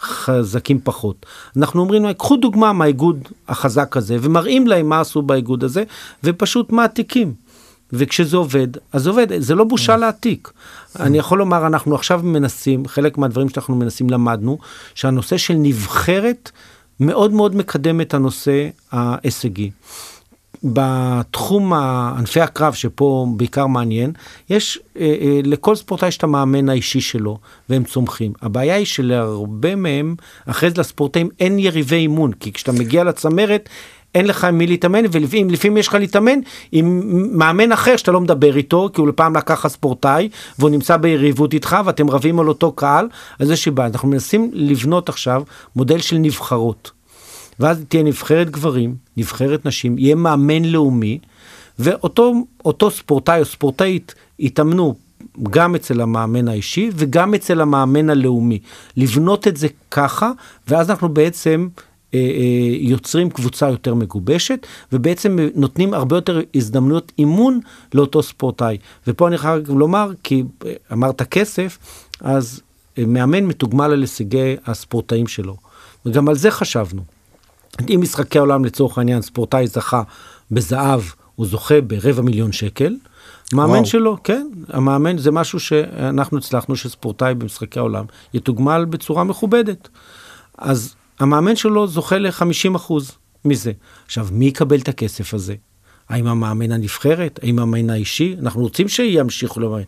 חזקים 0.00 0.80
פחות. 0.84 1.26
אנחנו 1.56 1.80
אומרים 1.80 2.04
להם, 2.04 2.12
קחו 2.12 2.36
דוגמה 2.36 2.72
מהאיגוד 2.72 3.28
החזק 3.48 3.96
הזה, 3.96 4.16
ומראים 4.20 4.66
להם 4.66 4.88
מה 4.88 5.00
עשו 5.00 5.22
באיגוד 5.22 5.64
הזה, 5.64 5.84
ופשוט 6.24 6.72
מעתיקים. 6.72 7.34
וכשזה 7.92 8.36
עובד, 8.36 8.68
אז 8.92 9.06
עובד, 9.06 9.26
זה 9.38 9.54
לא 9.54 9.64
בושה 9.64 9.96
להעתיק. 9.96 10.50
אני 11.00 11.18
יכול 11.18 11.38
לומר, 11.38 11.66
אנחנו 11.66 11.94
עכשיו 11.94 12.20
מנסים, 12.24 12.88
חלק 12.88 13.18
מהדברים 13.18 13.48
שאנחנו 13.48 13.76
מנסים 13.76 14.10
למדנו, 14.10 14.58
שהנושא 14.94 15.36
של 15.36 15.54
נבחרת 15.54 16.50
מאוד 17.06 17.32
מאוד 17.32 17.56
מקדם 17.56 18.00
את 18.00 18.14
הנושא 18.14 18.68
ההישגי. 18.92 19.70
בתחום 20.64 21.72
ענפי 21.72 22.40
הקרב, 22.40 22.72
שפה 22.72 23.26
בעיקר 23.36 23.66
מעניין, 23.66 24.12
יש 24.50 24.78
אה, 24.96 25.14
אה, 25.20 25.40
לכל 25.44 25.76
ספורטאי 25.76 26.08
יש 26.08 26.16
את 26.16 26.24
המאמן 26.24 26.68
האישי 26.68 27.00
שלו, 27.00 27.38
והם 27.68 27.84
צומחים. 27.84 28.32
הבעיה 28.42 28.74
היא 28.74 28.86
שלהרבה 28.86 29.76
מהם, 29.76 30.14
אחרי 30.46 30.70
זה 30.70 30.80
לספורטאים 30.80 31.28
אין 31.40 31.58
יריבי 31.58 31.96
אימון, 31.96 32.32
כי 32.32 32.52
כשאתה 32.52 32.72
מגיע 32.72 33.04
לצמרת, 33.04 33.68
אין 34.14 34.26
לך 34.26 34.44
עם 34.44 34.58
מי 34.58 34.66
להתאמן, 34.66 35.04
ולפעמים 35.10 35.50
לפעמים 35.50 35.76
יש 35.76 35.88
לך 35.88 35.94
להתאמן 35.94 36.38
עם 36.72 37.02
מאמן 37.38 37.72
אחר 37.72 37.96
שאתה 37.96 38.12
לא 38.12 38.20
מדבר 38.20 38.56
איתו, 38.56 38.90
כי 38.94 39.00
הוא 39.00 39.08
לפעם 39.08 39.36
לקח 39.36 39.64
לך 39.64 39.66
ספורטאי, 39.72 40.28
והוא 40.58 40.70
נמצא 40.70 40.96
ביריבות 40.96 41.54
איתך, 41.54 41.76
ואתם 41.84 42.10
רבים 42.10 42.40
על 42.40 42.48
אותו 42.48 42.72
קהל, 42.72 43.08
אז 43.38 43.50
יש 43.50 43.64
סיבה. 43.64 43.86
אנחנו 43.86 44.08
מנסים 44.08 44.50
לבנות 44.52 45.08
עכשיו 45.08 45.42
מודל 45.76 45.98
של 45.98 46.16
נבחרות. 46.16 46.90
ואז 47.60 47.84
תהיה 47.88 48.02
נבחרת 48.02 48.50
גברים, 48.50 48.94
נבחרת 49.16 49.66
נשים, 49.66 49.98
יהיה 49.98 50.14
מאמן 50.14 50.64
לאומי, 50.64 51.18
ואותו 51.78 52.90
ספורטאי 52.90 53.40
או 53.40 53.44
ספורטאית 53.44 54.14
יתאמנו 54.38 54.94
גם 55.50 55.74
אצל 55.74 56.00
המאמן 56.00 56.48
האישי 56.48 56.90
וגם 56.94 57.34
אצל 57.34 57.60
המאמן 57.60 58.10
הלאומי. 58.10 58.58
לבנות 58.96 59.48
את 59.48 59.56
זה 59.56 59.68
ככה, 59.90 60.30
ואז 60.68 60.90
אנחנו 60.90 61.08
בעצם 61.08 61.68
יוצרים 62.80 63.30
קבוצה 63.30 63.68
יותר 63.68 63.94
מגובשת, 63.94 64.66
ובעצם 64.92 65.38
נותנים 65.54 65.94
הרבה 65.94 66.16
יותר 66.16 66.40
הזדמנויות 66.54 67.12
אימון 67.18 67.60
לאותו 67.94 68.22
ספורטאי. 68.22 68.78
ופה 69.06 69.28
אני 69.28 69.38
חייב 69.38 69.70
לומר, 69.70 70.10
כי 70.22 70.44
אה, 70.66 70.72
אמרת 70.92 71.22
כסף, 71.22 71.78
אז 72.20 72.60
אה, 72.98 73.06
מאמן 73.06 73.44
מתוגמל 73.44 73.84
על 73.84 74.00
הישגי 74.00 74.56
הספורטאים 74.66 75.26
שלו. 75.26 75.56
וגם 76.06 76.28
על 76.28 76.34
זה 76.34 76.50
חשבנו. 76.50 77.02
אם 77.94 78.00
משחקי 78.02 78.38
העולם 78.38 78.64
לצורך 78.64 78.98
העניין 78.98 79.22
ספורטאי 79.22 79.66
זכה 79.66 80.02
בזהב, 80.50 81.00
הוא 81.36 81.46
זוכה 81.46 81.80
ברבע 81.80 82.22
מיליון 82.22 82.52
שקל. 82.52 82.96
מאמן 83.52 83.72
וואו. 83.72 83.86
שלו, 83.86 84.16
כן, 84.24 84.48
המאמן 84.68 85.18
זה 85.18 85.30
משהו 85.30 85.60
שאנחנו 85.60 86.38
הצלחנו 86.38 86.76
שספורטאי 86.76 87.34
במשחקי 87.34 87.78
העולם 87.78 88.04
יתוגמל 88.34 88.84
בצורה 88.90 89.24
מכובדת. 89.24 89.88
אז 90.58 90.94
המאמן 91.20 91.56
שלו 91.56 91.86
זוכה 91.86 92.18
ל-50% 92.18 92.92
מזה. 93.44 93.72
עכשיו, 94.06 94.28
מי 94.32 94.46
יקבל 94.46 94.78
את 94.78 94.88
הכסף 94.88 95.34
הזה? 95.34 95.54
האם 96.08 96.26
המאמן 96.26 96.72
הנבחרת? 96.72 97.40
האם 97.42 97.58
המאמן 97.58 97.90
האישי? 97.90 98.36
אנחנו 98.40 98.60
רוצים 98.60 98.88
שימשיכו 98.88 99.60
למאמן. 99.60 99.82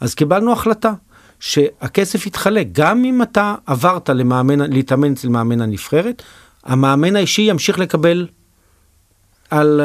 אז 0.00 0.14
קיבלנו 0.14 0.52
החלטה 0.52 0.92
שהכסף 1.40 2.26
יתחלק. 2.26 2.66
גם 2.72 3.04
אם 3.04 3.22
אתה 3.22 3.54
עברת 3.66 4.08
למאמן, 4.08 4.72
להתאמן 4.72 5.12
אצל 5.12 5.28
מאמן 5.28 5.60
הנבחרת, 5.60 6.22
המאמן 6.64 7.16
האישי 7.16 7.42
ימשיך 7.42 7.78
לקבל 7.78 8.26
על, 9.50 9.80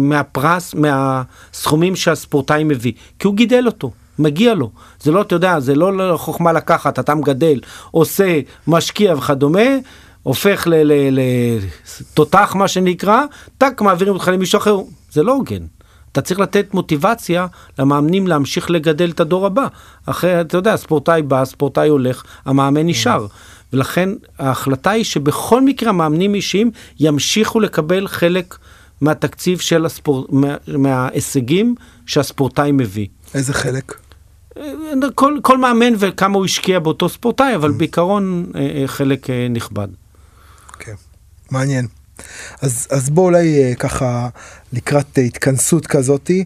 מהפרס, 0.00 0.74
מהסכומים 0.74 1.96
שהספורטאי 1.96 2.64
מביא, 2.64 2.92
כי 3.18 3.26
הוא 3.26 3.34
גידל 3.34 3.66
אותו. 3.66 3.90
מגיע 4.18 4.54
לו, 4.54 4.70
זה 5.00 5.12
לא, 5.12 5.20
אתה 5.20 5.34
יודע, 5.34 5.60
זה 5.60 5.74
לא 5.74 6.16
חוכמה 6.16 6.52
לקחת, 6.52 6.98
אתה 6.98 7.14
מגדל, 7.14 7.60
עושה, 7.90 8.40
משקיע 8.66 9.14
וכדומה, 9.14 9.68
הופך 10.22 10.66
לתותח 11.10 12.54
מה 12.58 12.68
שנקרא, 12.68 13.22
טאק, 13.58 13.82
מעבירים 13.82 14.14
אותך 14.14 14.28
למישהו 14.28 14.58
אחר, 14.58 14.76
זה 15.12 15.22
לא 15.22 15.32
הוגן. 15.32 15.62
אתה 16.12 16.20
צריך 16.20 16.40
לתת 16.40 16.74
מוטיבציה 16.74 17.46
למאמנים 17.78 18.26
להמשיך 18.26 18.70
לגדל 18.70 19.10
את 19.10 19.20
הדור 19.20 19.46
הבא. 19.46 19.66
אחרי, 20.06 20.40
אתה 20.40 20.56
יודע, 20.56 20.76
ספורטאי 20.76 21.22
בא, 21.22 21.44
ספורטאי 21.44 21.88
הולך, 21.88 22.24
המאמן 22.44 22.86
נשאר. 22.86 23.26
ולכן 23.72 24.08
ההחלטה 24.38 24.90
היא 24.90 25.04
שבכל 25.04 25.62
מקרה 25.62 25.88
המאמנים 25.88 26.34
אישיים 26.34 26.70
ימשיכו 27.00 27.60
לקבל 27.60 28.08
חלק 28.08 28.58
מהתקציב 29.00 29.58
של 29.58 29.86
הספורט, 29.86 30.26
מה, 30.30 30.56
מההישגים 30.66 31.74
שהספורטאי 32.06 32.72
מביא. 32.72 33.06
איזה 33.34 33.52
חלק? 33.52 34.03
כל, 35.14 35.38
כל 35.42 35.58
מאמן 35.58 35.94
וכמה 35.98 36.36
הוא 36.36 36.44
השקיע 36.44 36.78
באותו 36.78 37.08
ספורטאי, 37.08 37.54
אבל 37.54 37.70
בעיקרון 37.70 38.46
אה, 38.54 38.60
אה, 38.60 38.88
חלק 38.88 39.30
אה, 39.30 39.46
נכבד. 39.50 39.88
כן, 40.78 40.94
מעניין. 41.50 41.86
אז, 42.60 42.86
אז 42.90 43.10
בוא 43.10 43.24
אולי 43.24 43.74
ככה 43.78 44.28
לקראת 44.72 45.18
התכנסות 45.18 45.86
כזאתי, 45.86 46.44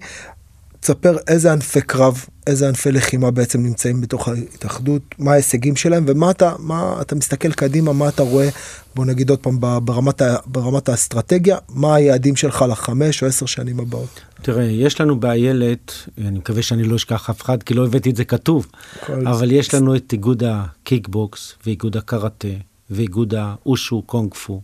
תספר 0.81 1.17
איזה 1.29 1.53
ענפי 1.53 1.81
קרב, 1.81 2.25
איזה 2.49 2.69
ענפי 2.69 2.93
לחימה 2.93 3.31
בעצם 3.31 3.63
נמצאים 3.63 4.01
בתוך 4.01 4.29
ההתאחדות, 4.29 5.03
מה 5.19 5.33
ההישגים 5.33 5.77
שלהם 5.77 6.05
ומה 6.09 6.31
אתה, 6.31 6.55
מה 6.59 6.99
אתה 7.01 7.15
מסתכל 7.15 7.53
קדימה, 7.53 7.93
מה 7.93 8.09
אתה 8.09 8.23
רואה, 8.23 8.49
בוא 8.95 9.05
נגיד 9.05 9.31
עוד 9.31 9.39
פעם 9.39 9.61
ברמת, 9.61 10.23
ברמת 10.47 10.89
האסטרטגיה, 10.89 11.59
מה 11.69 11.95
היעדים 11.95 12.37
שלך 12.37 12.65
לחמש 12.69 13.23
או 13.23 13.29
עשר 13.29 13.47
שנים 13.47 13.81
הבאות. 13.81 14.21
תראה, 14.43 14.65
יש 14.65 15.01
לנו 15.01 15.21
באיילת, 15.21 15.93
אני 16.19 16.39
מקווה 16.39 16.63
שאני 16.63 16.83
לא 16.83 16.97
אשכח 16.97 17.31
אף 17.31 17.43
אחד 17.43 17.63
כי 17.63 17.75
לא 17.75 17.87
הבאתי 17.87 18.11
את 18.11 18.17
זה 18.17 18.25
כתוב, 18.25 18.67
אבל 19.09 19.53
יש 19.53 19.75
לנו 19.75 19.97
את 19.97 20.13
איגוד 20.13 20.43
הקיקבוקס 20.47 21.55
ואיגוד 21.67 21.97
הקראטה 21.97 22.49
ואיגוד 22.91 23.35
האושו 23.35 24.03
קונג 24.03 24.35
פו 24.35 24.63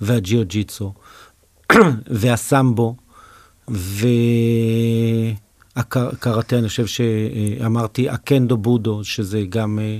והג'יו 0.00 0.44
ג'יצו 0.46 0.92
והסמבו. 2.20 2.96
ו... 3.70 4.06
הקראטה, 5.76 6.58
אני 6.58 6.68
חושב 6.68 6.86
שאמרתי 6.86 8.10
אקנדו 8.10 8.56
בודו, 8.56 9.04
שזה 9.04 9.42
גם 9.48 9.78
אה, 9.78 9.98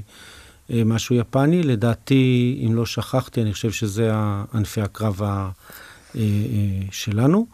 אה, 0.70 0.84
משהו 0.84 1.16
יפני. 1.16 1.62
לדעתי, 1.62 2.62
אם 2.66 2.74
לא 2.74 2.86
שכחתי, 2.86 3.42
אני 3.42 3.52
חושב 3.52 3.70
שזה 3.70 4.12
ענפי 4.54 4.80
הקרב 4.80 5.22
אה, 5.22 6.20
שלנו. 6.90 7.46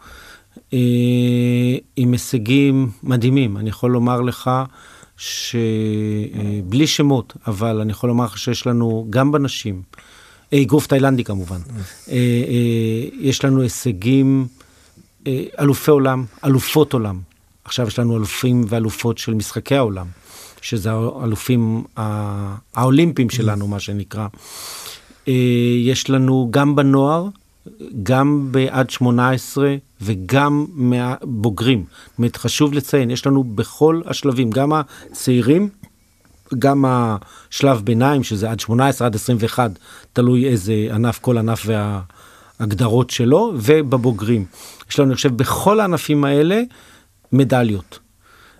עם 1.95 2.11
הישגים 2.11 2.91
מדהימים. 3.03 3.57
אני 3.57 3.69
יכול 3.69 3.91
לומר 3.91 4.21
לך 4.21 4.51
שבלי 5.17 6.87
שמות, 6.87 7.33
אבל 7.47 7.81
אני 7.81 7.91
יכול 7.91 8.09
לומר 8.09 8.25
לך 8.25 8.37
שיש 8.37 8.67
לנו 8.67 9.07
גם 9.09 9.31
בנשים, 9.31 9.81
אגרוף 10.53 10.87
תאילנדי 10.87 11.23
כמובן, 11.23 11.59
יש 13.19 13.45
לנו 13.45 13.61
הישגים, 13.61 14.47
אלופי 15.59 15.91
עולם, 15.91 16.25
אלופות 16.45 16.93
עולם. 16.93 17.19
עכשיו 17.65 17.87
יש 17.87 17.99
לנו 17.99 18.17
אלופים 18.17 18.65
ואלופות 18.67 19.17
של 19.17 19.33
משחקי 19.33 19.75
העולם, 19.75 20.07
שזה 20.61 20.91
האלופים 20.91 21.83
האולימפיים 22.75 23.29
שלנו, 23.29 23.67
מה 23.67 23.79
שנקרא. 23.79 24.27
אה, 25.27 25.33
יש 25.83 26.09
לנו 26.09 26.47
גם 26.51 26.75
בנוער, 26.75 27.27
גם 28.03 28.47
בעד 28.51 28.89
18 28.89 29.75
וגם 30.01 30.65
מהבוגרים. 30.73 31.85
זאת 32.07 32.17
אומרת, 32.17 32.37
חשוב 32.37 32.73
לציין, 32.73 33.11
יש 33.11 33.27
לנו 33.27 33.43
בכל 33.43 34.01
השלבים, 34.05 34.49
גם 34.51 34.73
הצעירים, 34.73 35.69
גם 36.59 36.85
השלב 36.87 37.81
ביניים, 37.83 38.23
שזה 38.23 38.51
עד 38.51 38.59
18 38.59 39.07
עד 39.07 39.15
21, 39.15 39.71
תלוי 40.13 40.47
איזה 40.47 40.73
ענף, 40.93 41.19
כל 41.19 41.37
ענף 41.37 41.65
וההגדרות 41.65 43.09
שלו, 43.09 43.53
ובבוגרים. 43.55 44.45
יש 44.89 44.99
לנו, 44.99 45.07
אני 45.07 45.15
חושב, 45.15 45.37
בכל 45.37 45.79
הענפים 45.79 46.23
האלה, 46.23 46.61
מדליות. 47.33 47.99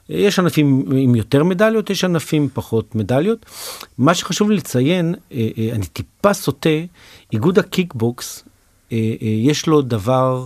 יש 0.09 0.39
ענפים 0.39 0.85
עם 0.97 1.15
יותר 1.15 1.43
מדליות, 1.43 1.89
יש 1.89 2.03
ענפים 2.03 2.49
פחות 2.53 2.95
מדליות. 2.95 3.45
מה 3.97 4.13
שחשוב 4.13 4.49
לי 4.49 4.57
לציין, 4.57 5.15
אה, 5.31 5.47
אה, 5.57 5.69
אני 5.71 5.85
טיפה 5.85 6.33
סוטה, 6.33 6.69
איגוד 7.33 7.59
הקיקבוקס, 7.59 8.43
אה, 8.91 8.97
יש 9.21 9.67
לו 9.67 9.81
דבר 9.81 10.45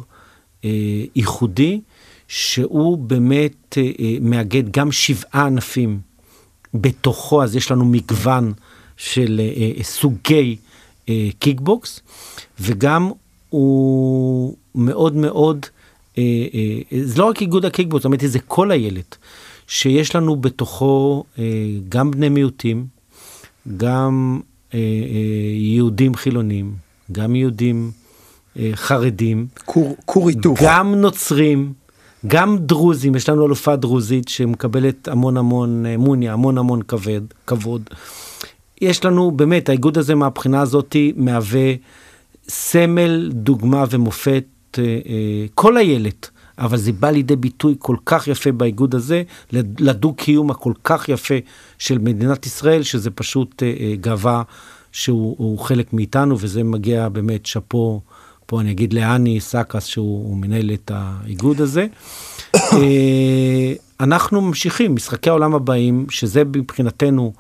ייחודי, 1.16 1.82
שהוא 2.28 2.98
באמת 2.98 3.78
מאגד 4.22 4.72
גם 4.72 4.92
שבעה 4.92 5.46
ענפים 5.46 6.00
בתוכו, 6.74 7.44
אז 7.44 7.56
יש 7.56 7.72
לנו 7.72 7.86
מגוון 7.86 8.54
של 8.98 9.42
סוגי 9.82 10.56
קיקבוקס, 11.40 12.00
וגם 12.60 13.12
הוא 13.50 14.56
מאוד 14.76 15.16
מאוד 15.16 15.66
זה 17.04 17.22
לא 17.22 17.26
רק 17.26 17.42
איגוד 17.42 17.66
הקיקבוט, 17.66 18.02
זאת 18.02 18.06
אומרת, 18.06 18.20
זה 18.26 18.40
כל 18.40 18.72
הילד, 18.72 19.16
שיש 19.68 20.16
לנו 20.16 20.36
בתוכו 20.36 21.24
אה, 21.40 21.44
גם 21.90 22.12
בני 22.12 22.30
מיעוטים, 22.30 22.86
גם 23.78 24.40
יהודים 25.54 26.16
חילונים, 26.16 26.74
גם 27.12 27.36
יהודים 27.36 27.92
חרדים, 28.74 29.48
כור 30.06 30.30
היתוך, 30.30 30.60
גם 30.64 30.96
נוצרים, 30.96 31.74
גם 32.28 32.58
דרוזים, 32.58 33.16
יש 33.16 33.30
לנו 33.30 33.46
אלופה 33.46 33.76
דרוזית 33.76 34.28
שמקבלת 34.28 35.08
המון 35.08 35.38
המון 35.38 35.86
אמוניה, 35.86 36.34
המון 36.34 36.58
המון 36.58 36.82
כבד, 36.82 37.22
כבוד. 37.48 37.90
יש 38.82 39.06
לנו 39.06 39.32
באמת, 39.32 39.70
האיגוד 39.70 39.98
הזה 39.98 40.16
מהבחינה 40.16 40.62
הזאת 40.62 40.96
מהווה 41.16 41.74
סמל, 42.50 43.30
דוגמה 43.34 43.84
ומופת 43.90 44.44
אה, 44.80 44.84
אה, 44.84 45.46
כל 45.56 45.78
איילת, 45.78 46.30
אבל 46.58 46.78
זה 46.78 46.92
בא 46.92 47.10
לידי 47.10 47.36
ביטוי 47.36 47.76
כל 47.80 47.96
כך 48.06 48.28
יפה 48.28 48.52
באיגוד 48.52 48.96
הזה, 48.96 49.24
לדו-קיום 49.80 50.52
הכל 50.52 50.74
כך 50.84 51.10
יפה 51.10 51.36
של 51.80 51.98
מדינת 51.98 52.46
ישראל, 52.46 52.84
שזה 52.84 53.12
פשוט 53.12 53.64
אה, 53.64 53.96
גאווה 54.02 54.44
שהוא 54.92 55.60
חלק 55.60 55.94
מאיתנו, 55.94 56.36
וזה 56.40 56.64
מגיע 56.64 57.10
באמת 57.10 57.46
שאפו, 57.46 58.02
פה 58.46 58.62
אני 58.62 58.72
אגיד 58.72 58.94
לאני 58.94 59.40
סאקס, 59.40 59.86
שהוא 59.86 60.38
מנהל 60.38 60.72
את 60.74 60.92
האיגוד 60.96 61.62
הזה. 61.62 61.88
אנחנו 64.00 64.42
ממשיכים, 64.42 64.96
משחקי 64.96 65.30
העולם 65.30 65.56
הבאים, 65.56 66.06
שזה 66.10 66.44
מבחינתנו. 66.44 67.34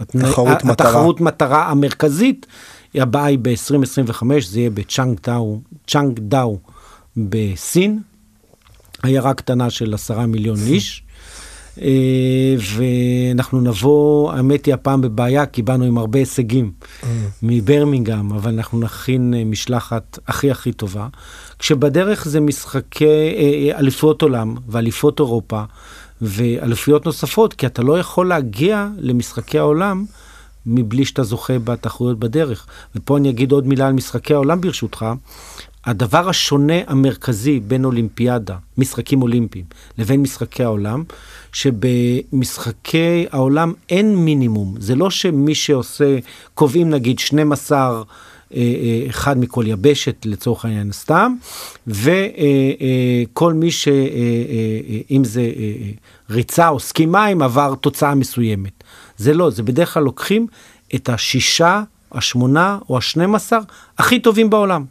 התחרות 0.00 1.20
מטרה 1.20 1.70
המרכזית. 1.70 2.46
הבאה 2.94 3.24
היא 3.24 3.38
ב-2025, 3.42 4.22
זה 4.40 4.60
יהיה 4.60 4.70
בצ'אנג 4.70 5.20
דאו, 5.26 5.60
צ'אנג 5.86 6.18
דאו 6.18 6.58
בסין, 7.16 8.00
עיירה 9.02 9.34
קטנה 9.34 9.70
של 9.70 9.94
עשרה 9.94 10.26
מיליון 10.26 10.56
איש. 10.66 11.02
אה, 11.80 12.54
ואנחנו 12.76 13.60
נבוא, 13.60 14.32
האמת 14.32 14.66
היא 14.66 14.74
הפעם 14.74 15.00
בבעיה, 15.00 15.46
כי 15.46 15.62
באנו 15.62 15.84
עם 15.84 15.98
הרבה 15.98 16.18
הישגים 16.18 16.72
mm. 16.80 17.06
מברמינגהם, 17.42 18.32
אבל 18.32 18.52
אנחנו 18.52 18.80
נכין 18.80 19.34
אה, 19.34 19.44
משלחת 19.44 20.18
הכי 20.26 20.50
הכי 20.50 20.72
טובה. 20.72 21.08
כשבדרך 21.58 22.28
זה 22.28 22.40
משחקי 22.40 23.04
אה, 23.04 23.78
אליפויות 23.78 24.22
עולם 24.22 24.56
ואליפויות 24.68 25.20
אירופה 25.20 25.62
ואליפויות 26.22 27.06
נוספות, 27.06 27.54
כי 27.54 27.66
אתה 27.66 27.82
לא 27.82 27.98
יכול 27.98 28.28
להגיע 28.28 28.88
למשחקי 28.98 29.58
העולם 29.58 30.04
מבלי 30.66 31.04
שאתה 31.04 31.22
זוכה 31.22 31.58
בתחרויות 31.58 32.18
בדרך. 32.18 32.66
ופה 32.96 33.16
אני 33.16 33.30
אגיד 33.30 33.52
עוד 33.52 33.66
מילה 33.66 33.86
על 33.86 33.92
משחקי 33.92 34.34
העולם 34.34 34.60
ברשותך. 34.60 35.06
הדבר 35.84 36.28
השונה 36.28 36.74
המרכזי 36.86 37.60
בין 37.60 37.84
אולימפיאדה, 37.84 38.56
משחקים 38.78 39.22
אולימפיים, 39.22 39.64
לבין 39.98 40.22
משחקי 40.22 40.64
העולם, 40.64 41.04
שבמשחקי 41.52 43.26
העולם 43.30 43.72
אין 43.88 44.16
מינימום. 44.16 44.74
זה 44.78 44.94
לא 44.94 45.10
שמי 45.10 45.54
שעושה, 45.54 46.18
קובעים 46.54 46.90
נגיד 46.90 47.18
12 47.18 48.02
אה, 48.54 48.60
אה, 48.60 49.10
אחד 49.10 49.38
מכל 49.38 49.64
יבשת 49.66 50.26
לצורך 50.26 50.64
העניין 50.64 50.92
סתם, 50.92 51.34
וכל 51.86 53.52
מי. 53.52 53.68
אה, 53.86 55.00
אם 55.10 55.24
זה 55.24 55.50
ריצה 56.30 56.68
או 56.68 56.80
סקי 56.80 57.06
מים 57.06 57.42
עבר 57.42 57.74
תוצאה 57.74 58.14
מסוימת. 58.14 58.84
זה 59.20 59.34
לא, 59.34 59.50
זה 59.50 59.62
בדרך 59.62 59.94
כלל 59.94 60.02
לוקחים 60.02 60.46
את 60.94 61.08
השישה, 61.08 61.82
השמונה 62.12 62.78
או 62.88 62.98
השנים 62.98 63.34
עשר 63.34 63.58
הכי 63.98 64.20
טובים 64.20 64.50
בעולם. 64.50 64.84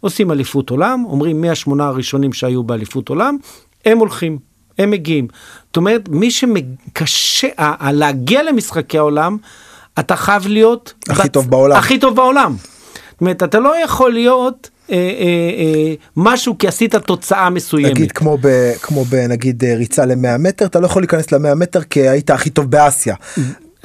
עושים 0.00 0.30
אליפות 0.30 0.70
עולם, 0.70 1.04
אומרים 1.04 1.40
מי 1.40 1.50
השמונה 1.50 1.86
הראשונים 1.86 2.32
שהיו 2.32 2.62
באליפות 2.62 3.08
עולם, 3.08 3.36
הם 3.84 3.98
הולכים, 3.98 4.38
הם 4.78 4.90
מגיעים. 4.90 5.28
זאת 5.66 5.76
אומרת, 5.76 6.08
מי 6.08 6.30
שקשה, 6.30 7.48
להגיע 7.92 8.42
למשחקי 8.42 8.98
העולם, 8.98 9.36
אתה 9.98 10.16
חייב 10.16 10.46
להיות... 10.46 10.94
הכי 11.08 11.22
בת... 11.22 11.32
טוב 11.32 11.50
בעולם. 11.50 11.76
הכי 11.76 11.98
טוב 11.98 12.16
בעולם. 12.16 12.56
זאת 12.56 13.20
אומרת, 13.20 13.42
אתה 13.42 13.58
לא 13.60 13.84
יכול 13.84 14.12
להיות 14.12 14.70
אה, 14.90 14.96
אה, 14.96 15.00
אה, 15.58 15.94
משהו 16.16 16.58
כי 16.58 16.68
עשית 16.68 16.94
תוצאה 16.94 17.50
מסוימת. 17.50 17.90
נגיד 17.90 18.12
כמו, 18.12 18.38
ב, 18.40 18.72
כמו 18.82 19.04
בנגיד 19.04 19.64
אה, 19.64 19.74
ריצה 19.76 20.06
ל-100 20.06 20.38
מטר, 20.38 20.66
אתה 20.66 20.80
לא 20.80 20.86
יכול 20.86 21.02
להיכנס 21.02 21.32
ל-100 21.32 21.54
מטר 21.54 21.82
כי 21.82 22.08
היית 22.08 22.30
הכי 22.30 22.50
טוב 22.50 22.70
באסיה. 22.70 23.14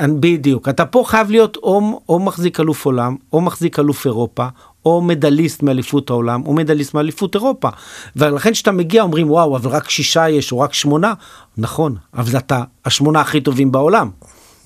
בדיוק, 0.01 0.70
אתה 0.70 0.86
פה 0.86 1.03
חייב 1.08 1.32
להיות 1.32 1.58
או, 1.58 2.01
או 2.10 2.20
מחזיק 2.20 2.60
אלוף 2.60 2.86
עולם, 2.86 3.16
או 3.34 3.41
מחזיק 3.41 3.80
אלוף 3.80 4.06
אירופה, 4.06 4.47
או 4.86 5.01
מדליסט 5.01 5.64
מאליפות 5.64 6.10
העולם, 6.10 6.41
או 6.45 6.53
מדליסט 6.53 6.93
מאליפות 6.93 7.36
אירופה. 7.36 7.70
ולכן 8.16 8.51
כשאתה 8.51 8.72
מגיע 8.72 9.03
אומרים, 9.03 9.32
וואו, 9.32 9.58
אבל 9.58 9.70
רק 9.70 9.89
שישה 9.89 10.30
יש, 10.30 10.51
או 10.51 10.60
רק 10.60 10.74
שמונה. 10.74 11.14
נכון, 11.58 11.95
אבל 12.14 12.38
אתה 12.38 12.64
השמונה 12.86 13.22
הכי 13.22 13.41
טובים 13.41 13.72
בעולם. 13.72 14.10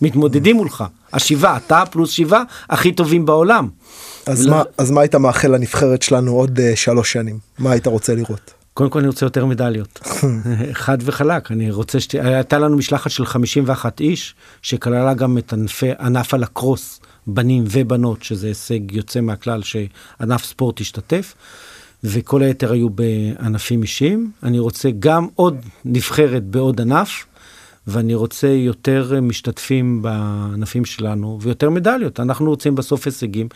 מתמודדים 0.01 0.55
מולך. 0.55 0.83
השבעה, 1.13 1.57
אתה 1.57 1.83
פלוס 1.91 2.09
שבעה, 2.09 2.43
הכי 2.69 2.91
טובים 2.91 3.25
בעולם. 3.25 3.67
אז, 4.29 4.45
ולא- 4.45 4.55
מה, 4.57 4.63
אז 4.77 4.91
מה 4.91 5.01
היית 5.01 5.15
מאחל 5.15 5.47
לנבחרת 5.55 6.01
שלנו 6.01 6.31
עוד 6.31 6.57
uh, 6.59 6.61
שלוש 6.75 7.13
שנים? 7.13 7.39
מה 7.59 7.71
היית 7.71 7.87
רוצה 7.87 8.15
לראות? 8.15 8.53
קודם 8.73 8.89
כל 8.89 8.99
אני 8.99 9.07
רוצה 9.07 9.25
יותר 9.25 9.45
מדליות. 9.45 9.99
חד 10.73 10.97
וחלק, 11.01 11.51
אני 11.51 11.71
רוצה 11.71 11.99
שת... 11.99 12.15
הייתה 12.15 12.59
לנו 12.59 12.77
משלחת 12.77 13.11
של 13.11 13.25
51 13.25 14.01
איש, 14.01 14.35
שכללה 14.61 15.13
גם 15.13 15.37
את 15.37 15.53
ענפי, 15.53 15.91
ענף 15.99 16.33
הלקרוס, 16.33 16.99
בנים 17.27 17.63
ובנות, 17.71 18.23
שזה 18.23 18.47
הישג 18.47 18.91
יוצא 18.91 19.21
מהכלל 19.21 19.61
שענף 19.63 20.45
ספורט 20.45 20.81
השתתף, 20.81 21.33
וכל 22.03 22.41
היתר 22.41 22.71
היו 22.71 22.89
בענפים 22.89 23.81
אישיים. 23.81 24.31
אני 24.43 24.59
רוצה 24.59 24.89
גם 24.99 25.27
עוד 25.35 25.55
נבחרת 25.85 26.43
בעוד 26.43 26.81
ענף, 26.81 27.25
ואני 27.87 28.15
רוצה 28.15 28.47
יותר 28.47 29.21
משתתפים 29.21 30.01
בענפים 30.01 30.85
שלנו 30.85 31.37
ויותר 31.41 31.69
מדליות. 31.69 32.19
אנחנו 32.19 32.49
רוצים 32.49 32.75
בסוף 32.75 33.05
הישגים, 33.05 33.47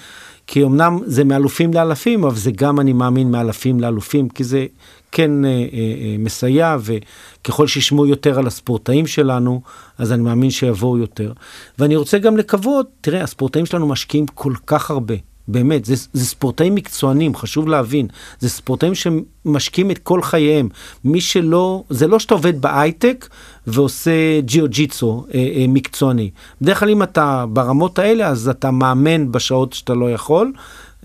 כי 0.47 0.63
אמנם 0.63 0.99
זה 1.05 1.23
מאלופים 1.23 1.73
לאלפים, 1.73 2.23
אבל 2.23 2.35
זה 2.35 2.51
גם, 2.51 2.79
אני 2.79 2.93
מאמין, 2.93 3.31
מאלפים 3.31 3.79
לאלופים, 3.79 4.29
כי 4.29 4.43
זה 4.43 4.65
כן 5.11 5.45
אה, 5.45 5.49
אה, 5.49 5.55
אה, 5.73 6.15
מסייע, 6.19 6.77
וככל 6.81 7.67
שישמעו 7.67 8.05
יותר 8.07 8.39
על 8.39 8.47
הספורטאים 8.47 9.07
שלנו, 9.07 9.61
אז 9.97 10.11
אני 10.11 10.23
מאמין 10.23 10.51
שיבואו 10.51 10.97
יותר. 10.97 11.33
ואני 11.79 11.95
רוצה 11.95 12.17
גם 12.17 12.37
לקוות, 12.37 12.87
תראה, 13.01 13.21
הספורטאים 13.21 13.65
שלנו 13.65 13.87
משקיעים 13.87 14.25
כל 14.27 14.53
כך 14.67 14.91
הרבה. 14.91 15.15
באמת, 15.47 15.85
זה, 15.85 15.95
זה 16.13 16.25
ספורטאים 16.25 16.75
מקצוענים, 16.75 17.35
חשוב 17.35 17.67
להבין. 17.67 18.07
זה 18.39 18.49
ספורטאים 18.49 18.93
שמשקיעים 18.95 19.91
את 19.91 19.97
כל 19.97 20.21
חייהם. 20.21 20.69
מי 21.03 21.21
שלא, 21.21 21.83
זה 21.89 22.07
לא 22.07 22.19
שאתה 22.19 22.33
עובד 22.33 22.61
בהייטק 22.61 23.29
ועושה 23.67 24.41
ג'יו-ג'יצו 24.41 25.25
אה, 25.33 25.39
אה, 25.39 25.65
מקצועני. 25.67 26.29
בדרך 26.61 26.79
כלל 26.79 26.89
אם 26.89 27.03
אתה 27.03 27.45
ברמות 27.49 27.99
האלה, 27.99 28.27
אז 28.27 28.49
אתה 28.49 28.71
מאמן 28.71 29.31
בשעות 29.31 29.73
שאתה 29.73 29.93
לא 29.93 30.11
יכול, 30.11 30.53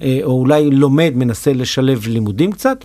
אה, 0.03 0.21
או 0.23 0.31
אולי 0.31 0.71
לומד, 0.71 1.13
מנסה 1.17 1.53
לשלב 1.53 2.07
לימודים 2.07 2.53
קצת, 2.53 2.85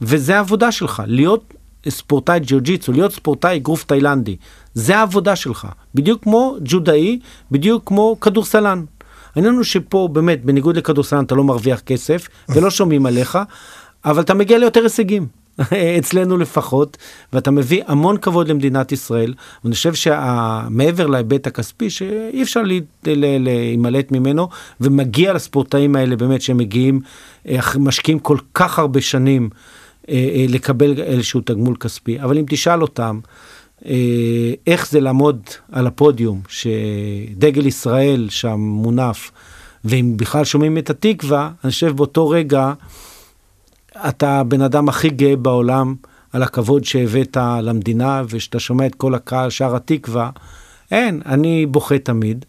וזה 0.00 0.36
העבודה 0.36 0.72
שלך, 0.72 1.02
להיות 1.06 1.54
ספורטאי 1.88 2.40
ג'יו-ג'יצו, 2.40 2.92
להיות 2.92 3.12
ספורטאי 3.12 3.56
אגרוף 3.56 3.84
תאילנדי. 3.84 4.36
זה 4.74 4.98
העבודה 4.98 5.36
שלך. 5.36 5.66
בדיוק 5.94 6.22
כמו 6.22 6.56
ג'ודאי, 6.64 7.18
בדיוק 7.50 7.82
כמו 7.86 8.16
כדורסלן. 8.20 8.84
העניין 9.36 9.54
הוא 9.54 9.64
שפה 9.64 10.08
באמת, 10.12 10.44
בניגוד 10.44 10.76
לכדורסלן, 10.76 11.24
אתה 11.24 11.34
לא 11.34 11.44
מרוויח 11.44 11.80
כסף 11.80 12.28
ולא 12.48 12.70
שומעים 12.70 13.06
עליך, 13.06 13.38
אבל 14.04 14.20
אתה 14.22 14.34
מגיע 14.34 14.58
ליותר 14.58 14.82
הישגים. 14.82 15.26
אצלנו 15.98 16.36
לפחות, 16.36 16.96
ואתה 17.32 17.50
מביא 17.50 17.82
המון 17.86 18.16
כבוד 18.16 18.48
למדינת 18.48 18.92
ישראל, 18.92 19.34
ואני 19.64 19.74
חושב 19.74 19.94
שמעבר 19.94 21.06
להיבט 21.06 21.46
הכספי, 21.46 21.90
שאי 21.90 22.42
אפשר 22.42 22.62
לה- 22.62 22.74
לה- 23.06 23.38
להימלט 23.38 24.12
ממנו, 24.12 24.48
ומגיע 24.80 25.32
לספורטאים 25.32 25.96
האלה 25.96 26.16
באמת 26.16 26.42
שהם 26.42 26.56
מגיעים, 26.56 27.00
משקיעים 27.78 28.18
כל 28.18 28.38
כך 28.54 28.78
הרבה 28.78 29.00
שנים 29.00 29.50
אה, 30.08 30.14
אה, 30.14 30.46
לקבל 30.48 31.00
איזשהו 31.02 31.40
תגמול 31.40 31.76
כספי, 31.76 32.20
אבל 32.22 32.38
אם 32.38 32.44
תשאל 32.48 32.82
אותם, 32.82 33.20
איך 34.66 34.90
זה 34.90 35.00
לעמוד 35.00 35.40
על 35.72 35.86
הפודיום, 35.86 36.40
שדגל 36.48 37.66
ישראל 37.66 38.26
שם 38.30 38.60
מונף, 38.60 39.30
ואם 39.84 40.12
בכלל 40.16 40.44
שומעים 40.44 40.78
את 40.78 40.90
התקווה, 40.90 41.50
אני 41.64 41.70
חושב 41.72 41.96
באותו 41.96 42.28
רגע, 42.28 42.72
אתה 44.08 44.30
הבן 44.30 44.60
אדם 44.60 44.88
הכי 44.88 45.08
גאה 45.08 45.36
בעולם 45.36 45.94
על 46.32 46.42
הכבוד 46.42 46.84
שהבאת 46.84 47.36
למדינה, 47.62 48.22
ושאתה 48.28 48.58
שומע 48.58 48.86
את 48.86 48.94
כל 48.94 49.14
הקהל, 49.14 49.50
שער 49.50 49.76
התקווה, 49.76 50.30
אין, 50.90 51.22
אני 51.26 51.66
בוכה 51.66 51.98
תמיד, 51.98 52.44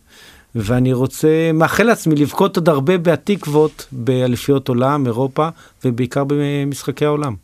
ואני 0.55 0.93
רוצה, 0.93 1.51
מאחל 1.53 1.83
לעצמי 1.83 2.15
לבכות 2.15 2.55
עוד 2.55 2.69
הרבה 2.69 2.97
בהתקוות 2.97 3.87
באליפיות 3.91 4.67
עולם, 4.67 5.05
אירופה, 5.05 5.49
ובעיקר 5.85 6.23
במשחקי 6.27 7.05
העולם. 7.05 7.35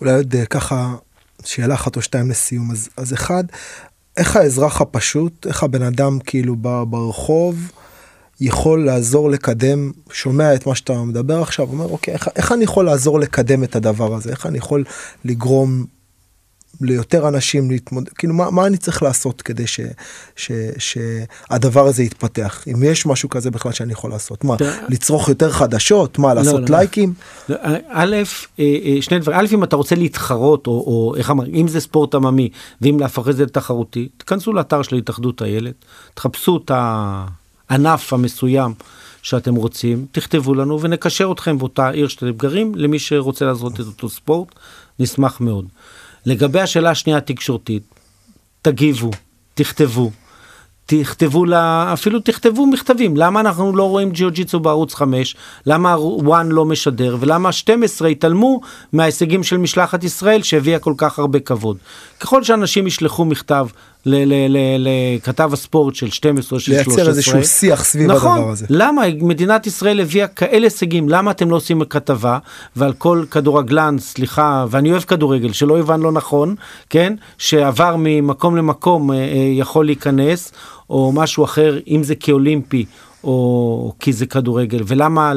אולי 0.00 0.14
עוד 0.14 0.34
אה, 0.34 0.46
ככה 0.46 0.94
שאלה 1.44 1.74
אחת 1.74 1.96
או 1.96 2.02
שתיים 2.02 2.30
לסיום. 2.30 2.70
אז, 2.70 2.88
אז 2.96 3.12
אחד, 3.12 3.44
איך 4.16 4.36
האזרח 4.36 4.80
הפשוט, 4.80 5.46
איך 5.46 5.62
הבן 5.62 5.82
אדם 5.82 6.18
כאילו 6.26 6.56
ברחוב 6.86 7.72
יכול 8.40 8.84
לעזור 8.84 9.30
לקדם, 9.30 9.92
שומע 10.12 10.54
את 10.54 10.66
מה 10.66 10.74
שאתה 10.74 11.02
מדבר 11.02 11.42
עכשיו, 11.42 11.68
אומר 11.68 11.84
אוקיי, 11.84 12.14
איך, 12.14 12.28
איך 12.36 12.52
אני 12.52 12.64
יכול 12.64 12.84
לעזור 12.84 13.20
לקדם 13.20 13.64
את 13.64 13.76
הדבר 13.76 14.14
הזה? 14.14 14.30
איך 14.30 14.46
אני 14.46 14.58
יכול 14.58 14.84
לגרום 15.24 15.84
ליותר 16.80 17.28
אנשים 17.28 17.70
להתמודד, 17.70 18.08
כאילו 18.08 18.34
מה, 18.34 18.50
מה 18.50 18.66
אני 18.66 18.76
צריך 18.76 19.02
לעשות 19.02 19.42
כדי 19.42 19.66
ש, 19.66 19.80
ש, 20.36 20.52
שהדבר 20.78 21.86
הזה 21.86 22.02
יתפתח? 22.02 22.64
אם 22.66 22.82
יש 22.82 23.06
משהו 23.06 23.28
כזה 23.28 23.50
בכלל 23.50 23.72
שאני 23.72 23.92
יכול 23.92 24.10
לעשות, 24.10 24.44
מה, 24.44 24.54
לצרוך 24.88 25.28
יותר 25.28 25.50
חדשות? 25.50 26.18
מה, 26.18 26.34
לעשות 26.34 26.70
לא. 26.70 26.76
לייקים? 26.76 27.14
לא, 27.48 27.56
א', 27.88 28.16
אה, 28.58 28.64
אה, 28.84 29.02
שני 29.02 29.18
דברים, 29.18 29.38
א', 29.38 29.46
אם 29.52 29.64
אתה 29.64 29.76
רוצה 29.76 29.94
להתחרות, 29.94 30.66
או, 30.66 30.72
או 30.72 31.14
איך 31.16 31.30
אמר, 31.30 31.46
אם 31.46 31.68
זה 31.68 31.80
ספורט 31.80 32.14
עממי, 32.14 32.48
ואם 32.80 33.00
להפוך 33.00 33.28
את 33.28 33.36
זה 33.36 33.44
לתחרותי, 33.44 34.08
תכנסו 34.16 34.52
לאתר 34.52 34.82
של 34.82 34.96
התאחדות 34.96 35.42
הילד, 35.42 35.72
תחפשו 36.14 36.60
את 36.64 36.70
הענף 37.70 38.12
המסוים 38.12 38.74
שאתם 39.22 39.54
רוצים, 39.54 40.06
תכתבו 40.12 40.54
לנו 40.54 40.80
ונקשר 40.80 41.32
אתכם 41.32 41.58
באותה 41.58 41.90
עיר 41.90 42.08
שאתם 42.08 42.30
גרים, 42.30 42.72
למי 42.74 42.98
שרוצה 42.98 43.44
לעשות 43.44 43.80
את 43.80 43.86
אותו 43.86 44.08
ספורט, 44.08 44.48
נשמח 44.98 45.40
מאוד. 45.40 45.64
לגבי 46.26 46.60
השאלה 46.60 46.90
השנייה 46.90 47.18
התקשורתית, 47.18 47.82
תגיבו, 48.62 49.10
תכתבו. 49.54 50.10
תכתבו 50.88 51.44
לה, 51.44 51.92
אפילו 51.92 52.20
תכתבו 52.20 52.66
מכתבים, 52.66 53.16
למה 53.16 53.40
אנחנו 53.40 53.76
לא 53.76 53.88
רואים 53.88 54.10
ג'יוג'יצו 54.10 54.60
בערוץ 54.60 54.94
5, 54.94 55.36
למה 55.66 55.96
וואן 55.98 56.48
לא 56.48 56.64
משדר, 56.64 57.16
ולמה 57.20 57.52
12 57.52 58.08
התעלמו 58.08 58.60
מההישגים 58.92 59.42
של 59.42 59.56
משלחת 59.56 60.04
ישראל 60.04 60.42
שהביאה 60.42 60.78
כל 60.78 60.94
כך 60.96 61.18
הרבה 61.18 61.40
כבוד. 61.40 61.76
ככל 62.20 62.44
שאנשים 62.44 62.86
ישלחו 62.86 63.24
מכתב 63.24 63.66
לכתב 64.06 65.50
הספורט 65.52 65.94
של 65.94 66.10
12 66.10 66.60
של 66.60 66.72
13, 66.72 66.94
לייצר 66.94 67.10
איזשהו 67.10 67.44
שיח 67.44 67.84
סביב 67.84 68.10
נכון, 68.10 68.38
הדבר 68.38 68.50
הזה. 68.50 68.66
למה 68.70 69.02
מדינת 69.20 69.66
ישראל 69.66 70.00
הביאה 70.00 70.26
כאלה 70.26 70.66
הישגים, 70.66 71.08
למה 71.08 71.30
אתם 71.30 71.50
לא 71.50 71.56
עושים 71.56 71.84
כתבה 71.84 72.38
ועל 72.76 72.92
כל 72.92 73.24
כדורגלן, 73.30 73.96
סליחה, 73.98 74.66
ואני 74.70 74.90
אוהב 74.90 75.02
כדורגל, 75.02 75.52
שלא 75.52 75.74
יובן 75.74 76.00
לא 76.00 76.12
נכון, 76.12 76.54
כן, 76.90 77.14
שעבר 77.38 77.96
ממקום 77.98 78.56
למקום 78.56 79.12
אה, 79.12 79.16
אה, 79.16 79.22
יכול 79.52 79.86
להיכנס, 79.86 80.52
או 80.90 81.12
משהו 81.14 81.44
אחר, 81.44 81.78
אם 81.88 82.02
זה 82.02 82.14
כאולימפי, 82.14 82.84
או 83.24 83.92
כי 84.00 84.12
זה 84.12 84.26
כדורגל, 84.26 84.82
ולמה 84.86 85.32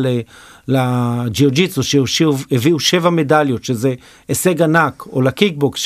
לג'יוג'יצו 0.68 1.84
שהביאו 1.84 2.80
שבע 2.80 3.10
מדליות, 3.10 3.64
שזה 3.64 3.94
הישג 4.28 4.62
ענק, 4.62 5.06
או 5.12 5.22
לקיקבוקס 5.22 5.80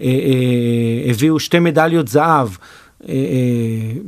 שהביאו 0.00 1.40
שתי 1.40 1.58
מדליות 1.58 2.08
זהב, 2.08 2.48
אה, 3.08 3.14
אה, 3.14 4.00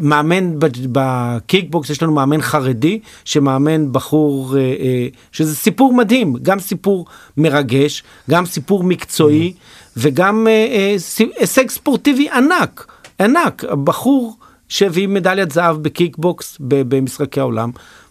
מאמן 0.00 0.54
בקיקבוקס, 0.92 1.90
יש 1.90 2.02
לנו 2.02 2.12
מאמן 2.12 2.42
חרדי 2.42 2.98
שמאמן 3.24 3.92
בחור, 3.92 4.56
אה, 4.56 4.60
אה, 4.60 5.06
שזה 5.32 5.56
סיפור 5.56 5.94
מדהים, 5.94 6.34
גם 6.42 6.60
סיפור 6.60 7.06
מרגש, 7.36 8.02
גם 8.30 8.46
סיפור 8.46 8.84
מקצועי 8.84 9.52
וגם 9.96 10.46
אה, 10.50 10.52
אה, 10.52 10.94
סי- 10.98 11.30
הישג 11.38 11.70
ספורטיבי 11.70 12.28
ענק, 12.30 12.86
ענק, 13.20 13.64
בחור 13.84 14.36
שהביא 14.68 15.08
מדליית 15.08 15.50
זהב 15.52 15.76
בקיקבוקס 15.82 16.56
במשחקי 16.60 17.40
העולם. 17.40 17.70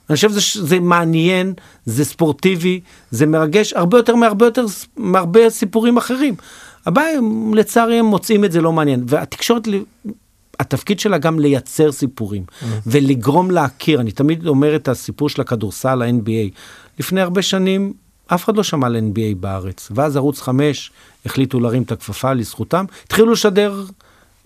אני 0.09 0.15
חושב 0.15 0.29
שזה 0.31 0.65
זה 0.67 0.79
מעניין, 0.79 1.53
זה 1.85 2.05
ספורטיבי, 2.05 2.79
זה 3.11 3.25
מרגש 3.25 3.73
הרבה 3.73 3.97
יותר 3.97 4.15
מהרבה 4.15 4.45
יותר, 4.45 4.65
מהרבה 4.97 5.49
סיפורים 5.49 5.97
אחרים. 5.97 6.35
הבעיה, 6.85 7.19
לצערי, 7.53 7.99
הם 7.99 8.05
מוצאים 8.05 8.45
את 8.45 8.51
זה 8.51 8.61
לא 8.61 8.71
מעניין. 8.71 9.03
והתקשורת, 9.07 9.67
התפקיד 10.59 10.99
שלה 10.99 11.17
גם 11.17 11.39
לייצר 11.39 11.91
סיפורים 11.91 12.43
ולגרום 12.87 13.51
להכיר. 13.51 14.01
אני 14.01 14.11
תמיד 14.11 14.47
אומר 14.47 14.75
את 14.75 14.87
הסיפור 14.87 15.29
של 15.29 15.41
הכדורסל, 15.41 16.01
ה-NBA. 16.01 16.57
לפני 16.99 17.21
הרבה 17.21 17.41
שנים, 17.41 17.93
אף 18.27 18.43
אחד 18.43 18.57
לא 18.57 18.63
שמע 18.63 18.87
על 18.87 18.95
NBA 18.95 19.35
בארץ. 19.39 19.91
ואז 19.95 20.15
ערוץ 20.17 20.41
5 20.41 20.91
החליטו 21.25 21.59
להרים 21.59 21.83
את 21.83 21.91
הכפפה 21.91 22.33
לזכותם, 22.33 22.85
התחילו 23.05 23.31
לשדר 23.31 23.83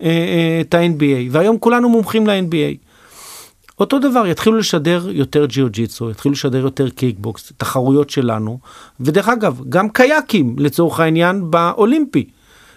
אה, 0.02 0.06
אה, 0.08 0.60
את 0.60 0.74
ה-NBA, 0.74 1.30
והיום 1.30 1.58
כולנו 1.58 1.88
מומחים 1.88 2.26
ל-NBA. 2.26 2.85
אותו 3.80 3.98
דבר, 3.98 4.26
יתחילו 4.26 4.56
לשדר 4.56 5.10
יותר 5.10 5.46
ג'יוג'יצו, 5.46 6.10
יתחילו 6.10 6.32
לשדר 6.32 6.58
יותר 6.58 6.88
קיקבוקס, 6.88 7.52
תחרויות 7.56 8.10
שלנו, 8.10 8.58
ודרך 9.00 9.28
אגב, 9.28 9.60
גם 9.68 9.88
קייקים 9.88 10.56
לצורך 10.58 11.00
העניין 11.00 11.50
באולימפי, 11.50 12.28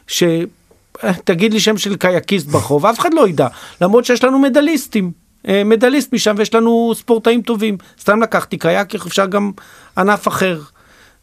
שתגיד 0.08 1.54
לי 1.54 1.60
שם 1.60 1.78
של 1.78 1.96
קייקיסט 1.96 2.48
ברחוב, 2.48 2.86
אף 2.86 3.00
אחד 3.00 3.14
לא 3.14 3.28
ידע, 3.28 3.48
למרות 3.82 4.06
שיש 4.06 4.24
לנו 4.24 4.40
מדליסטים, 4.40 5.12
אה, 5.48 5.64
מדליסט 5.64 6.14
משם 6.14 6.36
ויש 6.38 6.56
לנו 6.56 6.94
ספורטאים 6.96 7.42
טובים. 7.42 7.78
סתם 8.00 8.22
לקחתי 8.22 8.58
קייק, 8.58 8.96
אפשר 8.96 9.26
גם 9.26 9.52
ענף 9.98 10.28
אחר. 10.28 10.62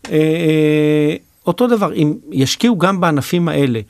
אה, 0.09 0.13
אה, 0.13 1.17
אותו 1.47 1.67
דבר, 1.67 1.95
אם 1.95 2.15
ישקיעו 2.33 2.79
גם 2.79 3.01
בענפים 3.01 3.49
האלה, 3.49 3.81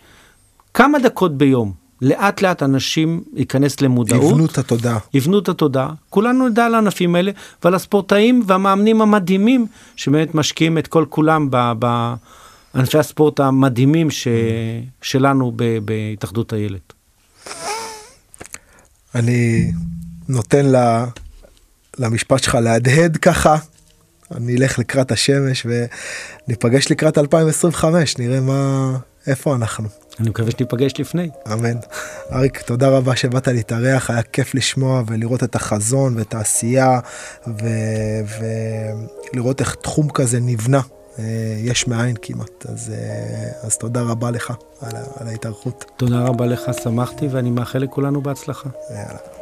כמה 0.75 0.99
דקות 0.99 1.39
ביום, 1.39 1.86
לאט 2.03 2.43
לאט 2.43 2.63
אנשים 2.63 3.23
ייכנס 3.35 3.81
למודעות. 3.81 4.33
יבנו 4.33 4.47
את 4.47 4.59
התודעה. 4.59 4.99
יבנו 5.15 5.39
את 5.39 5.49
התודעה. 5.49 5.91
כולנו 6.11 6.49
נדע 6.49 6.67
על 6.67 6.75
הענפים 6.75 7.15
האלה 7.15 7.33
ועל 7.65 7.75
הספורטאים 7.75 8.43
והמאמנים 8.47 9.03
המדהימים 9.03 9.67
שבאמת 9.97 10.35
משקיעים 10.35 10.79
את 10.79 10.87
כל 10.87 11.05
כולם 11.09 11.51
בענפי 11.79 12.99
הספורט 12.99 13.41
המדהימים 13.41 14.11
ש... 14.11 14.29
שלנו 15.03 15.53
ב... 15.57 15.79
בהתאחדות 15.85 16.53
הילד. 16.53 16.81
אני 19.15 19.73
נותן 20.29 20.67
לה, 20.67 21.07
למשפט 21.99 22.43
שלך 22.43 22.55
להדהד 22.55 23.17
ככה. 23.17 23.57
אני 24.35 24.57
אלך 24.57 24.79
לקראת 24.79 25.13
השמש 25.13 25.67
וניפגש 26.47 26.91
לקראת 26.91 27.19
2025 27.19 28.19
נראה 28.19 28.41
מה 28.41 28.93
איפה 29.27 29.55
אנחנו. 29.55 29.89
אני 30.21 30.29
מקווה 30.31 30.51
שניפגש 30.51 30.93
לפני. 31.01 31.31
אמן. 31.53 31.77
אריק, 32.33 32.63
תודה 32.63 32.89
רבה 32.89 33.17
שבאת 33.17 33.49
להתארח, 33.49 34.11
היה 34.11 34.23
כיף 34.23 34.55
לשמוע 34.55 35.03
ולראות 35.07 35.45
את 35.45 35.55
החזון 35.55 36.17
ואת 36.19 36.35
העשייה 36.35 37.01
ו- 37.47 38.43
ולראות 39.33 39.61
איך 39.61 39.75
תחום 39.75 40.11
כזה 40.11 40.41
נבנה. 40.41 40.81
אה, 41.19 41.25
יש 41.59 41.89
מאין 41.89 42.17
כמעט, 42.23 42.67
אז, 42.69 42.93
אה, 42.95 43.67
אז 43.67 43.79
תודה 43.79 44.03
רבה 44.03 44.31
לך 44.31 44.53
על, 44.81 44.97
על 45.21 45.29
ההתארחות. 45.29 45.85
תודה 45.97 46.19
רבה 46.19 46.47
לך, 46.47 46.63
שמחתי 46.83 47.29
ואני 47.29 47.51
מאחל 47.51 47.79
לכולנו 47.79 48.21
בהצלחה. 48.21 48.69
יאללה. 48.91 49.36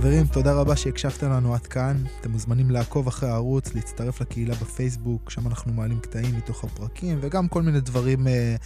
חברים, 0.00 0.26
תודה 0.26 0.52
רבה 0.52 0.76
שהקשבתם 0.76 1.30
לנו 1.30 1.54
עד 1.54 1.66
כאן. 1.66 1.96
אתם 2.20 2.30
מוזמנים 2.30 2.70
לעקוב 2.70 3.06
אחרי 3.06 3.28
הערוץ, 3.28 3.74
להצטרף 3.74 4.20
לקהילה 4.20 4.54
בפייסבוק, 4.54 5.30
שם 5.30 5.46
אנחנו 5.46 5.72
מעלים 5.72 6.00
קטעים 6.00 6.36
מתוך 6.36 6.64
הפרקים, 6.64 7.18
וגם 7.20 7.48
כל 7.48 7.62
מיני 7.62 7.80
דברים 7.80 8.28
אה, 8.28 8.56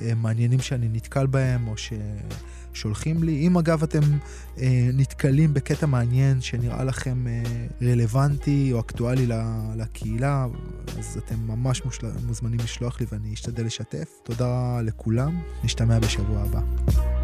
אה, 0.00 0.14
מעניינים 0.14 0.60
שאני 0.60 0.88
נתקל 0.92 1.26
בהם, 1.26 1.68
או 1.68 1.74
ששולחים 2.72 3.22
לי. 3.22 3.46
אם 3.46 3.58
אגב 3.58 3.82
אתם 3.82 4.00
אה, 4.58 4.90
נתקלים 4.94 5.54
בקטע 5.54 5.86
מעניין 5.86 6.40
שנראה 6.40 6.84
לכם 6.84 7.26
אה, 7.26 7.42
רלוונטי 7.82 8.70
או 8.72 8.80
אקטואלי 8.80 9.26
לקהילה, 9.76 10.46
אז 10.98 11.18
אתם 11.26 11.36
ממש 11.46 11.84
מושל... 11.84 12.06
מוזמנים 12.26 12.58
לשלוח 12.64 13.00
לי 13.00 13.06
ואני 13.12 13.34
אשתדל 13.34 13.66
לשתף. 13.66 14.08
תודה 14.22 14.80
לכולם, 14.82 15.40
נשתמע 15.64 15.98
בשבוע 15.98 16.40
הבא. 16.40 17.21